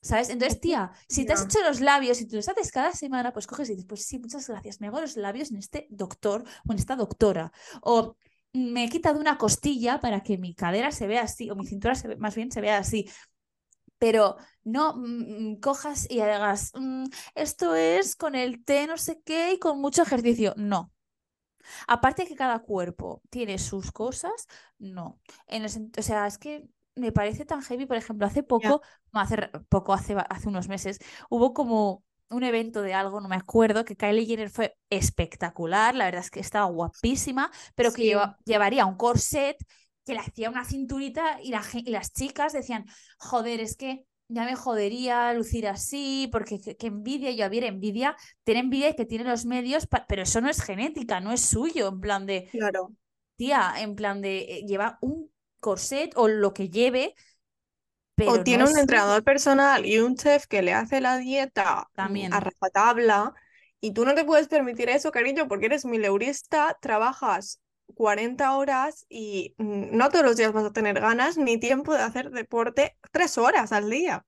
¿Sabes? 0.00 0.30
Entonces, 0.30 0.60
tía, 0.60 0.90
si 1.08 1.24
te 1.24 1.32
has 1.32 1.44
hecho 1.44 1.60
los 1.62 1.80
labios 1.80 2.20
y 2.20 2.26
te 2.26 2.34
los 2.34 2.48
haces 2.48 2.72
cada 2.72 2.92
semana, 2.92 3.32
pues 3.32 3.46
coges 3.46 3.68
y 3.70 3.72
dices, 3.74 3.86
pues 3.88 4.04
sí, 4.04 4.18
muchas 4.18 4.48
gracias, 4.48 4.80
me 4.80 4.88
hago 4.88 5.00
los 5.00 5.16
labios 5.16 5.52
en 5.52 5.58
este 5.58 5.86
doctor 5.90 6.42
o 6.68 6.72
en 6.72 6.78
esta 6.78 6.96
doctora. 6.96 7.52
O 7.82 8.16
me 8.52 8.84
he 8.84 8.88
quitado 8.88 9.20
una 9.20 9.38
costilla 9.38 10.00
para 10.00 10.22
que 10.22 10.38
mi 10.38 10.54
cadera 10.54 10.92
se 10.92 11.06
vea 11.06 11.22
así, 11.22 11.50
o 11.50 11.56
mi 11.56 11.66
cintura 11.66 11.94
se 11.94 12.08
ve- 12.08 12.16
más 12.16 12.34
bien 12.34 12.50
se 12.52 12.60
vea 12.60 12.78
así. 12.78 13.08
Pero 13.98 14.36
no 14.64 14.94
mm, 14.96 15.52
mm, 15.52 15.60
cojas 15.60 16.10
y 16.10 16.20
hagas, 16.20 16.72
"Mm, 16.74 17.04
esto 17.34 17.74
es 17.76 18.16
con 18.16 18.34
el 18.34 18.64
té 18.64 18.86
no 18.86 18.96
sé 18.98 19.22
qué 19.24 19.52
y 19.54 19.58
con 19.58 19.80
mucho 19.80 20.02
ejercicio. 20.02 20.54
No. 20.56 20.92
Aparte 21.86 22.26
que 22.26 22.34
cada 22.36 22.60
cuerpo 22.60 23.22
tiene 23.30 23.58
sus 23.58 23.92
cosas, 23.92 24.46
no. 24.78 25.20
En 25.46 25.64
el 25.64 25.70
o 25.98 26.02
sea, 26.02 26.26
es 26.26 26.38
que 26.38 26.68
me 26.94 27.12
parece 27.12 27.44
tan 27.44 27.62
heavy, 27.62 27.86
por 27.86 27.96
ejemplo, 27.96 28.26
hace 28.26 28.42
poco, 28.42 28.82
no, 29.12 29.20
hace 29.20 29.36
poco, 29.68 29.92
hace, 29.94 30.14
hace 30.28 30.48
unos 30.48 30.68
meses, 30.68 30.98
hubo 31.30 31.54
como 31.54 32.04
un 32.32 32.44
evento 32.44 32.82
de 32.82 32.94
algo, 32.94 33.20
no 33.20 33.28
me 33.28 33.36
acuerdo, 33.36 33.84
que 33.84 33.96
Kylie 33.96 34.26
Jenner 34.26 34.50
fue 34.50 34.76
espectacular, 34.90 35.94
la 35.94 36.06
verdad 36.06 36.22
es 36.22 36.30
que 36.30 36.40
estaba 36.40 36.66
guapísima, 36.66 37.50
pero 37.74 37.92
que 37.92 38.02
lleva- 38.04 38.38
llevaría 38.44 38.86
un 38.86 38.96
corset 38.96 39.56
que 40.04 40.14
le 40.14 40.20
hacía 40.20 40.50
una 40.50 40.64
cinturita 40.64 41.38
y, 41.42 41.50
la 41.50 41.62
y 41.74 41.90
las 41.90 42.12
chicas 42.12 42.52
decían, 42.52 42.86
joder, 43.18 43.60
es 43.60 43.76
que 43.76 44.06
ya 44.28 44.44
me 44.44 44.56
jodería 44.56 45.32
lucir 45.34 45.68
así, 45.68 46.28
porque 46.32 46.60
qué, 46.60 46.76
qué 46.76 46.86
envidia, 46.88 47.30
yo 47.32 47.44
había 47.44 47.66
envidia, 47.66 48.16
tiene 48.44 48.60
envidia 48.60 48.88
y 48.90 48.96
que 48.96 49.04
tiene 49.06 49.24
los 49.24 49.44
medios, 49.44 49.86
pero 50.08 50.22
eso 50.22 50.40
no 50.40 50.48
es 50.48 50.62
genética, 50.62 51.20
no 51.20 51.32
es 51.32 51.42
suyo, 51.42 51.88
en 51.88 52.00
plan 52.00 52.26
de, 52.26 52.50
Claro. 52.50 52.92
tía, 53.36 53.74
en 53.78 53.94
plan 53.94 54.20
de, 54.22 54.38
eh, 54.58 54.64
lleva 54.66 54.98
un 55.00 55.30
corset 55.60 56.12
o 56.16 56.28
lo 56.28 56.52
que 56.54 56.68
lleve, 56.70 57.14
pero 58.24 58.40
O 58.40 58.42
tiene 58.42 58.64
un 58.64 58.78
entrenador 58.78 59.22
personal 59.24 59.86
y 59.86 59.98
un 59.98 60.16
chef 60.16 60.46
que 60.46 60.62
le 60.62 60.72
hace 60.74 61.00
la 61.00 61.18
dieta 61.18 61.88
mm, 61.96 62.26
a 62.30 62.40
también. 62.40 62.40
rajatabla 62.40 63.34
y 63.80 63.92
tú 63.94 64.04
no 64.04 64.14
te 64.14 64.24
puedes 64.24 64.48
permitir 64.48 64.88
eso, 64.88 65.10
cariño, 65.12 65.48
porque 65.48 65.66
eres 65.66 65.84
mileurista, 65.84 66.78
trabajas 66.80 67.60
40 67.94 68.56
horas 68.56 69.06
y 69.08 69.54
no 69.58 70.08
todos 70.10 70.24
los 70.24 70.36
días 70.36 70.52
vas 70.52 70.64
a 70.64 70.72
tener 70.72 71.00
ganas 71.00 71.36
ni 71.36 71.58
tiempo 71.58 71.92
de 71.94 72.02
hacer 72.02 72.30
deporte 72.30 72.96
tres 73.12 73.38
horas 73.38 73.72
al 73.72 73.90
día. 73.90 74.24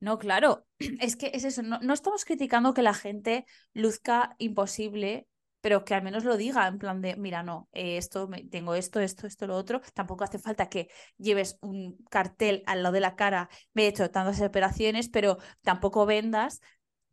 No, 0.00 0.18
claro, 0.18 0.66
es 1.00 1.16
que 1.16 1.30
es 1.34 1.44
eso, 1.44 1.62
no, 1.62 1.78
no 1.80 1.94
estamos 1.94 2.24
criticando 2.24 2.74
que 2.74 2.82
la 2.82 2.94
gente 2.94 3.46
luzca 3.72 4.34
imposible, 4.38 5.26
pero 5.64 5.84
que 5.84 5.94
al 5.94 6.02
menos 6.02 6.24
lo 6.24 6.36
diga, 6.36 6.66
en 6.68 6.78
plan 6.78 7.00
de, 7.00 7.16
mira, 7.16 7.42
no, 7.42 7.68
eh, 7.72 7.96
esto, 7.96 8.28
tengo 8.50 8.74
esto, 8.74 9.00
esto, 9.00 9.26
esto, 9.26 9.46
lo 9.46 9.56
otro. 9.56 9.80
Tampoco 9.94 10.22
hace 10.24 10.38
falta 10.38 10.68
que 10.68 10.88
lleves 11.16 11.56
un 11.62 11.96
cartel 12.10 12.62
al 12.66 12.82
lado 12.82 12.92
de 12.94 13.00
la 13.00 13.16
cara, 13.16 13.48
me 13.72 13.84
he 13.84 13.88
hecho 13.88 14.10
tantas 14.10 14.40
operaciones, 14.42 15.08
pero 15.08 15.38
tampoco 15.62 16.04
vendas 16.06 16.60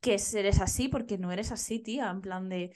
que 0.01 0.17
eres 0.35 0.59
así, 0.61 0.89
porque 0.89 1.17
no 1.17 1.31
eres 1.31 1.51
así, 1.51 1.79
tía, 1.79 2.09
en 2.09 2.21
plan 2.21 2.49
de... 2.49 2.75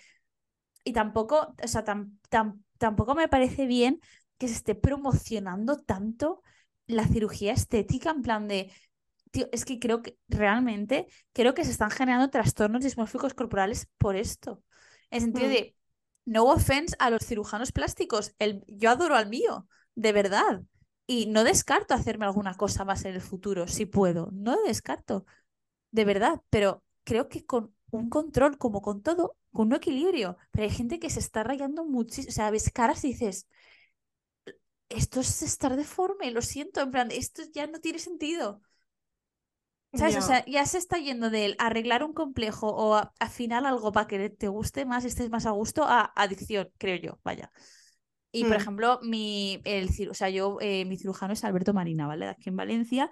Y 0.83 0.93
tampoco, 0.93 1.55
o 1.63 1.67
sea, 1.67 1.83
tam- 1.85 2.19
tam- 2.29 2.63
tampoco 2.77 3.15
me 3.15 3.27
parece 3.27 3.65
bien 3.67 3.99
que 4.37 4.47
se 4.47 4.55
esté 4.55 4.75
promocionando 4.75 5.77
tanto 5.77 6.43
la 6.87 7.07
cirugía 7.07 7.53
estética, 7.53 8.11
en 8.11 8.21
plan 8.21 8.47
de 8.47 8.71
tío, 9.31 9.49
es 9.53 9.65
que 9.65 9.79
creo 9.79 10.03
que 10.03 10.17
realmente 10.29 11.07
creo 11.33 11.55
que 11.55 11.65
se 11.65 11.71
están 11.71 11.91
generando 11.91 12.31
trastornos 12.31 12.83
dismórficos 12.83 13.35
corporales 13.35 13.89
por 13.99 14.17
esto. 14.17 14.63
En 15.15 15.29
el 15.29 15.33
sentido 15.33 15.49
Mm. 15.49 15.51
de, 15.51 15.75
no 16.25 16.45
offense 16.45 16.95
a 16.99 17.09
los 17.09 17.25
cirujanos 17.25 17.71
plásticos, 17.71 18.33
el, 18.39 18.63
yo 18.67 18.89
adoro 18.89 19.15
al 19.15 19.29
mío, 19.29 19.67
de 19.95 20.11
verdad. 20.13 20.63
Y 21.07 21.27
no 21.27 21.43
descarto 21.43 21.93
hacerme 21.93 22.25
alguna 22.25 22.55
cosa 22.55 22.83
más 22.85 23.05
en 23.05 23.13
el 23.15 23.21
futuro, 23.21 23.67
si 23.67 23.85
puedo, 23.85 24.29
no 24.33 24.55
lo 24.55 24.63
descarto, 24.63 25.25
de 25.91 26.05
verdad, 26.05 26.41
pero 26.49 26.83
creo 27.03 27.29
que 27.29 27.45
con 27.45 27.75
un 27.91 28.09
control, 28.09 28.57
como 28.57 28.81
con 28.81 29.03
todo, 29.03 29.37
con 29.53 29.67
un 29.67 29.75
equilibrio. 29.75 30.37
Pero 30.51 30.65
hay 30.65 30.71
gente 30.71 30.99
que 30.99 31.09
se 31.09 31.19
está 31.19 31.43
rayando 31.43 31.85
muchísimo, 31.85 32.29
o 32.29 32.33
sea, 32.33 32.51
ves 32.51 32.71
caras 32.71 33.03
y 33.05 33.09
dices, 33.09 33.47
esto 34.89 35.19
es 35.19 35.41
estar 35.41 35.75
deforme, 35.75 36.31
lo 36.31 36.41
siento, 36.41 36.81
en 36.81 36.91
plan, 36.91 37.09
esto 37.11 37.43
ya 37.53 37.67
no 37.67 37.79
tiene 37.79 37.99
sentido. 37.99 38.61
¿Sabes? 39.97 40.15
O 40.15 40.19
Ya. 40.19 40.25
sea, 40.25 40.45
ya 40.45 40.65
se 40.65 40.77
está 40.77 40.97
yendo 40.97 41.29
del 41.29 41.55
arreglar 41.59 42.03
un 42.03 42.13
complejo 42.13 42.67
o 42.67 42.95
a- 42.95 43.13
afinar 43.19 43.65
algo 43.65 43.91
para 43.91 44.07
que 44.07 44.29
te 44.29 44.47
guste 44.47 44.85
más, 44.85 45.05
estés 45.05 45.29
más 45.29 45.45
a 45.45 45.51
gusto, 45.51 45.83
a 45.85 46.11
adicción, 46.15 46.69
creo 46.77 46.97
yo, 46.97 47.19
vaya. 47.23 47.51
Y 48.31 48.43
por 48.43 48.57
Mm. 48.57 48.59
ejemplo, 48.61 48.99
mi, 49.03 49.61
el, 49.63 49.89
o 50.09 50.13
sea, 50.13 50.29
yo, 50.29 50.57
eh, 50.59 50.83
mi 50.85 50.97
cirujano 50.97 51.33
es 51.33 51.43
Alberto 51.43 51.73
Marina, 51.73 52.07
¿vale? 52.07 52.27
Aquí 52.27 52.49
en 52.49 52.57
Valencia, 52.57 53.09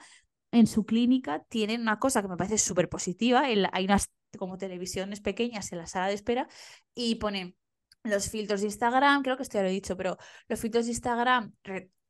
en 0.51 0.67
su 0.67 0.85
clínica 0.85 1.43
tienen 1.49 1.81
una 1.81 1.97
cosa 1.99 2.21
que 2.21 2.27
me 2.27 2.37
parece 2.37 2.57
súper 2.57 2.89
positiva. 2.89 3.41
hay 3.41 3.85
unas 3.85 4.11
como 4.37 4.57
televisiones 4.57 5.21
pequeñas 5.21 5.71
en 5.71 5.77
la 5.77 5.87
sala 5.87 6.07
de 6.07 6.15
espera 6.15 6.47
y 6.95 7.15
ponen 7.15 7.55
los 8.03 8.29
filtros 8.29 8.61
de 8.61 8.67
Instagram, 8.67 9.23
creo 9.23 9.37
que 9.37 9.43
esto 9.43 9.57
ya 9.57 9.61
lo 9.63 9.69
he 9.69 9.71
dicho, 9.71 9.95
pero 9.95 10.17
los 10.49 10.59
filtros 10.59 10.85
de 10.85 10.91
Instagram 10.91 11.53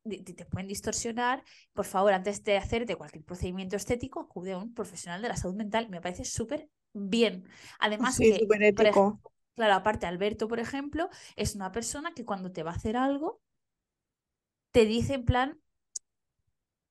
te 0.04 0.46
pueden 0.46 0.68
distorsionar. 0.68 1.44
Por 1.74 1.86
favor, 1.86 2.14
antes 2.14 2.44
de 2.44 2.58
hacerte 2.58 2.96
cualquier 2.96 3.24
procedimiento 3.24 3.76
estético, 3.76 4.20
acude 4.22 4.54
a 4.54 4.58
un 4.58 4.74
profesional 4.74 5.22
de 5.22 5.30
la 5.30 5.38
salud 5.38 5.56
mental. 5.56 5.90
Me 5.90 6.02
parece 6.02 6.26
súper 6.26 6.70
bien. 6.94 7.46
Además 7.80 8.20
Sí, 8.20 8.32
que, 8.32 8.40
súper 8.40 8.62
por 8.76 8.88
ej- 8.88 9.06
ético. 9.06 9.20
claro, 9.56 9.76
aparte, 9.76 10.06
Alberto, 10.06 10.48
por 10.48 10.60
ejemplo, 10.60 11.10
es 11.36 11.56
una 11.56 11.72
persona 11.72 12.14
que 12.14 12.26
cuando 12.26 12.52
te 12.52 12.64
va 12.64 12.72
a 12.72 12.76
hacer 12.76 12.98
algo, 12.98 13.42
te 14.72 14.86
dice 14.86 15.14
en 15.14 15.24
plan 15.26 15.60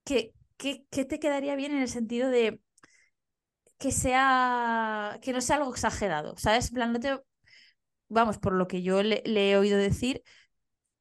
que, 0.05 0.35
que, 0.57 0.87
que 0.91 1.05
te 1.05 1.19
quedaría 1.21 1.57
bien 1.57 1.73
en 1.73 1.83
el 1.83 1.89
sentido 1.89 2.29
de 2.31 2.61
que 3.79 3.91
sea, 3.93 5.19
que 5.23 5.33
no 5.33 5.41
sea 5.41 5.57
algo 5.57 5.71
exagerado, 5.73 6.37
¿sabes? 6.39 6.69
En 6.69 6.75
plan, 6.75 6.93
no 6.93 7.01
te, 7.01 7.19
vamos, 8.09 8.39
por 8.39 8.55
lo 8.55 8.69
que 8.69 8.83
yo 8.83 9.03
le, 9.03 9.23
le 9.27 9.53
he 9.53 9.57
oído 9.59 9.79
decir, 9.79 10.23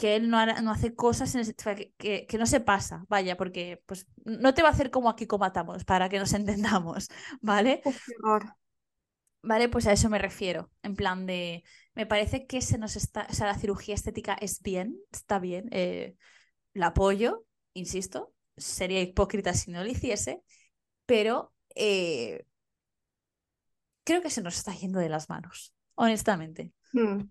que 0.02 0.16
él 0.16 0.32
no, 0.32 0.39
hará- 0.39 0.62
no 0.62 0.72
hace 0.72 0.95
cosas 0.95 1.36
en 1.36 1.43
que, 1.76 1.93
que, 1.95 2.26
que 2.26 2.38
no 2.39 2.47
se 2.47 2.60
pasa, 2.60 3.06
vaya, 3.08 3.38
porque 3.38 3.84
pues 3.86 4.08
no 4.26 4.56
te 4.56 4.64
va 4.64 4.70
a 4.70 4.72
hacer 4.72 4.89
como 4.89 5.10
aquí 5.10 5.28
comatamos, 5.28 5.86
para 5.86 6.10
que 6.10 6.18
nos 6.18 6.34
entendamos, 6.34 7.08
¿vale? 7.39 7.84
Horror. 7.86 8.56
Vale, 9.43 9.70
pues 9.70 9.86
a 9.86 9.91
eso 9.91 10.10
me 10.10 10.18
refiero, 10.18 10.72
en 10.82 10.95
plan 10.95 11.28
de, 11.28 11.64
me 11.93 12.08
parece 12.08 12.47
que 12.47 12.62
se 12.62 12.80
nos 12.80 12.95
está, 12.95 13.28
o 13.30 13.34
sea, 13.34 13.45
la 13.45 13.60
cirugía 13.60 13.93
estética 13.93 14.34
es 14.34 14.64
bien, 14.64 14.97
está 15.12 15.38
bien, 15.38 15.70
eh, 15.72 16.16
la 16.74 16.88
apoyo, 16.88 17.45
insisto, 17.74 18.34
sería 18.58 19.02
hipócrita 19.02 19.54
si 19.54 19.70
no 19.70 19.84
lo 19.84 19.89
hiciese, 19.89 20.41
pero 21.06 21.54
eh, 21.76 22.47
creo 24.04 24.24
que 24.24 24.32
se 24.32 24.41
nos 24.41 24.58
está 24.58 24.74
yendo 24.74 24.99
de 24.99 25.10
las 25.10 25.30
manos, 25.30 25.76
honestamente. 25.93 26.72
Mm. 26.93 27.22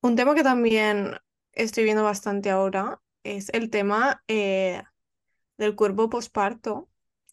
Un 0.00 0.16
tema 0.16 0.34
que 0.34 0.42
también 0.42 1.16
estoy 1.56 1.84
viendo 1.84 2.04
bastante 2.04 2.50
ahora 2.50 3.00
es 3.24 3.50
el 3.54 3.70
tema 3.70 4.22
eh, 4.28 4.82
del 5.58 5.76
cuerpo 5.76 6.10
posparto, 6.10 6.90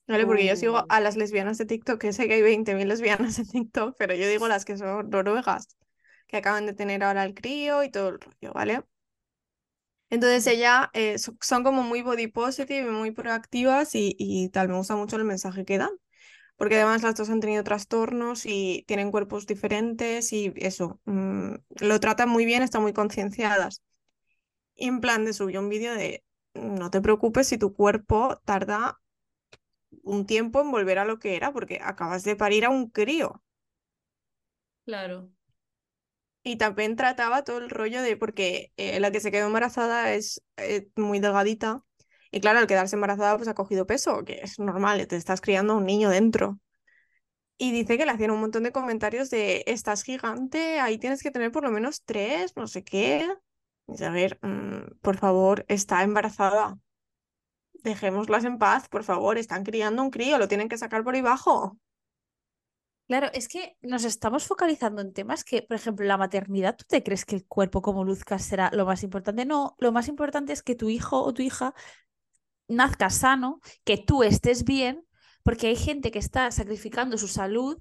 ¿vale? 0.07 0.25
Porque 0.27 0.47
yo 0.47 0.55
sigo 0.57 0.85
Uh. 0.85 0.89
a 0.89 0.99
las 1.01 1.17
lesbianas 1.17 1.57
de 1.59 1.65
TikTok, 1.67 1.99
que 2.01 2.13
sé 2.13 2.27
que 2.27 2.35
hay 2.35 2.41
20.000 2.43 2.87
lesbianas 2.89 3.39
en 3.39 3.47
TikTok, 3.47 3.95
pero 3.97 4.15
yo 4.15 4.27
digo 4.29 4.47
las 4.49 4.65
que 4.65 4.77
son 4.77 5.09
noruegas, 5.09 5.77
que 6.27 6.37
acaban 6.37 6.65
de 6.67 6.73
tener 6.73 7.03
ahora 7.03 7.25
el 7.25 7.33
crío 7.35 7.83
y 7.83 7.91
todo 7.91 8.09
el 8.09 8.19
rollo, 8.21 8.53
¿vale? 8.53 8.83
Entonces 10.09 10.45
ella 10.47 10.89
eh, 10.93 11.17
so- 11.19 11.37
son 11.41 11.63
como 11.63 11.83
muy 11.83 12.01
body 12.01 12.27
positive 12.27 12.87
y 12.87 12.91
muy 12.91 13.11
proactivas 13.11 13.95
y, 13.95 14.15
y 14.19 14.49
tal, 14.49 14.67
me 14.69 14.75
gusta 14.77 14.95
mucho 14.95 15.15
el 15.15 15.23
mensaje 15.25 15.63
que 15.65 15.77
dan, 15.77 15.91
porque 16.57 16.75
además 16.77 17.03
las 17.03 17.15
dos 17.15 17.29
han 17.29 17.41
tenido 17.41 17.63
trastornos 17.63 18.45
y 18.45 18.85
tienen 18.87 19.11
cuerpos 19.11 19.47
diferentes 19.47 20.33
y 20.33 20.53
eso, 20.57 20.99
mm, 21.05 21.55
lo 21.81 21.99
tratan 22.01 22.29
muy 22.29 22.45
bien, 22.45 22.63
están 22.63 22.83
muy 22.83 22.93
concienciadas. 22.93 23.81
Y 24.81 24.87
en 24.87 24.99
plan 24.99 25.25
de 25.25 25.33
subió 25.33 25.59
un 25.59 25.69
vídeo 25.69 25.93
de, 25.93 26.23
no 26.55 26.89
te 26.89 27.01
preocupes 27.01 27.47
si 27.47 27.59
tu 27.59 27.71
cuerpo 27.71 28.41
tarda 28.45 28.99
un 30.01 30.25
tiempo 30.25 30.59
en 30.59 30.71
volver 30.71 30.97
a 30.97 31.05
lo 31.05 31.19
que 31.19 31.35
era, 31.35 31.53
porque 31.53 31.79
acabas 31.83 32.23
de 32.23 32.35
parir 32.35 32.65
a 32.65 32.71
un 32.71 32.89
crío. 32.89 33.43
Claro. 34.83 35.29
Y 36.41 36.55
también 36.55 36.95
trataba 36.95 37.43
todo 37.43 37.59
el 37.59 37.69
rollo 37.69 38.01
de, 38.01 38.17
porque 38.17 38.73
eh, 38.75 38.99
la 38.99 39.11
que 39.11 39.19
se 39.19 39.31
quedó 39.31 39.45
embarazada 39.45 40.15
es 40.15 40.41
eh, 40.57 40.89
muy 40.95 41.19
delgadita. 41.19 41.83
Y 42.31 42.41
claro, 42.41 42.57
al 42.57 42.65
quedarse 42.65 42.95
embarazada, 42.95 43.37
pues 43.37 43.49
ha 43.49 43.53
cogido 43.53 43.85
peso, 43.85 44.25
que 44.25 44.39
es 44.41 44.57
normal, 44.57 45.05
te 45.05 45.15
estás 45.15 45.41
criando 45.41 45.73
a 45.73 45.75
un 45.75 45.85
niño 45.85 46.09
dentro. 46.09 46.59
Y 47.59 47.71
dice 47.71 47.99
que 47.99 48.05
le 48.07 48.13
hacían 48.13 48.31
un 48.31 48.39
montón 48.39 48.63
de 48.63 48.71
comentarios 48.71 49.29
de, 49.29 49.63
estás 49.67 50.01
gigante, 50.01 50.79
ahí 50.79 50.97
tienes 50.97 51.21
que 51.21 51.29
tener 51.29 51.51
por 51.51 51.61
lo 51.61 51.69
menos 51.69 52.01
tres, 52.03 52.55
no 52.55 52.65
sé 52.65 52.83
qué. 52.83 53.27
A 53.99 54.09
ver, 54.09 54.39
mm, 54.41 54.99
por 55.01 55.17
favor, 55.17 55.65
está 55.67 56.03
embarazada. 56.03 56.77
Dejémoslas 57.83 58.45
en 58.45 58.57
paz, 58.57 58.87
por 58.87 59.03
favor, 59.03 59.37
están 59.37 59.63
criando 59.63 60.03
un 60.03 60.11
crío, 60.11 60.37
lo 60.37 60.47
tienen 60.47 60.69
que 60.69 60.77
sacar 60.77 61.03
por 61.03 61.15
ahí 61.15 61.21
abajo. 61.21 61.77
Claro, 63.07 63.27
es 63.33 63.49
que 63.49 63.75
nos 63.81 64.05
estamos 64.05 64.45
focalizando 64.45 65.01
en 65.01 65.11
temas 65.11 65.43
que, 65.43 65.63
por 65.63 65.75
ejemplo, 65.75 66.05
la 66.05 66.17
maternidad, 66.17 66.77
¿tú 66.77 66.85
te 66.87 67.03
crees 67.03 67.25
que 67.25 67.35
el 67.35 67.45
cuerpo 67.45 67.81
como 67.81 68.05
luzcas 68.05 68.45
será 68.45 68.69
lo 68.71 68.85
más 68.85 69.03
importante? 69.03 69.45
No, 69.45 69.75
lo 69.79 69.91
más 69.91 70.07
importante 70.07 70.53
es 70.53 70.63
que 70.63 70.75
tu 70.75 70.89
hijo 70.89 71.21
o 71.21 71.33
tu 71.33 71.41
hija 71.41 71.73
nazca 72.69 73.09
sano, 73.09 73.59
que 73.83 73.97
tú 73.97 74.23
estés 74.23 74.63
bien, 74.63 75.05
porque 75.43 75.67
hay 75.67 75.75
gente 75.75 76.11
que 76.11 76.19
está 76.19 76.51
sacrificando 76.51 77.17
su 77.17 77.27
salud 77.27 77.77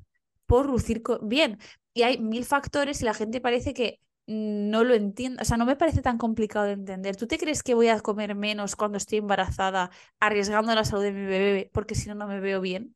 por 0.47 0.67
lucir 0.67 1.03
bien. 1.23 1.59
Y 1.95 2.03
hay 2.03 2.19
mil 2.19 2.45
factores 2.45 3.01
y 3.01 3.05
la 3.05 3.15
gente 3.15 3.41
parece 3.41 3.73
que 3.73 4.01
no 4.31 4.85
lo 4.85 4.95
entiende. 4.95 5.43
O 5.43 5.45
sea, 5.45 5.57
no 5.57 5.67
me 5.67 5.77
parece 5.77 6.03
tan 6.03 6.19
complicado 6.19 6.67
de 6.67 6.73
entender. 6.73 7.17
¿Tú 7.17 7.27
te 7.27 7.39
crees 7.39 7.63
que 7.63 7.75
voy 7.75 7.89
a 7.89 8.01
comer 8.01 8.35
menos 8.37 8.77
cuando 8.77 8.97
estoy 8.99 9.19
embarazada, 9.19 9.91
arriesgando 10.21 10.75
la 10.75 10.85
salud 10.85 11.03
de 11.03 11.13
mi 11.13 11.25
bebé, 11.27 11.71
porque 11.73 11.95
si 11.97 12.09
no, 12.09 12.15
no 12.15 12.27
me 12.29 12.41
veo 12.41 12.61
bien? 12.61 12.95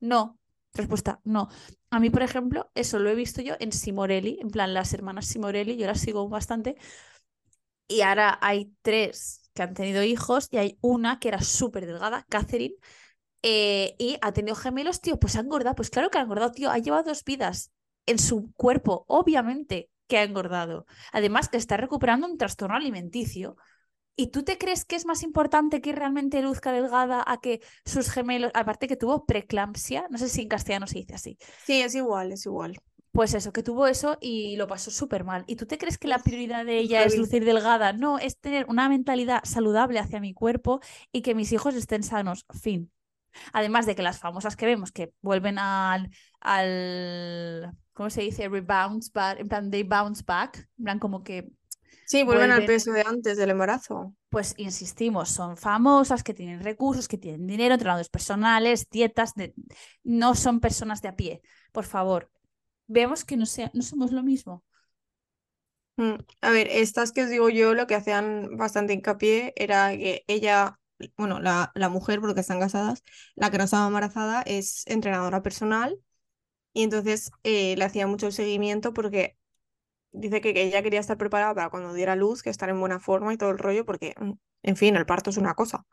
No. 0.00 0.38
Respuesta, 0.74 1.20
no. 1.24 1.48
A 1.90 2.00
mí, 2.00 2.10
por 2.10 2.22
ejemplo, 2.22 2.70
eso 2.74 2.98
lo 2.98 3.08
he 3.08 3.14
visto 3.14 3.40
yo 3.40 3.54
en 3.60 3.70
Simorelli, 3.72 4.38
en 4.40 4.50
plan 4.50 4.74
las 4.74 4.92
hermanas 4.92 5.26
Simorelli, 5.26 5.76
yo 5.76 5.86
las 5.86 6.00
sigo 6.00 6.28
bastante. 6.28 6.76
Y 7.88 8.00
ahora 8.00 8.38
hay 8.40 8.74
tres 8.82 9.50
que 9.54 9.62
han 9.62 9.74
tenido 9.74 10.02
hijos 10.02 10.48
y 10.50 10.56
hay 10.58 10.78
una 10.80 11.18
que 11.20 11.28
era 11.28 11.40
súper 11.42 11.86
delgada, 11.86 12.26
Catherine, 12.28 12.74
eh, 13.42 13.96
y 13.98 14.18
ha 14.22 14.32
tenido 14.32 14.56
gemelos, 14.56 15.00
tío, 15.00 15.18
pues 15.18 15.36
ha 15.36 15.40
engordado. 15.40 15.76
Pues 15.76 15.90
claro 15.90 16.10
que 16.10 16.18
ha 16.18 16.22
engordado, 16.22 16.52
tío, 16.52 16.70
ha 16.70 16.78
llevado 16.78 17.04
dos 17.04 17.24
vidas 17.24 17.72
en 18.06 18.18
su 18.18 18.52
cuerpo, 18.54 19.04
obviamente 19.08 19.90
que 20.06 20.18
ha 20.18 20.22
engordado. 20.24 20.86
Además 21.12 21.48
que 21.48 21.56
está 21.56 21.76
recuperando 21.76 22.26
un 22.26 22.38
trastorno 22.38 22.76
alimenticio. 22.76 23.56
¿Y 24.16 24.28
tú 24.28 24.44
te 24.44 24.58
crees 24.58 24.84
que 24.84 24.96
es 24.96 25.06
más 25.06 25.22
importante 25.24 25.80
que 25.80 25.92
realmente 25.92 26.40
luzca 26.42 26.72
delgada 26.72 27.24
a 27.26 27.40
que 27.40 27.60
sus 27.84 28.10
gemelos, 28.10 28.52
aparte 28.54 28.86
que 28.88 28.96
tuvo 28.96 29.26
preeclampsia, 29.26 30.06
no 30.10 30.18
sé 30.18 30.28
si 30.28 30.42
en 30.42 30.48
castellano 30.48 30.86
se 30.86 30.98
dice 31.00 31.14
así, 31.14 31.38
Sí, 31.56 31.80
es 31.82 31.94
igual, 31.96 32.32
es 32.32 32.46
igual. 32.46 32.78
pues 33.12 33.34
eso, 33.34 33.52
que 33.52 33.62
tuvo 33.62 33.86
eso 33.86 34.18
y 34.20 34.56
lo 34.56 34.66
pasó 34.66 34.90
súper 34.90 35.22
mal. 35.24 35.44
¿Y 35.46 35.56
tú 35.56 35.66
te 35.66 35.78
crees 35.78 35.98
que 35.98 36.08
la 36.08 36.18
prioridad 36.18 36.64
de 36.64 36.78
ella 36.78 37.04
es 37.04 37.16
lucir 37.16 37.44
delgada? 37.44 37.92
No, 37.92 38.18
es 38.18 38.38
tener 38.40 38.66
una 38.68 38.88
mentalidad 38.88 39.40
saludable 39.44 40.00
hacia 40.00 40.18
mi 40.20 40.34
cuerpo 40.34 40.80
y 41.12 41.22
que 41.22 41.34
mis 41.36 41.52
hijos 41.52 41.74
estén 41.76 42.02
sanos. 42.02 42.44
Fin. 42.60 42.90
Además 43.52 43.86
de 43.86 43.94
que 43.94 44.02
las 44.02 44.18
famosas 44.18 44.56
que 44.56 44.66
vemos 44.66 44.92
que 44.92 45.12
vuelven 45.20 45.58
al, 45.58 46.10
al 46.40 47.72
¿cómo 47.94 48.10
se 48.10 48.22
dice? 48.22 48.48
Rebounds 48.48 49.12
back, 49.12 49.40
en 49.40 49.48
plan, 49.48 49.70
they 49.70 49.82
bounce 49.84 50.22
back, 50.26 50.68
en 50.78 50.84
plan 50.84 50.98
como 51.00 51.24
que 51.24 51.50
Sí, 52.04 52.22
vuelven 52.24 52.50
al 52.50 52.64
peso 52.64 52.92
de 52.92 53.02
antes 53.02 53.36
del 53.36 53.50
embarazo. 53.50 54.14
pues 54.28 54.54
insistimos, 54.58 55.28
son 55.30 55.56
famosas, 55.56 56.22
que 56.24 56.34
tienen 56.34 56.62
recursos, 56.62 57.06
que 57.08 57.18
tienen 57.18 57.46
dinero, 57.46 57.74
entrenadores 57.74 58.08
personales, 58.08 58.88
dietas, 58.90 59.34
de- 59.34 59.54
no 60.02 60.34
son 60.34 60.60
personas 60.60 61.00
de 61.02 61.08
a 61.08 61.16
pie. 61.16 61.42
Por 61.72 61.84
favor, 61.84 62.30
vemos 62.88 63.24
que 63.24 63.36
no, 63.36 63.46
sea, 63.46 63.70
no 63.74 63.82
somos 63.82 64.12
lo 64.12 64.22
mismo. 64.24 64.64
Mm, 65.96 66.14
A 66.40 66.50
ver, 66.50 66.66
estas 66.70 67.12
que 67.12 67.22
os 67.24 67.30
digo 67.30 67.48
yo, 67.50 67.74
lo 67.74 67.86
que 67.86 67.94
hacían 67.94 68.56
bastante 68.56 68.92
hincapié 68.94 69.52
era 69.56 69.90
que 69.96 70.24
ella, 70.26 70.78
bueno, 71.16 71.40
la, 71.40 71.70
la 71.74 71.88
mujer, 71.88 72.20
porque 72.20 72.40
están 72.40 72.58
casadas, 72.60 73.02
la 73.36 73.50
que 73.50 73.58
no 73.58 73.64
estaba 73.64 73.86
embarazada 73.86 74.42
es 74.42 74.82
entrenadora 74.86 75.42
personal 75.42 75.98
y 76.74 76.84
entonces 76.84 77.32
eh, 77.44 77.76
le 77.78 77.84
hacía 77.86 78.06
mucho 78.08 78.26
el 78.28 78.34
seguimiento 78.34 78.94
porque 78.94 79.38
dice 80.12 80.40
que, 80.40 80.54
que 80.54 80.62
ella 80.64 80.82
quería 80.82 81.00
estar 81.00 81.18
preparada 81.18 81.54
para 81.54 81.70
cuando 81.70 81.94
diera 81.94 82.16
luz, 82.16 82.42
que 82.42 82.50
estar 82.50 82.70
en 82.70 82.80
buena 82.80 83.00
forma 83.00 83.34
y 83.34 83.38
todo 83.38 83.50
el 83.50 83.58
rollo, 83.58 83.84
porque, 83.86 84.14
mm, 84.20 84.32
en 84.64 84.76
fin, 84.76 84.96
el 84.96 85.06
parto 85.06 85.30
es 85.30 85.38
una 85.38 85.54
cosa. 85.54 85.86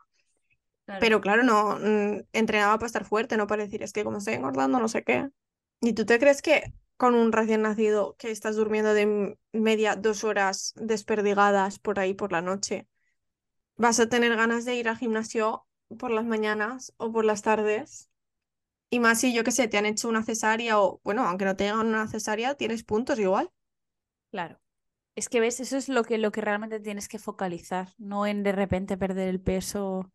Claro. 0.86 1.00
Pero 1.00 1.20
claro, 1.20 1.42
no, 1.44 1.78
mm, 1.78 2.22
entrenaba 2.32 2.76
para 2.78 2.86
estar 2.86 3.04
fuerte, 3.04 3.36
no 3.36 3.46
para 3.46 3.64
decir, 3.64 3.82
es 3.82 3.92
que 3.92 4.04
como 4.04 4.18
estoy 4.18 4.34
engordando, 4.34 4.80
no 4.80 4.88
sé 4.88 5.04
qué. 5.04 5.28
¿Y 5.80 5.94
tú 5.94 6.06
te 6.06 6.18
crees 6.18 6.42
que 6.42 6.72
con 6.96 7.14
un 7.14 7.32
recién 7.32 7.62
nacido 7.62 8.16
que 8.18 8.30
estás 8.30 8.56
durmiendo 8.56 8.94
de 8.94 9.36
media 9.52 9.96
dos 9.96 10.24
horas 10.24 10.72
desperdigadas 10.76 11.78
por 11.78 11.98
ahí 11.98 12.14
por 12.14 12.32
la 12.32 12.42
noche, 12.42 12.86
vas 13.76 14.00
a 14.00 14.08
tener 14.08 14.36
ganas 14.36 14.64
de 14.64 14.76
ir 14.76 14.88
al 14.88 14.98
gimnasio 14.98 15.66
por 15.98 16.10
las 16.12 16.26
mañanas 16.26 16.94
o 16.98 17.12
por 17.12 17.24
las 17.24 17.42
tardes? 17.42 18.10
Y 18.92 19.00
más 19.00 19.20
si 19.20 19.32
yo 19.32 19.42
qué 19.42 19.52
sé, 19.52 19.68
te 19.68 19.78
han 19.78 19.86
hecho 19.86 20.06
una 20.06 20.22
cesárea 20.22 20.78
o, 20.78 21.00
bueno, 21.02 21.26
aunque 21.26 21.46
no 21.46 21.56
te 21.56 21.66
hagan 21.66 21.86
una 21.86 22.06
cesárea, 22.08 22.56
tienes 22.56 22.84
puntos 22.84 23.18
igual. 23.18 23.50
Claro. 24.30 24.60
Es 25.16 25.30
que 25.30 25.40
ves, 25.40 25.60
eso 25.60 25.78
es 25.78 25.88
lo 25.88 26.04
que, 26.04 26.18
lo 26.18 26.30
que 26.30 26.42
realmente 26.42 26.78
tienes 26.78 27.08
que 27.08 27.18
focalizar, 27.18 27.88
no 27.96 28.26
en 28.26 28.42
de 28.42 28.52
repente 28.52 28.98
perder 28.98 29.28
el 29.28 29.40
peso. 29.40 30.12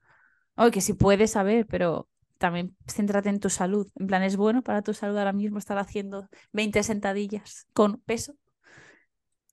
O 0.56 0.70
que 0.70 0.82
si 0.82 0.94
puedes 0.94 1.32
saber, 1.32 1.66
pero 1.66 2.08
también 2.38 2.78
céntrate 2.88 3.30
en 3.30 3.40
tu 3.40 3.50
salud. 3.50 3.90
En 3.96 4.06
plan, 4.06 4.22
¿es 4.22 4.38
bueno 4.38 4.62
para 4.62 4.84
tu 4.84 4.94
salud 4.94 5.18
ahora 5.18 5.34
mismo 5.34 5.58
estar 5.58 5.80
haciendo 5.80 6.30
20 6.52 6.84
sentadillas 6.84 7.66
con 7.74 8.00
peso? 8.02 8.36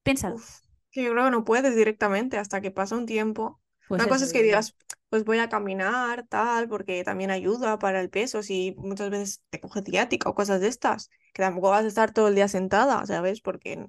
Piénsalo. 0.03 0.35
Uf, 0.35 0.61
que 0.91 1.03
yo 1.03 1.13
creo 1.13 1.25
que 1.25 1.31
no 1.31 1.47
puedes 1.47 1.75
directamente 1.75 2.37
hasta 2.37 2.61
que 2.61 2.71
pasa 2.71 2.95
un 2.95 3.07
tiempo. 3.07 3.59
Pues 3.89 4.03
Una 4.03 4.11
cosa 4.11 4.27
es 4.27 4.35
que 4.35 4.43
digas, 4.43 4.77
pues 5.15 5.25
voy 5.25 5.39
a 5.39 5.49
caminar, 5.49 6.27
tal, 6.27 6.69
porque 6.69 7.05
también 7.05 7.31
ayuda 7.31 7.79
para 7.79 8.01
el 8.01 8.11
peso, 8.11 8.43
si 8.43 8.75
muchas 8.77 9.11
veces 9.11 9.45
te 9.49 9.61
coge 9.61 9.81
ciática 9.83 10.29
o 10.29 10.35
cosas 10.35 10.61
de 10.61 10.67
estas, 10.67 11.09
que 11.33 11.41
tampoco 11.41 11.71
vas 11.71 11.85
a 11.85 11.87
estar 11.87 12.13
todo 12.13 12.27
el 12.27 12.35
día 12.35 12.49
sentada, 12.49 13.07
¿sabes? 13.07 13.41
Porque 13.41 13.87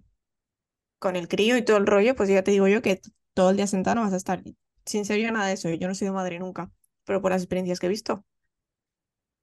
con 1.00 1.16
el 1.16 1.28
crío 1.28 1.58
y 1.58 1.64
todo 1.66 1.78
el 1.78 1.88
rollo, 1.88 2.16
pues 2.16 2.30
ya 2.30 2.44
te 2.44 2.52
digo 2.52 2.68
yo 2.68 2.84
que 2.84 3.02
todo 3.34 3.50
el 3.50 3.58
día 3.58 3.66
sentada 3.66 3.96
no 3.96 4.02
vas 4.02 4.14
a 4.14 4.18
estar. 4.18 4.44
Sin 4.86 5.04
ser 5.04 5.20
yo 5.20 5.32
nada 5.32 5.48
de 5.48 5.54
eso, 5.54 5.68
yo 5.72 5.88
no 5.88 5.94
he 5.94 5.96
sido 5.96 6.14
madre 6.14 6.38
nunca, 6.38 6.72
pero 7.06 7.24
por 7.24 7.32
las 7.32 7.42
experiencias 7.42 7.80
que 7.80 7.88
he 7.88 7.90
visto. 7.90 8.24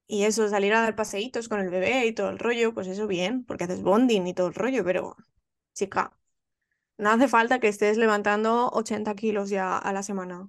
Y 0.06 0.22
eso, 0.22 0.48
salir 0.48 0.72
a 0.74 0.82
dar 0.82 0.94
paseitos 0.94 1.48
con 1.48 1.58
el 1.58 1.68
bebé 1.68 2.06
y 2.06 2.12
todo 2.12 2.30
el 2.30 2.38
rollo, 2.38 2.74
pues 2.74 2.86
eso 2.86 3.08
bien, 3.08 3.44
porque 3.44 3.64
haces 3.64 3.82
bonding 3.82 4.28
y 4.28 4.34
todo 4.34 4.46
el 4.46 4.54
rollo, 4.54 4.84
pero 4.84 5.16
chica, 5.74 6.16
no 6.98 7.10
hace 7.10 7.28
falta 7.28 7.60
que 7.60 7.68
estés 7.68 7.98
levantando 7.98 8.70
80 8.72 9.14
kilos 9.16 9.50
ya 9.50 9.78
a 9.78 9.92
la 9.92 10.04
semana. 10.04 10.48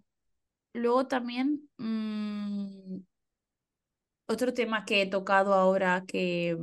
Luego 0.73 1.07
también, 1.07 1.69
mm, 1.77 2.97
otro 4.25 4.53
tema 4.53 4.85
que 4.85 5.03
he 5.03 5.05
tocado 5.07 5.53
ahora 5.53 6.03
que, 6.07 6.57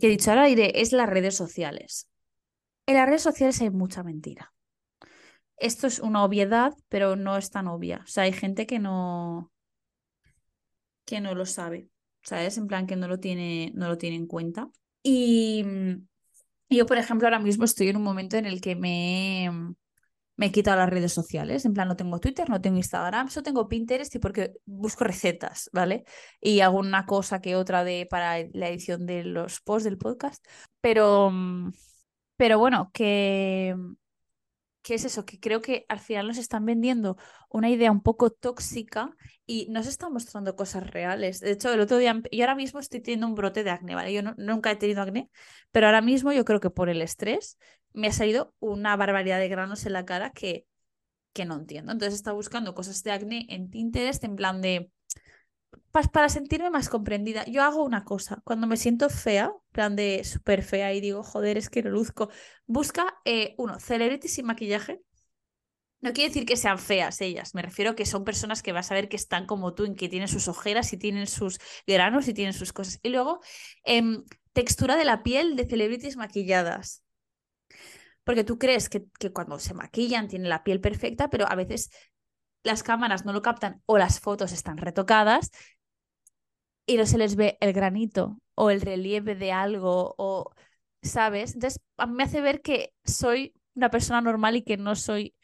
he 0.00 0.08
dicho 0.08 0.30
al 0.30 0.38
aire 0.38 0.80
es 0.80 0.92
las 0.92 1.08
redes 1.08 1.36
sociales. 1.36 2.08
En 2.86 2.94
las 2.94 3.06
redes 3.06 3.22
sociales 3.22 3.60
hay 3.60 3.70
mucha 3.70 4.02
mentira. 4.02 4.52
Esto 5.56 5.88
es 5.88 5.98
una 5.98 6.24
obviedad, 6.24 6.74
pero 6.88 7.16
no 7.16 7.36
es 7.36 7.50
tan 7.50 7.66
obvia. 7.66 8.02
O 8.04 8.06
sea, 8.06 8.22
hay 8.22 8.32
gente 8.32 8.66
que 8.66 8.78
no, 8.78 9.50
que 11.04 11.20
no 11.20 11.34
lo 11.34 11.46
sabe, 11.46 11.88
¿sabes? 12.22 12.56
En 12.58 12.68
plan 12.68 12.86
que 12.86 12.94
no 12.94 13.08
lo 13.08 13.18
tiene, 13.18 13.72
no 13.74 13.88
lo 13.88 13.98
tiene 13.98 14.16
en 14.16 14.28
cuenta. 14.28 14.70
Y 15.02 15.64
mm, 15.64 16.06
yo, 16.70 16.86
por 16.86 16.98
ejemplo, 16.98 17.26
ahora 17.26 17.40
mismo 17.40 17.64
estoy 17.64 17.88
en 17.88 17.96
un 17.96 18.04
momento 18.04 18.36
en 18.36 18.46
el 18.46 18.60
que 18.60 18.76
me, 18.76 19.50
me 20.38 20.46
he 20.46 20.52
quitado 20.52 20.78
las 20.78 20.88
redes 20.88 21.12
sociales. 21.12 21.64
En 21.66 21.74
plan, 21.74 21.88
no 21.88 21.96
tengo 21.96 22.20
Twitter, 22.20 22.48
no 22.48 22.60
tengo 22.60 22.78
Instagram, 22.78 23.28
solo 23.28 23.42
tengo 23.44 23.68
Pinterest 23.68 24.14
y 24.14 24.20
porque 24.20 24.54
busco 24.64 25.04
recetas, 25.04 25.68
¿vale? 25.72 26.04
Y 26.40 26.60
alguna 26.60 27.06
cosa 27.06 27.40
que 27.40 27.56
otra 27.56 27.84
de 27.84 28.06
para 28.08 28.38
la 28.52 28.68
edición 28.68 29.04
de 29.04 29.24
los 29.24 29.60
posts 29.60 29.84
del 29.84 29.98
podcast. 29.98 30.44
Pero, 30.80 31.30
mm, 31.32 31.72
pero 32.36 32.58
bueno, 32.60 32.90
que 32.94 33.74
que 34.88 34.94
es 34.94 35.04
eso, 35.04 35.26
que 35.26 35.38
creo 35.38 35.60
que 35.60 35.84
al 35.90 35.98
final 36.00 36.28
nos 36.28 36.38
están 36.38 36.64
vendiendo 36.64 37.18
una 37.50 37.68
idea 37.68 37.92
un 37.92 38.00
poco 38.00 38.30
tóxica 38.30 39.14
y 39.44 39.66
nos 39.68 39.86
están 39.86 40.14
mostrando 40.14 40.56
cosas 40.56 40.88
reales. 40.90 41.40
De 41.40 41.50
hecho, 41.50 41.70
el 41.70 41.80
otro 41.80 41.98
día, 41.98 42.18
yo 42.32 42.42
ahora 42.42 42.54
mismo 42.54 42.80
estoy 42.80 43.00
teniendo 43.00 43.26
un 43.26 43.34
brote 43.34 43.64
de 43.64 43.70
acné, 43.70 43.94
¿vale? 43.94 44.14
Yo 44.14 44.22
nunca 44.38 44.70
he 44.70 44.76
tenido 44.76 45.02
acné, 45.02 45.28
pero 45.72 45.88
ahora 45.88 46.00
mismo 46.00 46.32
yo 46.32 46.42
creo 46.46 46.60
que 46.60 46.70
por 46.70 46.88
el 46.88 47.02
estrés 47.02 47.58
me 47.92 48.06
ha 48.06 48.12
salido 48.12 48.54
una 48.60 48.96
barbaridad 48.96 49.38
de 49.38 49.50
granos 49.50 49.84
en 49.84 49.92
la 49.92 50.06
cara 50.06 50.30
que, 50.30 50.64
que 51.34 51.44
no 51.44 51.56
entiendo. 51.56 51.92
Entonces 51.92 52.14
está 52.14 52.32
buscando 52.32 52.74
cosas 52.74 53.02
de 53.02 53.12
acné 53.12 53.44
en 53.50 53.68
Pinterest 53.68 54.24
en 54.24 54.36
plan 54.36 54.62
de 54.62 54.90
para 56.12 56.28
sentirme 56.28 56.70
más 56.70 56.88
comprendida, 56.88 57.44
yo 57.46 57.62
hago 57.62 57.84
una 57.84 58.04
cosa. 58.04 58.40
Cuando 58.44 58.66
me 58.66 58.76
siento 58.76 59.08
fea, 59.08 59.52
plan 59.72 59.96
de 59.96 60.22
súper 60.24 60.62
fea 60.62 60.92
y 60.94 61.00
digo, 61.00 61.22
joder, 61.22 61.56
es 61.56 61.70
que 61.70 61.82
lo 61.82 61.90
luzco, 61.90 62.30
busca, 62.66 63.18
eh, 63.24 63.54
uno, 63.58 63.80
celebrities 63.80 64.34
sin 64.34 64.46
maquillaje. 64.46 65.00
No 66.00 66.12
quiere 66.12 66.28
decir 66.28 66.46
que 66.46 66.56
sean 66.56 66.78
feas 66.78 67.20
ellas, 67.20 67.54
me 67.56 67.62
refiero 67.62 67.90
a 67.90 67.96
que 67.96 68.06
son 68.06 68.24
personas 68.24 68.62
que 68.62 68.72
vas 68.72 68.92
a 68.92 68.94
ver 68.94 69.08
que 69.08 69.16
están 69.16 69.46
como 69.46 69.74
tú, 69.74 69.84
en 69.84 69.96
que 69.96 70.08
tienen 70.08 70.28
sus 70.28 70.46
ojeras 70.46 70.92
y 70.92 70.96
tienen 70.96 71.26
sus 71.26 71.58
granos 71.88 72.28
y 72.28 72.34
tienen 72.34 72.52
sus 72.52 72.72
cosas. 72.72 73.00
Y 73.02 73.08
luego, 73.08 73.40
em, 73.84 74.24
textura 74.52 74.96
de 74.96 75.04
la 75.04 75.24
piel 75.24 75.56
de 75.56 75.66
celebrities 75.66 76.16
maquilladas. 76.16 77.02
Porque 78.22 78.44
tú 78.44 78.58
crees 78.58 78.88
que, 78.88 79.06
que 79.18 79.32
cuando 79.32 79.58
se 79.58 79.74
maquillan 79.74 80.28
tienen 80.28 80.50
la 80.50 80.62
piel 80.62 80.80
perfecta, 80.80 81.30
pero 81.30 81.50
a 81.50 81.54
veces 81.56 81.90
las 82.64 82.82
cámaras 82.82 83.24
no 83.24 83.32
lo 83.32 83.42
captan 83.42 83.82
o 83.86 83.98
las 83.98 84.20
fotos 84.20 84.52
están 84.52 84.78
retocadas 84.78 85.50
y 86.86 86.96
no 86.96 87.06
se 87.06 87.18
les 87.18 87.36
ve 87.36 87.58
el 87.60 87.72
granito 87.72 88.38
o 88.54 88.70
el 88.70 88.80
relieve 88.80 89.34
de 89.34 89.52
algo 89.52 90.14
o, 90.18 90.50
¿sabes? 91.02 91.54
Entonces, 91.54 91.80
a 91.96 92.06
mí 92.06 92.14
me 92.14 92.24
hace 92.24 92.40
ver 92.40 92.62
que 92.62 92.92
soy 93.04 93.54
una 93.74 93.90
persona 93.90 94.20
normal 94.20 94.56
y 94.56 94.62
que 94.62 94.76
no 94.76 94.96
soy, 94.96 95.34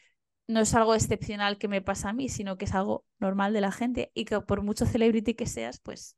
no 0.48 0.60
es 0.60 0.74
algo 0.74 0.94
excepcional 0.94 1.58
que 1.58 1.68
me 1.68 1.82
pasa 1.82 2.10
a 2.10 2.12
mí, 2.12 2.28
sino 2.28 2.56
que 2.56 2.64
es 2.66 2.74
algo 2.74 3.04
normal 3.18 3.52
de 3.52 3.60
la 3.60 3.72
gente 3.72 4.10
y 4.14 4.24
que 4.24 4.40
por 4.40 4.62
mucho 4.62 4.86
celebrity 4.86 5.34
que 5.34 5.46
seas, 5.46 5.80
pues 5.80 6.16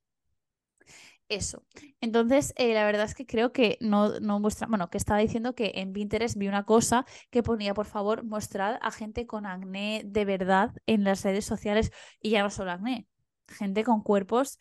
eso. 1.29 1.64
Entonces, 2.01 2.53
eh, 2.57 2.74
la 2.74 2.85
verdad 2.85 3.05
es 3.05 3.14
que 3.14 3.27
creo 3.27 3.53
que 3.53 3.79
no, 3.81 4.20
no 4.20 4.41
muestra, 4.41 4.66
bueno, 4.68 4.91
que 4.91 4.99
estaba 4.99 5.20
diciendo 5.20 5.55
que 5.55 5.72
en 5.77 5.93
Pinterest 5.93 6.37
vi 6.37 6.49
una 6.49 6.64
cosa 6.64 7.05
que 7.31 7.43
ponía, 7.43 7.74
por 7.74 7.87
favor, 7.87 8.24
mostrar 8.24 8.79
a 8.83 8.91
gente 8.91 9.27
con 9.27 9.47
acné 9.47 10.03
de 10.05 10.24
verdad 10.24 10.72
en 10.87 11.05
las 11.05 11.24
redes 11.24 11.45
sociales 11.45 11.91
y 12.20 12.31
ya 12.31 12.43
no 12.43 12.51
solo 12.51 12.70
acné, 12.72 13.09
gente 13.49 13.85
con 13.85 14.03
cuerpos, 14.03 14.59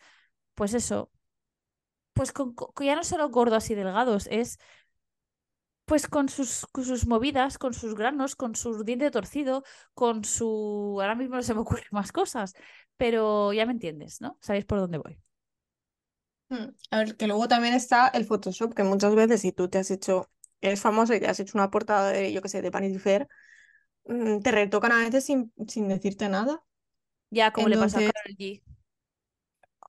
pues 0.54 0.74
eso, 0.74 1.10
pues 2.12 2.32
con, 2.32 2.54
ya 2.80 2.96
no 2.96 3.04
solo 3.04 3.28
gordos 3.30 3.70
y 3.70 3.74
delgados, 3.74 4.26
es 4.30 4.58
pues 5.84 6.08
con 6.08 6.28
sus, 6.28 6.66
con 6.72 6.84
sus 6.84 7.06
movidas, 7.06 7.58
con 7.58 7.72
sus 7.72 7.94
granos, 7.94 8.34
con 8.36 8.56
su 8.56 8.82
diente 8.84 9.10
torcido, 9.10 9.62
con 9.94 10.24
su... 10.24 10.98
Ahora 11.00 11.14
mismo 11.14 11.36
no 11.36 11.42
se 11.42 11.54
me 11.54 11.60
ocurren 11.60 11.84
más 11.92 12.10
cosas, 12.12 12.54
pero 12.96 13.52
ya 13.52 13.66
me 13.66 13.72
entiendes, 13.72 14.20
¿no? 14.20 14.36
Sabéis 14.40 14.64
por 14.64 14.80
dónde 14.80 14.98
voy. 14.98 15.25
Mm, 16.48 16.66
a 16.90 16.98
ver, 16.98 17.16
que 17.16 17.26
luego 17.26 17.48
también 17.48 17.74
está 17.74 18.08
el 18.08 18.24
Photoshop, 18.24 18.74
que 18.74 18.84
muchas 18.84 19.14
veces 19.14 19.40
si 19.40 19.52
tú 19.52 19.68
te 19.68 19.78
has 19.78 19.90
hecho, 19.90 20.30
eres 20.60 20.80
famoso 20.80 21.14
y 21.14 21.20
te 21.20 21.26
has 21.28 21.40
hecho 21.40 21.58
una 21.58 21.70
portada 21.70 22.10
de, 22.12 22.32
yo 22.32 22.42
qué 22.42 22.48
sé, 22.48 22.62
de 22.62 22.70
Vanity 22.70 22.98
Fair, 22.98 23.28
mm, 24.06 24.40
te 24.40 24.52
retocan 24.52 24.92
a 24.92 24.98
veces 24.98 25.24
sin, 25.24 25.52
sin 25.68 25.88
decirte 25.88 26.28
nada. 26.28 26.62
Ya, 27.30 27.52
como 27.52 27.68
le 27.68 27.76
pasa 27.78 27.98
a 27.98 28.02
Karol 28.02 28.36
G. 28.36 28.62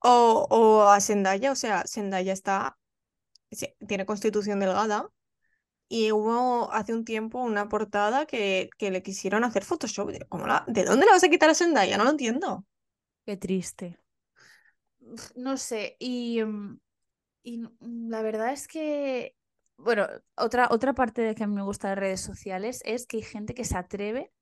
O, 0.02 0.46
o 0.50 0.82
a 0.94 1.00
Zendaya, 1.00 1.52
o 1.52 1.56
sea, 1.56 1.84
Zendaya 1.86 2.32
está, 2.32 2.78
tiene 3.86 4.06
constitución 4.06 4.60
delgada 4.60 5.08
y 5.88 6.12
hubo 6.12 6.72
hace 6.72 6.94
un 6.94 7.04
tiempo 7.04 7.40
una 7.42 7.68
portada 7.68 8.26
que, 8.26 8.70
que 8.78 8.90
le 8.90 9.02
quisieron 9.02 9.44
hacer 9.44 9.64
Photoshop. 9.64 10.10
¿Cómo 10.28 10.46
la, 10.46 10.64
¿De 10.68 10.84
dónde 10.84 11.06
la 11.06 11.12
vas 11.12 11.24
a 11.24 11.30
quitar 11.30 11.50
a 11.50 11.54
Zendaya? 11.54 11.98
No 11.98 12.04
lo 12.04 12.10
entiendo. 12.10 12.66
Qué 13.24 13.36
triste 13.36 13.96
no 15.36 15.56
sé, 15.56 15.96
y, 15.98 16.42
mm, 16.42 16.80
y 17.42 17.58
mm, 17.58 18.10
la 18.10 18.22
verdad 18.22 18.52
es 18.52 18.68
que, 18.68 19.36
bueno, 19.76 20.06
otra, 20.36 20.68
otra 20.70 20.94
parte 20.94 21.22
de 21.22 21.34
que 21.34 21.44
a 21.44 21.46
mí 21.46 21.54
me 21.54 21.62
gusta 21.62 21.88
de 21.90 21.94
redes 21.96 22.20
sociales 22.20 22.82
es 22.84 23.06
que 23.06 23.18
hay 23.18 23.22
gente 23.22 23.54
que 23.54 23.64
se 23.64 23.76
atreve 23.76 24.32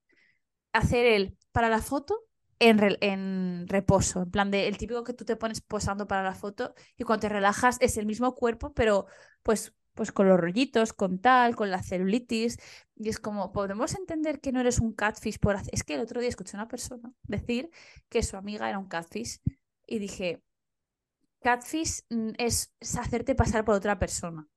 a 0.73 0.79
hacer 0.79 1.05
el 1.05 1.37
para 1.51 1.69
la 1.69 1.81
foto 1.81 2.23
en, 2.59 2.79
en 3.01 3.67
reposo, 3.67 4.23
en 4.23 4.31
plan 4.31 4.51
de 4.51 4.67
el 4.67 4.77
típico 4.77 5.03
que 5.03 5.13
tú 5.13 5.25
te 5.25 5.35
pones 5.35 5.61
posando 5.61 6.07
para 6.07 6.23
la 6.23 6.35
foto 6.35 6.73
y 6.97 7.03
cuando 7.03 7.21
te 7.21 7.29
relajas 7.29 7.77
es 7.81 7.97
el 7.97 8.05
mismo 8.05 8.35
cuerpo, 8.35 8.73
pero 8.73 9.07
pues 9.43 9.73
pues 9.97 10.11
con 10.11 10.29
los 10.29 10.39
rollitos, 10.39 10.93
con 10.93 11.19
tal, 11.19 11.55
con 11.55 11.71
la 11.71 11.81
celulitis. 11.81 12.57
Y 12.95 13.09
es 13.09 13.19
como, 13.19 13.51
podemos 13.51 13.95
entender 13.95 14.39
que 14.39 14.51
no 14.51 14.59
eres 14.61 14.79
un 14.79 14.93
catfish 14.93 15.39
por 15.39 15.55
hacer... 15.55 15.73
Es 15.73 15.83
que 15.83 15.95
el 15.95 16.01
otro 16.01 16.21
día 16.21 16.29
escuché 16.29 16.55
a 16.55 16.59
una 16.61 16.67
persona 16.67 17.11
decir 17.23 17.71
que 18.07 18.21
su 18.21 18.37
amiga 18.37 18.69
era 18.69 18.77
un 18.77 18.87
catfish 18.87 19.39
y 19.87 19.97
dije, 19.99 20.43
Catfish 21.47 22.01
mm, 22.09 22.31
es, 22.37 22.73
hacerte 22.99 23.33
pasar 23.33 23.63
por 23.63 23.75
otra 23.75 23.97
persona. 23.97 24.49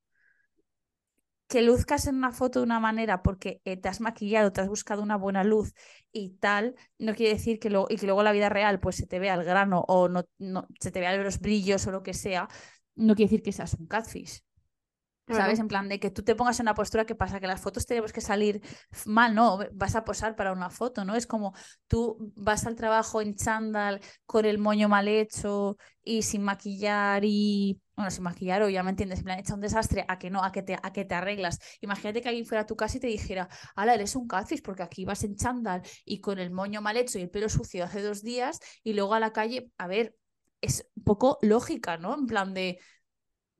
Que 1.46 1.62
luzcas 1.62 2.08
en 2.08 2.16
una 2.16 2.32
foto 2.32 2.58
de 2.58 2.64
una 2.64 2.80
manera 2.80 3.22
porque 3.22 3.60
eh, 3.64 3.76
te 3.76 3.88
has 3.88 4.00
maquillado, 4.00 4.52
te 4.52 4.60
has 4.60 4.68
buscado 4.68 5.00
una 5.00 5.14
buena 5.16 5.44
luz 5.44 5.72
y 6.10 6.30
tal, 6.40 6.74
no 6.98 7.14
quiere 7.14 7.34
decir 7.34 7.60
que, 7.60 7.70
lo, 7.70 7.86
y 7.88 7.96
que 7.96 8.06
luego 8.06 8.24
la 8.24 8.32
vida 8.32 8.48
real 8.48 8.80
pues 8.80 8.96
se 8.96 9.06
te 9.06 9.20
vea 9.20 9.34
el 9.34 9.44
grano 9.44 9.84
o 9.86 10.08
no, 10.08 10.26
se 10.80 10.90
te 10.90 10.98
vean 10.98 11.22
los 11.22 11.38
brillos 11.38 11.86
o 11.86 11.92
lo 11.92 12.02
que 12.02 12.12
sea, 12.12 12.48
no 12.96 13.14
quiere 13.14 13.30
decir 13.30 13.42
que 13.44 13.52
seas 13.52 13.74
un 13.74 13.86
catfish. 13.86 14.42
¿Sabes? 15.34 15.58
En 15.58 15.68
plan 15.68 15.88
de 15.88 16.00
que 16.00 16.10
tú 16.10 16.22
te 16.22 16.34
pongas 16.34 16.58
en 16.60 16.64
una 16.64 16.74
postura 16.74 17.04
que 17.04 17.14
pasa, 17.14 17.40
que 17.40 17.46
las 17.46 17.60
fotos 17.60 17.86
tenemos 17.86 18.12
que 18.12 18.20
salir 18.20 18.62
mal, 19.06 19.34
¿no? 19.34 19.58
Vas 19.72 19.94
a 19.94 20.04
posar 20.04 20.36
para 20.36 20.52
una 20.52 20.70
foto, 20.70 21.04
¿no? 21.04 21.14
Es 21.14 21.26
como 21.26 21.54
tú 21.88 22.32
vas 22.36 22.66
al 22.66 22.76
trabajo 22.76 23.20
en 23.20 23.34
chándal 23.34 24.00
con 24.26 24.44
el 24.44 24.58
moño 24.58 24.88
mal 24.88 25.08
hecho 25.08 25.76
y 26.02 26.22
sin 26.22 26.42
maquillar 26.42 27.22
y. 27.24 27.80
Bueno, 27.96 28.10
sin 28.10 28.24
maquillar, 28.24 28.62
o 28.62 28.70
ya 28.70 28.82
me 28.82 28.90
entiendes, 28.90 29.18
en 29.18 29.24
plan, 29.26 29.38
hecha 29.38 29.52
un 29.52 29.60
desastre, 29.60 30.06
a 30.08 30.18
que 30.18 30.30
no, 30.30 30.42
a 30.42 30.52
que 30.52 30.62
te, 30.62 30.78
a 30.82 30.90
que 30.90 31.04
te 31.04 31.14
arreglas. 31.14 31.58
Imagínate 31.82 32.22
que 32.22 32.28
alguien 32.30 32.46
fuera 32.46 32.62
a 32.62 32.66
tu 32.66 32.74
casa 32.74 32.96
y 32.96 33.00
te 33.00 33.08
dijera, 33.08 33.46
ala, 33.76 33.92
eres 33.92 34.16
un 34.16 34.26
catfish 34.26 34.62
porque 34.62 34.82
aquí 34.82 35.04
vas 35.04 35.22
en 35.22 35.36
chándal 35.36 35.82
y 36.06 36.20
con 36.20 36.38
el 36.38 36.50
moño 36.50 36.80
mal 36.80 36.96
hecho 36.96 37.18
y 37.18 37.22
el 37.22 37.30
pelo 37.30 37.50
sucio 37.50 37.84
hace 37.84 38.00
dos 38.00 38.22
días 38.22 38.58
y 38.82 38.94
luego 38.94 39.12
a 39.12 39.20
la 39.20 39.34
calle, 39.34 39.70
a 39.76 39.86
ver, 39.86 40.16
es 40.62 40.86
un 40.96 41.04
poco 41.04 41.38
lógica, 41.42 41.98
¿no? 41.98 42.14
En 42.14 42.26
plan 42.26 42.54
de, 42.54 42.78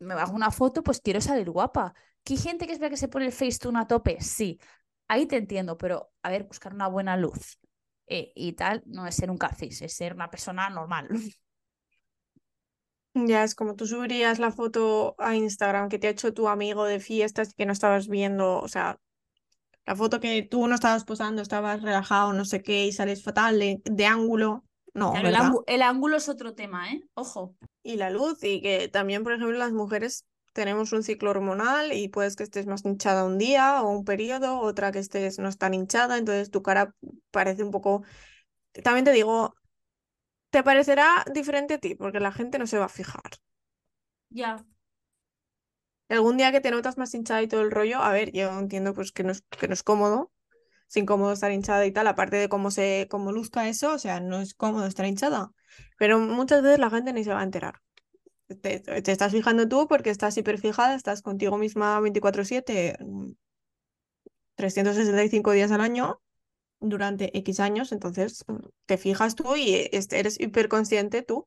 me 0.00 0.14
hago 0.14 0.34
una 0.34 0.50
foto, 0.50 0.82
pues 0.82 1.00
quiero 1.00 1.20
salir 1.20 1.50
guapa. 1.50 1.94
¿Que 2.24 2.34
hay 2.34 2.40
gente 2.40 2.66
que 2.66 2.72
espera 2.72 2.90
que 2.90 2.96
se 2.96 3.08
pone 3.08 3.26
el 3.26 3.32
Facetune 3.32 3.78
a 3.80 3.86
tope? 3.86 4.20
Sí, 4.20 4.60
ahí 5.08 5.26
te 5.26 5.36
entiendo, 5.36 5.78
pero 5.78 6.12
a 6.22 6.30
ver, 6.30 6.44
buscar 6.44 6.74
una 6.74 6.88
buena 6.88 7.16
luz 7.16 7.58
eh, 8.06 8.32
y 8.34 8.52
tal 8.54 8.82
no 8.86 9.06
es 9.06 9.14
ser 9.16 9.30
un 9.30 9.38
catfish, 9.38 9.82
es 9.82 9.94
ser 9.94 10.14
una 10.14 10.30
persona 10.30 10.68
normal. 10.70 11.08
Ya 13.14 13.42
es 13.42 13.56
como 13.56 13.74
tú 13.74 13.86
subirías 13.86 14.38
la 14.38 14.52
foto 14.52 15.16
a 15.18 15.34
Instagram 15.34 15.88
que 15.88 15.98
te 15.98 16.06
ha 16.06 16.10
hecho 16.10 16.32
tu 16.32 16.48
amigo 16.48 16.84
de 16.84 17.00
fiestas 17.00 17.50
y 17.50 17.54
que 17.54 17.66
no 17.66 17.72
estabas 17.72 18.06
viendo, 18.08 18.60
o 18.60 18.68
sea, 18.68 19.00
la 19.86 19.96
foto 19.96 20.20
que 20.20 20.42
tú 20.42 20.66
no 20.68 20.74
estabas 20.76 21.04
posando, 21.04 21.42
estabas 21.42 21.82
relajado, 21.82 22.32
no 22.32 22.44
sé 22.44 22.62
qué, 22.62 22.86
y 22.86 22.92
sales 22.92 23.24
fatal 23.24 23.58
de, 23.58 24.06
ángulo. 24.06 24.64
No, 24.92 25.14
el, 25.14 25.34
el, 25.66 25.82
ángulo 25.82 26.16
es 26.16 26.28
otro 26.28 26.54
tema, 26.54 26.92
¿eh? 26.92 27.02
Ojo 27.14 27.54
y 27.82 27.96
la 27.96 28.10
luz 28.10 28.42
y 28.42 28.60
que 28.60 28.88
también, 28.88 29.22
por 29.22 29.32
ejemplo, 29.32 29.56
las 29.56 29.72
mujeres 29.72 30.26
tenemos 30.52 30.92
un 30.92 31.02
ciclo 31.02 31.30
hormonal 31.30 31.92
y 31.92 32.08
puedes 32.08 32.36
que 32.36 32.42
estés 32.42 32.66
más 32.66 32.84
hinchada 32.84 33.24
un 33.24 33.38
día 33.38 33.82
o 33.82 33.90
un 33.90 34.04
periodo, 34.04 34.58
otra 34.58 34.92
que 34.92 34.98
estés 34.98 35.38
no 35.38 35.50
tan 35.52 35.74
hinchada, 35.74 36.18
entonces 36.18 36.50
tu 36.50 36.62
cara 36.62 36.94
parece 37.30 37.62
un 37.62 37.70
poco... 37.70 38.02
También 38.84 39.04
te 39.04 39.12
digo, 39.12 39.54
te 40.50 40.62
parecerá 40.62 41.24
diferente 41.32 41.74
a 41.74 41.78
ti 41.78 41.94
porque 41.94 42.20
la 42.20 42.32
gente 42.32 42.58
no 42.58 42.66
se 42.66 42.78
va 42.78 42.86
a 42.86 42.88
fijar. 42.88 43.22
Ya. 44.30 44.64
Algún 46.08 46.36
día 46.36 46.52
que 46.52 46.60
te 46.60 46.72
notas 46.72 46.98
más 46.98 47.14
hinchada 47.14 47.42
y 47.42 47.48
todo 47.48 47.62
el 47.62 47.70
rollo, 47.70 47.98
a 47.98 48.12
ver, 48.12 48.32
yo 48.32 48.50
entiendo 48.58 48.94
pues 48.94 49.12
que 49.12 49.22
no 49.22 49.32
es, 49.32 49.42
que 49.42 49.68
no 49.68 49.74
es 49.74 49.84
cómodo, 49.84 50.32
es 50.90 50.96
incómodo 50.96 51.32
estar 51.32 51.52
hinchada 51.52 51.86
y 51.86 51.92
tal, 51.92 52.08
aparte 52.08 52.36
de 52.36 52.48
cómo 52.48 52.72
se 52.72 53.06
cómo 53.08 53.30
luzca 53.30 53.68
eso, 53.68 53.94
o 53.94 53.98
sea, 53.98 54.20
no 54.20 54.40
es 54.40 54.54
cómodo 54.54 54.86
estar 54.86 55.06
hinchada. 55.06 55.52
Pero 55.98 56.18
muchas 56.18 56.62
veces 56.62 56.80
la 56.80 56.90
gente 56.90 57.12
ni 57.12 57.22
se 57.22 57.32
va 57.32 57.40
a 57.40 57.44
enterar. 57.44 57.74
Te, 58.60 58.82
estás 59.12 59.30
fijando 59.30 59.68
tú 59.68 59.86
porque 59.86 60.10
estás 60.10 60.36
hiperfijada, 60.36 60.96
estás 60.96 61.22
contigo 61.22 61.56
misma 61.58 62.00
24/7, 62.00 62.98
365 64.56 65.50
mm, 65.50 65.54
días 65.54 65.70
al 65.70 65.80
año 65.80 66.20
durante 66.80 67.36
X 67.38 67.60
años, 67.60 67.92
entonces 67.92 68.44
mm, 68.48 68.56
te 68.86 68.98
fijas 68.98 69.36
tú 69.36 69.54
y 69.54 69.88
eres 69.92 70.40
hiperconsciente 70.40 71.22
tú. 71.22 71.46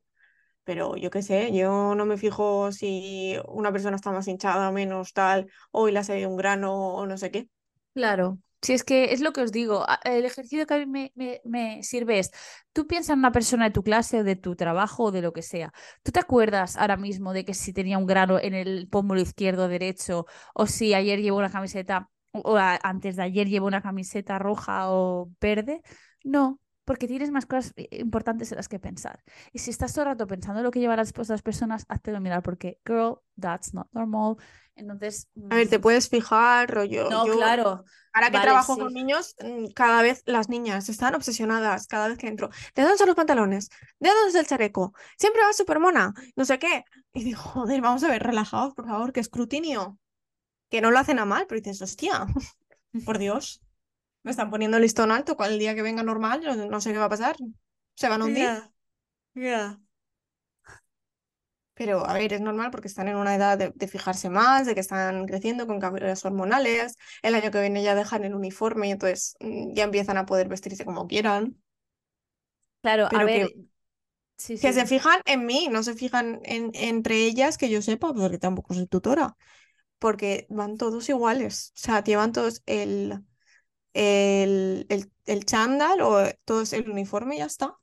Pero 0.64 0.96
yo 0.96 1.10
qué 1.10 1.20
sé, 1.20 1.52
yo 1.54 1.94
no 1.94 2.06
me 2.06 2.16
fijo 2.16 2.72
si 2.72 3.36
una 3.48 3.70
persona 3.70 3.96
está 3.96 4.10
más 4.10 4.26
hinchada, 4.26 4.72
menos 4.72 5.12
tal, 5.12 5.50
o 5.70 5.88
le 5.88 5.98
ha 5.98 6.04
salido 6.04 6.30
un 6.30 6.38
grano 6.38 6.94
o 6.94 7.06
no 7.06 7.18
sé 7.18 7.30
qué. 7.30 7.50
Claro, 7.92 8.38
si 8.64 8.72
es 8.72 8.82
que 8.82 9.12
es 9.12 9.20
lo 9.20 9.32
que 9.32 9.42
os 9.42 9.52
digo, 9.52 9.84
el 10.04 10.24
ejercicio 10.24 10.66
que 10.66 10.74
a 10.74 10.86
mí 10.86 11.12
me, 11.44 11.82
sirve 11.82 12.18
es, 12.18 12.30
tú 12.72 12.86
piensas 12.86 13.12
en 13.14 13.18
una 13.18 13.32
persona 13.32 13.66
de 13.66 13.70
tu 13.72 13.82
clase 13.82 14.20
o 14.20 14.24
de 14.24 14.36
tu 14.36 14.56
trabajo 14.56 15.04
o 15.04 15.12
de 15.12 15.20
lo 15.22 15.32
que 15.34 15.42
sea. 15.42 15.72
¿Tú 16.02 16.12
te 16.12 16.20
acuerdas 16.20 16.76
ahora 16.76 16.96
mismo 16.96 17.34
de 17.34 17.44
que 17.44 17.52
si 17.52 17.74
tenía 17.74 17.98
un 17.98 18.06
grano 18.06 18.38
en 18.40 18.54
el 18.54 18.88
pómulo 18.88 19.20
izquierdo 19.20 19.64
o 19.64 19.68
derecho 19.68 20.26
o 20.54 20.66
si 20.66 20.94
ayer 20.94 21.20
llevo 21.20 21.38
una 21.38 21.50
camiseta 21.50 22.10
o 22.32 22.56
antes 22.56 23.16
de 23.16 23.22
ayer 23.22 23.48
llevo 23.48 23.66
una 23.66 23.82
camiseta 23.82 24.38
roja 24.38 24.90
o 24.90 25.30
verde. 25.40 25.82
No, 26.24 26.58
porque 26.84 27.06
tienes 27.08 27.30
más 27.30 27.46
cosas 27.46 27.72
i- 27.76 27.88
importantes 28.00 28.50
en 28.52 28.56
las 28.56 28.68
que 28.68 28.78
pensar. 28.78 29.22
Y 29.52 29.58
si 29.60 29.70
estás 29.70 29.92
todo 29.92 30.04
el 30.04 30.10
rato 30.12 30.26
pensando 30.26 30.60
en 30.60 30.64
lo 30.64 30.70
que 30.70 30.80
llevan 30.80 30.96
las 30.98 31.10
otras 31.16 31.42
personas, 31.42 31.84
háztelo 31.88 32.20
mirar 32.20 32.42
porque, 32.42 32.80
girl, 32.86 33.18
that's 33.40 33.74
not 33.74 33.88
normal. 33.92 34.36
Entonces, 34.76 35.28
A 35.50 35.56
ver, 35.56 35.68
te 35.68 35.78
mm, 35.78 35.80
puedes 35.80 36.08
fijar, 36.08 36.70
rollo. 36.70 37.10
no, 37.10 37.22
yo, 37.22 37.30
claro, 37.30 37.84
ahora 38.12 38.30
que 38.30 38.40
vale, 38.40 38.40
trabajo 38.40 38.76
sí. 38.76 38.78
con 38.78 38.92
niños, 38.92 39.34
mm, 39.42 39.66
cada 39.74 40.02
vez 40.02 40.22
las 40.26 40.48
niñas 40.48 40.88
están 40.88 41.14
obsesionadas, 41.14 41.86
cada 41.86 42.08
vez 42.08 42.18
que 42.18 42.28
entro. 42.28 42.50
¿De 42.74 42.82
dónde 42.82 42.98
son 42.98 43.06
los 43.08 43.16
pantalones? 43.16 43.68
¿De 44.00 44.08
dónde 44.10 44.30
es 44.30 44.34
el 44.34 44.46
chaleco? 44.46 44.94
Siempre 45.18 45.42
va 45.42 45.52
súper 45.52 45.78
mona, 45.80 46.12
no 46.36 46.44
sé 46.44 46.58
qué. 46.58 46.84
Y 47.12 47.24
digo, 47.24 47.40
joder, 47.42 47.80
vamos 47.82 48.02
a 48.04 48.08
ver, 48.08 48.22
relajados, 48.22 48.74
por 48.74 48.86
favor, 48.86 49.12
que 49.12 49.20
escrutinio. 49.20 49.98
Que 50.70 50.82
no 50.82 50.92
lo 50.92 51.00
hacen 51.00 51.20
a 51.20 51.26
mal, 51.26 51.46
pero 51.48 51.60
dices, 51.62 51.82
hostia, 51.82 52.26
por 53.04 53.18
Dios. 53.18 53.63
Me 54.24 54.30
están 54.30 54.50
poniendo 54.50 54.78
el 54.78 54.82
listón 54.82 55.12
alto, 55.12 55.36
cual 55.36 55.52
el 55.52 55.58
día 55.58 55.74
que 55.74 55.82
venga 55.82 56.02
normal, 56.02 56.40
yo 56.42 56.56
no 56.56 56.80
sé 56.80 56.92
qué 56.92 56.98
va 56.98 57.04
a 57.04 57.10
pasar. 57.10 57.36
Se 57.94 58.08
van 58.08 58.22
a 58.22 58.24
hundir. 58.24 58.48
Ya. 59.34 59.78
Pero, 61.74 62.06
a 62.06 62.14
ver, 62.14 62.32
es 62.32 62.40
normal 62.40 62.70
porque 62.70 62.88
están 62.88 63.08
en 63.08 63.16
una 63.16 63.34
edad 63.34 63.58
de, 63.58 63.72
de 63.74 63.88
fijarse 63.88 64.30
más, 64.30 64.64
de 64.64 64.74
que 64.74 64.80
están 64.80 65.26
creciendo 65.26 65.66
con 65.66 65.78
cambios 65.78 66.24
hormonales. 66.24 66.96
El 67.20 67.34
año 67.34 67.50
que 67.50 67.60
viene 67.60 67.82
ya 67.82 67.94
dejan 67.94 68.24
el 68.24 68.34
uniforme 68.34 68.88
y 68.88 68.92
entonces 68.92 69.36
mm, 69.40 69.74
ya 69.74 69.84
empiezan 69.84 70.16
a 70.16 70.24
poder 70.24 70.48
vestirse 70.48 70.84
como 70.84 71.06
quieran. 71.06 71.60
Claro, 72.80 73.08
a 73.12 73.24
ver, 73.24 73.48
que, 73.48 73.54
sí, 74.38 74.58
que 74.58 74.72
sí. 74.72 74.80
se 74.80 74.86
fijan 74.86 75.20
en 75.26 75.44
mí, 75.44 75.68
no 75.70 75.82
se 75.82 75.94
fijan 75.94 76.40
en, 76.44 76.70
entre 76.74 77.16
ellas, 77.24 77.58
que 77.58 77.68
yo 77.68 77.82
sepa, 77.82 78.14
porque 78.14 78.38
tampoco 78.38 78.72
soy 78.72 78.86
tutora. 78.86 79.36
Porque 79.98 80.46
van 80.48 80.76
todos 80.78 81.08
iguales. 81.08 81.72
O 81.76 81.80
sea, 81.80 82.04
llevan 82.04 82.32
todos 82.32 82.62
el, 82.66 83.24
el, 83.94 84.86
el, 84.90 85.12
el 85.26 85.44
chándal 85.46 86.00
o 86.02 86.24
todos 86.44 86.72
el 86.72 86.90
uniforme 86.90 87.38
ya 87.38 87.46
está. 87.46 87.78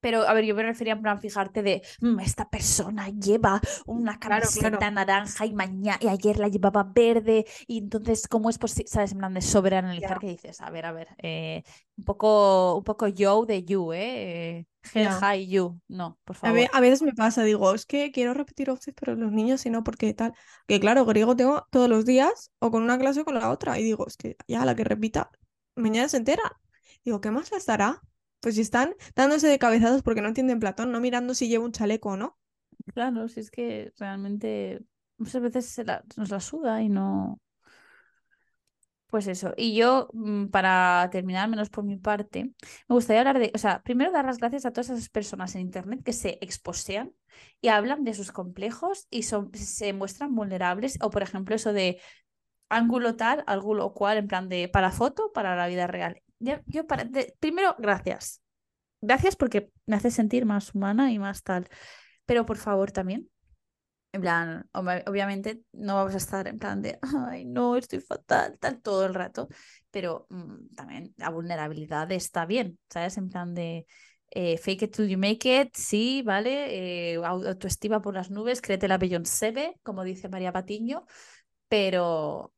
Pero, 0.00 0.22
a 0.28 0.34
ver, 0.34 0.44
yo 0.44 0.54
me 0.54 0.62
refería 0.62 0.92
en 0.94 1.02
plan 1.02 1.20
fijarte 1.20 1.62
de 1.62 1.82
"Mm, 2.00 2.20
esta 2.20 2.48
persona 2.50 3.08
lleva 3.08 3.60
una 3.86 4.18
camiseta 4.18 4.78
claro. 4.78 4.94
naranja 4.94 5.46
y 5.46 5.54
mañana 5.54 5.98
y 6.00 6.08
ayer 6.08 6.38
la 6.38 6.48
llevaba 6.48 6.84
verde 6.84 7.44
y 7.66 7.78
entonces 7.78 8.28
cómo 8.28 8.50
es 8.50 8.58
posible, 8.58 8.88
sabes, 8.88 9.12
en 9.12 9.18
plan 9.18 9.34
de 9.34 9.40
sobreanalizar 9.42 10.18
que 10.18 10.28
dices, 10.28 10.60
a 10.60 10.70
ver, 10.70 10.86
a 10.86 10.92
ver, 10.92 11.08
eh, 11.22 11.62
un 11.96 12.04
poco, 12.04 12.76
un 12.76 12.84
poco 12.84 13.08
yo 13.08 13.44
de 13.46 13.64
you, 13.64 13.92
eh, 13.92 14.66
Ya. 14.94 15.10
high 15.20 15.46
you, 15.48 15.80
no, 15.88 16.18
por 16.24 16.36
A, 16.42 16.52
favor. 16.52 16.68
a 16.72 16.80
veces 16.80 17.02
me 17.02 17.12
pasa, 17.12 17.42
digo, 17.42 17.74
es 17.74 17.86
que 17.86 18.12
quiero 18.12 18.32
repetir 18.34 18.70
opciones, 18.70 18.96
pero 18.98 19.16
los 19.16 19.32
niños 19.32 19.60
si 19.62 19.70
no, 19.70 19.82
porque 19.82 20.14
tal. 20.14 20.32
Que 20.66 20.78
claro, 20.80 21.04
griego 21.04 21.34
tengo 21.36 21.66
todos 21.70 21.88
los 21.88 22.04
días, 22.04 22.52
o 22.60 22.70
con 22.70 22.82
una 22.82 22.98
clase 22.98 23.20
o 23.22 23.24
con 23.24 23.34
la 23.34 23.50
otra. 23.50 23.78
Y 23.78 23.82
digo, 23.82 24.06
es 24.06 24.16
que 24.16 24.36
ya 24.46 24.64
la 24.64 24.74
que 24.76 24.84
repita, 24.84 25.30
mañana 25.74 26.08
se 26.08 26.18
entera. 26.18 26.42
Digo, 27.04 27.20
¿qué 27.20 27.30
más 27.30 27.50
les 27.52 27.66
dará? 27.66 28.00
Pues 28.46 28.54
si 28.54 28.60
están 28.60 28.94
dándose 29.16 29.48
de 29.48 29.58
cabezados 29.58 30.02
porque 30.02 30.22
no 30.22 30.28
entienden 30.28 30.60
Platón, 30.60 30.92
no 30.92 31.00
mirando 31.00 31.34
si 31.34 31.48
lleva 31.48 31.64
un 31.64 31.72
chaleco 31.72 32.10
o 32.10 32.16
no. 32.16 32.38
Claro, 32.94 33.26
si 33.26 33.40
es 33.40 33.50
que 33.50 33.92
realmente 33.98 34.84
muchas 35.18 35.42
veces 35.42 35.82
nos 36.16 36.30
la 36.30 36.38
suda 36.38 36.80
y 36.80 36.88
no. 36.88 37.40
Pues 39.08 39.26
eso. 39.26 39.52
Y 39.56 39.74
yo, 39.74 40.10
mm, 40.12 40.46
para 40.46 41.08
terminar, 41.10 41.48
menos 41.48 41.70
por 41.70 41.82
mi 41.82 41.96
parte, 41.96 42.52
me 42.88 42.94
gustaría 42.94 43.22
hablar 43.22 43.40
de, 43.40 43.50
o 43.52 43.58
sea, 43.58 43.82
primero 43.82 44.12
dar 44.12 44.26
las 44.26 44.38
gracias 44.38 44.64
a 44.64 44.70
todas 44.72 44.90
esas 44.90 45.08
personas 45.08 45.52
en 45.56 45.62
Internet 45.62 46.04
que 46.04 46.12
se 46.12 46.38
exposean 46.40 47.12
y 47.60 47.66
hablan 47.66 48.04
de 48.04 48.14
sus 48.14 48.30
complejos 48.30 49.08
y 49.10 49.24
son, 49.24 49.52
se 49.54 49.92
muestran 49.92 50.36
vulnerables. 50.36 50.98
O, 51.02 51.10
por 51.10 51.24
ejemplo, 51.24 51.56
eso 51.56 51.72
de 51.72 52.00
ángulo 52.68 53.16
tal, 53.16 53.42
ángulo 53.48 53.92
cual, 53.92 54.18
en 54.18 54.28
plan 54.28 54.48
de 54.48 54.68
para 54.68 54.92
foto, 54.92 55.32
para 55.32 55.56
la 55.56 55.66
vida 55.66 55.88
real. 55.88 56.22
Yo, 56.38 56.56
primero, 57.40 57.74
gracias. 57.78 58.40
Gracias 59.02 59.36
porque 59.36 59.70
me 59.86 59.96
hace 59.96 60.10
sentir 60.10 60.46
más 60.46 60.74
humana 60.74 61.12
y 61.12 61.18
más 61.18 61.42
tal. 61.42 61.68
Pero 62.26 62.46
por 62.46 62.58
favor 62.58 62.92
también. 62.92 63.30
En 64.12 64.22
plan, 64.22 64.68
obvi- 64.74 65.04
obviamente 65.08 65.62
no 65.72 65.96
vamos 65.96 66.14
a 66.14 66.18
estar 66.18 66.48
en 66.48 66.58
plan 66.58 66.82
de, 66.82 66.98
ay, 67.30 67.44
no, 67.46 67.76
estoy 67.76 68.00
fatal, 68.00 68.58
tal, 68.60 68.80
todo 68.82 69.06
el 69.06 69.14
rato, 69.14 69.48
pero 69.90 70.26
mm, 70.30 70.74
también 70.76 71.14
la 71.18 71.30
vulnerabilidad 71.30 72.10
está 72.12 72.46
bien, 72.46 72.78
¿sabes? 72.90 73.18
En 73.18 73.28
plan 73.30 73.54
de 73.54 73.86
eh, 74.30 74.58
fake 74.58 74.82
it 74.84 74.96
till 74.96 75.08
you 75.08 75.18
make 75.18 75.60
it, 75.62 75.74
sí, 75.76 76.22
¿vale? 76.24 77.12
Eh, 77.14 77.18
au- 77.18 77.46
autoestima 77.48 78.02
por 78.02 78.14
las 78.14 78.30
nubes, 78.30 78.62
créete 78.62 78.88
la 78.88 78.98
Beyoncé, 78.98 79.76
como 79.82 80.04
dice 80.04 80.28
María 80.30 80.52
Patiño, 80.52 81.06
pero 81.68 82.54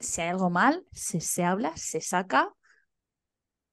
si 0.00 0.20
hay 0.22 0.28
algo 0.30 0.50
mal, 0.50 0.84
se, 0.92 1.20
se 1.20 1.44
habla, 1.44 1.76
se 1.76 2.00
saca 2.00 2.52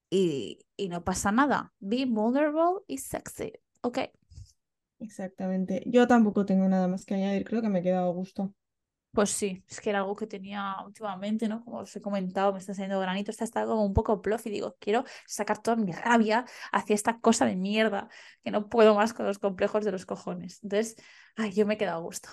y, 0.09 0.65
y 0.77 0.89
no 0.89 1.03
pasa 1.03 1.31
nada. 1.31 1.73
Be 1.79 2.05
vulnerable 2.05 2.81
y 2.87 2.97
sexy, 2.99 3.53
¿ok? 3.81 3.99
Exactamente. 4.99 5.83
Yo 5.85 6.07
tampoco 6.07 6.45
tengo 6.47 6.67
nada 6.67 6.87
más 6.87 7.05
que 7.05 7.13
añadir, 7.15 7.45
creo 7.45 7.61
que 7.61 7.69
me 7.69 7.79
he 7.79 7.83
quedado 7.83 8.09
a 8.09 8.13
gusto. 8.13 8.53
Pues 9.11 9.29
sí, 9.29 9.63
es 9.69 9.79
que 9.79 9.91
era 9.91 9.99
algo 9.99 10.15
que 10.15 10.25
tenía 10.25 10.75
últimamente, 10.83 11.47
¿no? 11.47 11.63
Como 11.63 11.79
os 11.79 11.95
he 11.95 12.01
comentado, 12.01 12.51
me 12.51 12.57
está 12.57 12.73
saliendo 12.73 12.99
granito, 12.99 13.29
está, 13.29 13.43
está 13.43 13.63
como 13.65 13.85
un 13.85 13.93
poco 13.93 14.21
plof 14.23 14.43
y 14.47 14.49
digo, 14.49 14.75
quiero 14.79 15.03
sacar 15.27 15.61
toda 15.61 15.77
mi 15.77 15.91
rabia 15.91 16.45
hacia 16.71 16.95
esta 16.95 17.19
cosa 17.19 17.45
de 17.45 17.55
mierda, 17.55 18.09
que 18.43 18.49
no 18.49 18.69
puedo 18.69 18.95
más 18.95 19.13
con 19.13 19.27
los 19.27 19.37
complejos 19.37 19.85
de 19.85 19.91
los 19.91 20.07
cojones. 20.07 20.59
Entonces, 20.63 20.95
ay, 21.35 21.51
yo 21.53 21.67
me 21.67 21.75
he 21.75 21.77
quedado 21.77 21.99
a 21.99 22.01
gusto. 22.01 22.29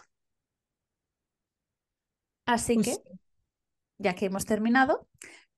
Así 2.47 2.79
Pues 2.79 2.83
que, 2.83 2.99
sí, 3.05 3.21
ya 4.01 4.15
que 4.17 4.27
hemos 4.27 4.47
terminado, 4.47 5.09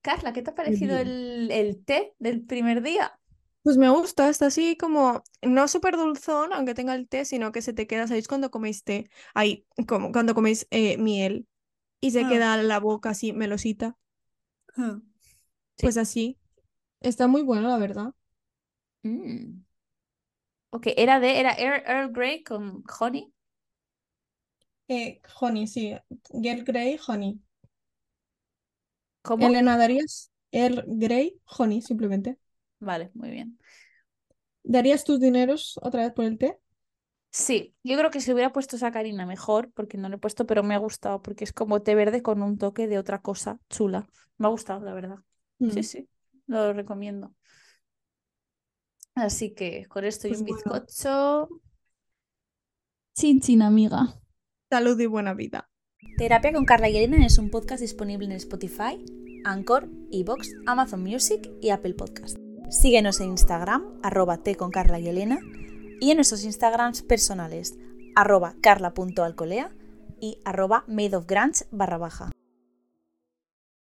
Carla, 0.01 0.33
¿qué 0.33 0.41
te 0.43 0.51
ha 0.51 0.55
parecido 0.55 0.97
el, 0.99 1.49
el 1.51 1.83
té 1.85 2.15
del 2.19 2.43
primer 2.45 2.83
día? 2.83 3.19
Pues 3.63 3.77
me 3.77 3.89
gusta, 3.89 4.27
está 4.29 4.47
así 4.47 4.75
como, 4.75 5.23
no 5.41 5.67
súper 5.69 5.95
dulzón, 5.95 6.51
aunque 6.53 6.73
tenga 6.73 6.95
el 6.95 7.07
té, 7.07 7.23
sino 7.23 7.51
que 7.53 7.61
se 7.61 7.71
te 7.73 7.87
queda, 7.87 8.07
¿sabéis 8.07 8.27
cuando 8.27 8.51
coméis 8.51 8.83
té? 8.83 9.09
Ahí, 9.33 9.65
como 9.87 10.11
cuando 10.11 10.35
coméis 10.35 10.67
eh, 10.71 10.97
miel 10.97 11.47
y 12.01 12.11
se 12.11 12.25
Ah, 12.25 12.27
queda 12.27 12.57
la 12.63 12.79
boca 12.79 13.11
así 13.11 13.33
melosita. 13.33 13.97
ah. 14.77 14.99
Pues 15.79 15.97
Sí. 15.97 15.97
así. 15.97 16.39
Está 17.01 17.27
muy 17.27 17.43
bueno, 17.43 17.69
la 17.69 17.77
verdad. 17.77 18.13
Mm. 19.05 19.63
Ok, 20.71 20.87
era 20.97 21.19
de, 21.21 21.39
era 21.39 21.53
Earl, 21.53 21.83
Earl 21.87 22.11
Grey 22.11 22.43
con 22.43 22.83
honey. 22.99 23.33
Eh, 24.87 25.21
honey, 25.41 25.67
sí. 25.67 25.93
Girl 26.41 26.63
Grey, 26.63 26.97
honey. 27.07 27.41
¿Cómo? 29.23 29.47
Elena, 29.47 29.77
¿darías 29.77 30.31
Earl 30.51 30.83
Grey, 30.87 31.39
honey, 31.45 31.81
simplemente? 31.83 32.37
Vale, 32.79 33.11
muy 33.15 33.31
bien. 33.31 33.57
¿Darías 34.65 35.05
tus 35.05 35.21
dineros 35.21 35.79
otra 35.81 36.01
vez 36.03 36.11
por 36.13 36.25
el 36.25 36.37
té? 36.37 36.59
Sí, 37.31 37.75
yo 37.83 37.97
creo 37.97 38.11
que 38.11 38.21
si 38.21 38.31
hubiera 38.31 38.51
puesto 38.53 38.77
sacarina 38.77 39.25
mejor, 39.25 39.71
porque 39.73 39.97
no 39.97 40.07
lo 40.09 40.15
he 40.17 40.19
puesto, 40.19 40.45
pero 40.45 40.61
me 40.63 40.75
ha 40.75 40.77
gustado, 40.77 41.21
porque 41.23 41.43
es 41.43 41.51
como 41.53 41.81
té 41.81 41.95
verde 41.95 42.21
con 42.21 42.43
un 42.43 42.57
toque 42.59 42.87
de 42.87 42.99
otra 42.99 43.21
cosa 43.21 43.59
chula. 43.69 44.07
Me 44.37 44.47
ha 44.47 44.49
gustado, 44.51 44.81
la 44.85 44.93
verdad. 44.93 45.17
Sí, 45.67 45.81
Mm, 45.81 45.83
sí, 45.83 46.07
lo 46.47 46.71
recomiendo. 46.73 47.33
Así 49.15 49.53
que 49.55 49.87
con 49.87 50.05
esto 50.05 50.27
y 50.27 50.33
Pues 50.33 50.35
un 50.35 50.45
bueno, 50.45 50.63
bizcocho. 50.75 51.49
Chin 53.17 53.39
chin, 53.41 53.61
amiga. 53.63 54.01
Salud 54.69 54.99
y 54.99 55.05
buena 55.05 55.33
vida. 55.33 55.69
Terapia 56.17 56.53
con 56.53 56.65
Carla 56.65 56.89
y 56.89 56.97
Elena 56.97 57.25
es 57.25 57.37
un 57.37 57.49
podcast 57.49 57.81
disponible 57.81 58.25
en 58.25 58.33
Spotify, 58.33 59.03
Anchor, 59.43 59.89
Evox, 60.11 60.51
Amazon 60.67 61.01
Music 61.03 61.49
y 61.59 61.71
Apple 61.71 61.95
Podcast. 61.95 62.37
Síguenos 62.69 63.19
en 63.19 63.29
Instagram, 63.29 63.83
arroba 64.03 64.37
T 64.37 64.55
y 64.99 65.07
Elena, 65.07 65.39
y 65.99 66.11
en 66.11 66.17
nuestros 66.17 66.43
Instagrams 66.45 67.01
personales, 67.01 67.77
arroba 68.15 68.53
carla.alcolea 68.61 69.71
y 70.21 70.37
arroba 70.45 70.83
madeofgrunge 70.87 71.65
barra 71.71 71.97
baja. 71.97 72.31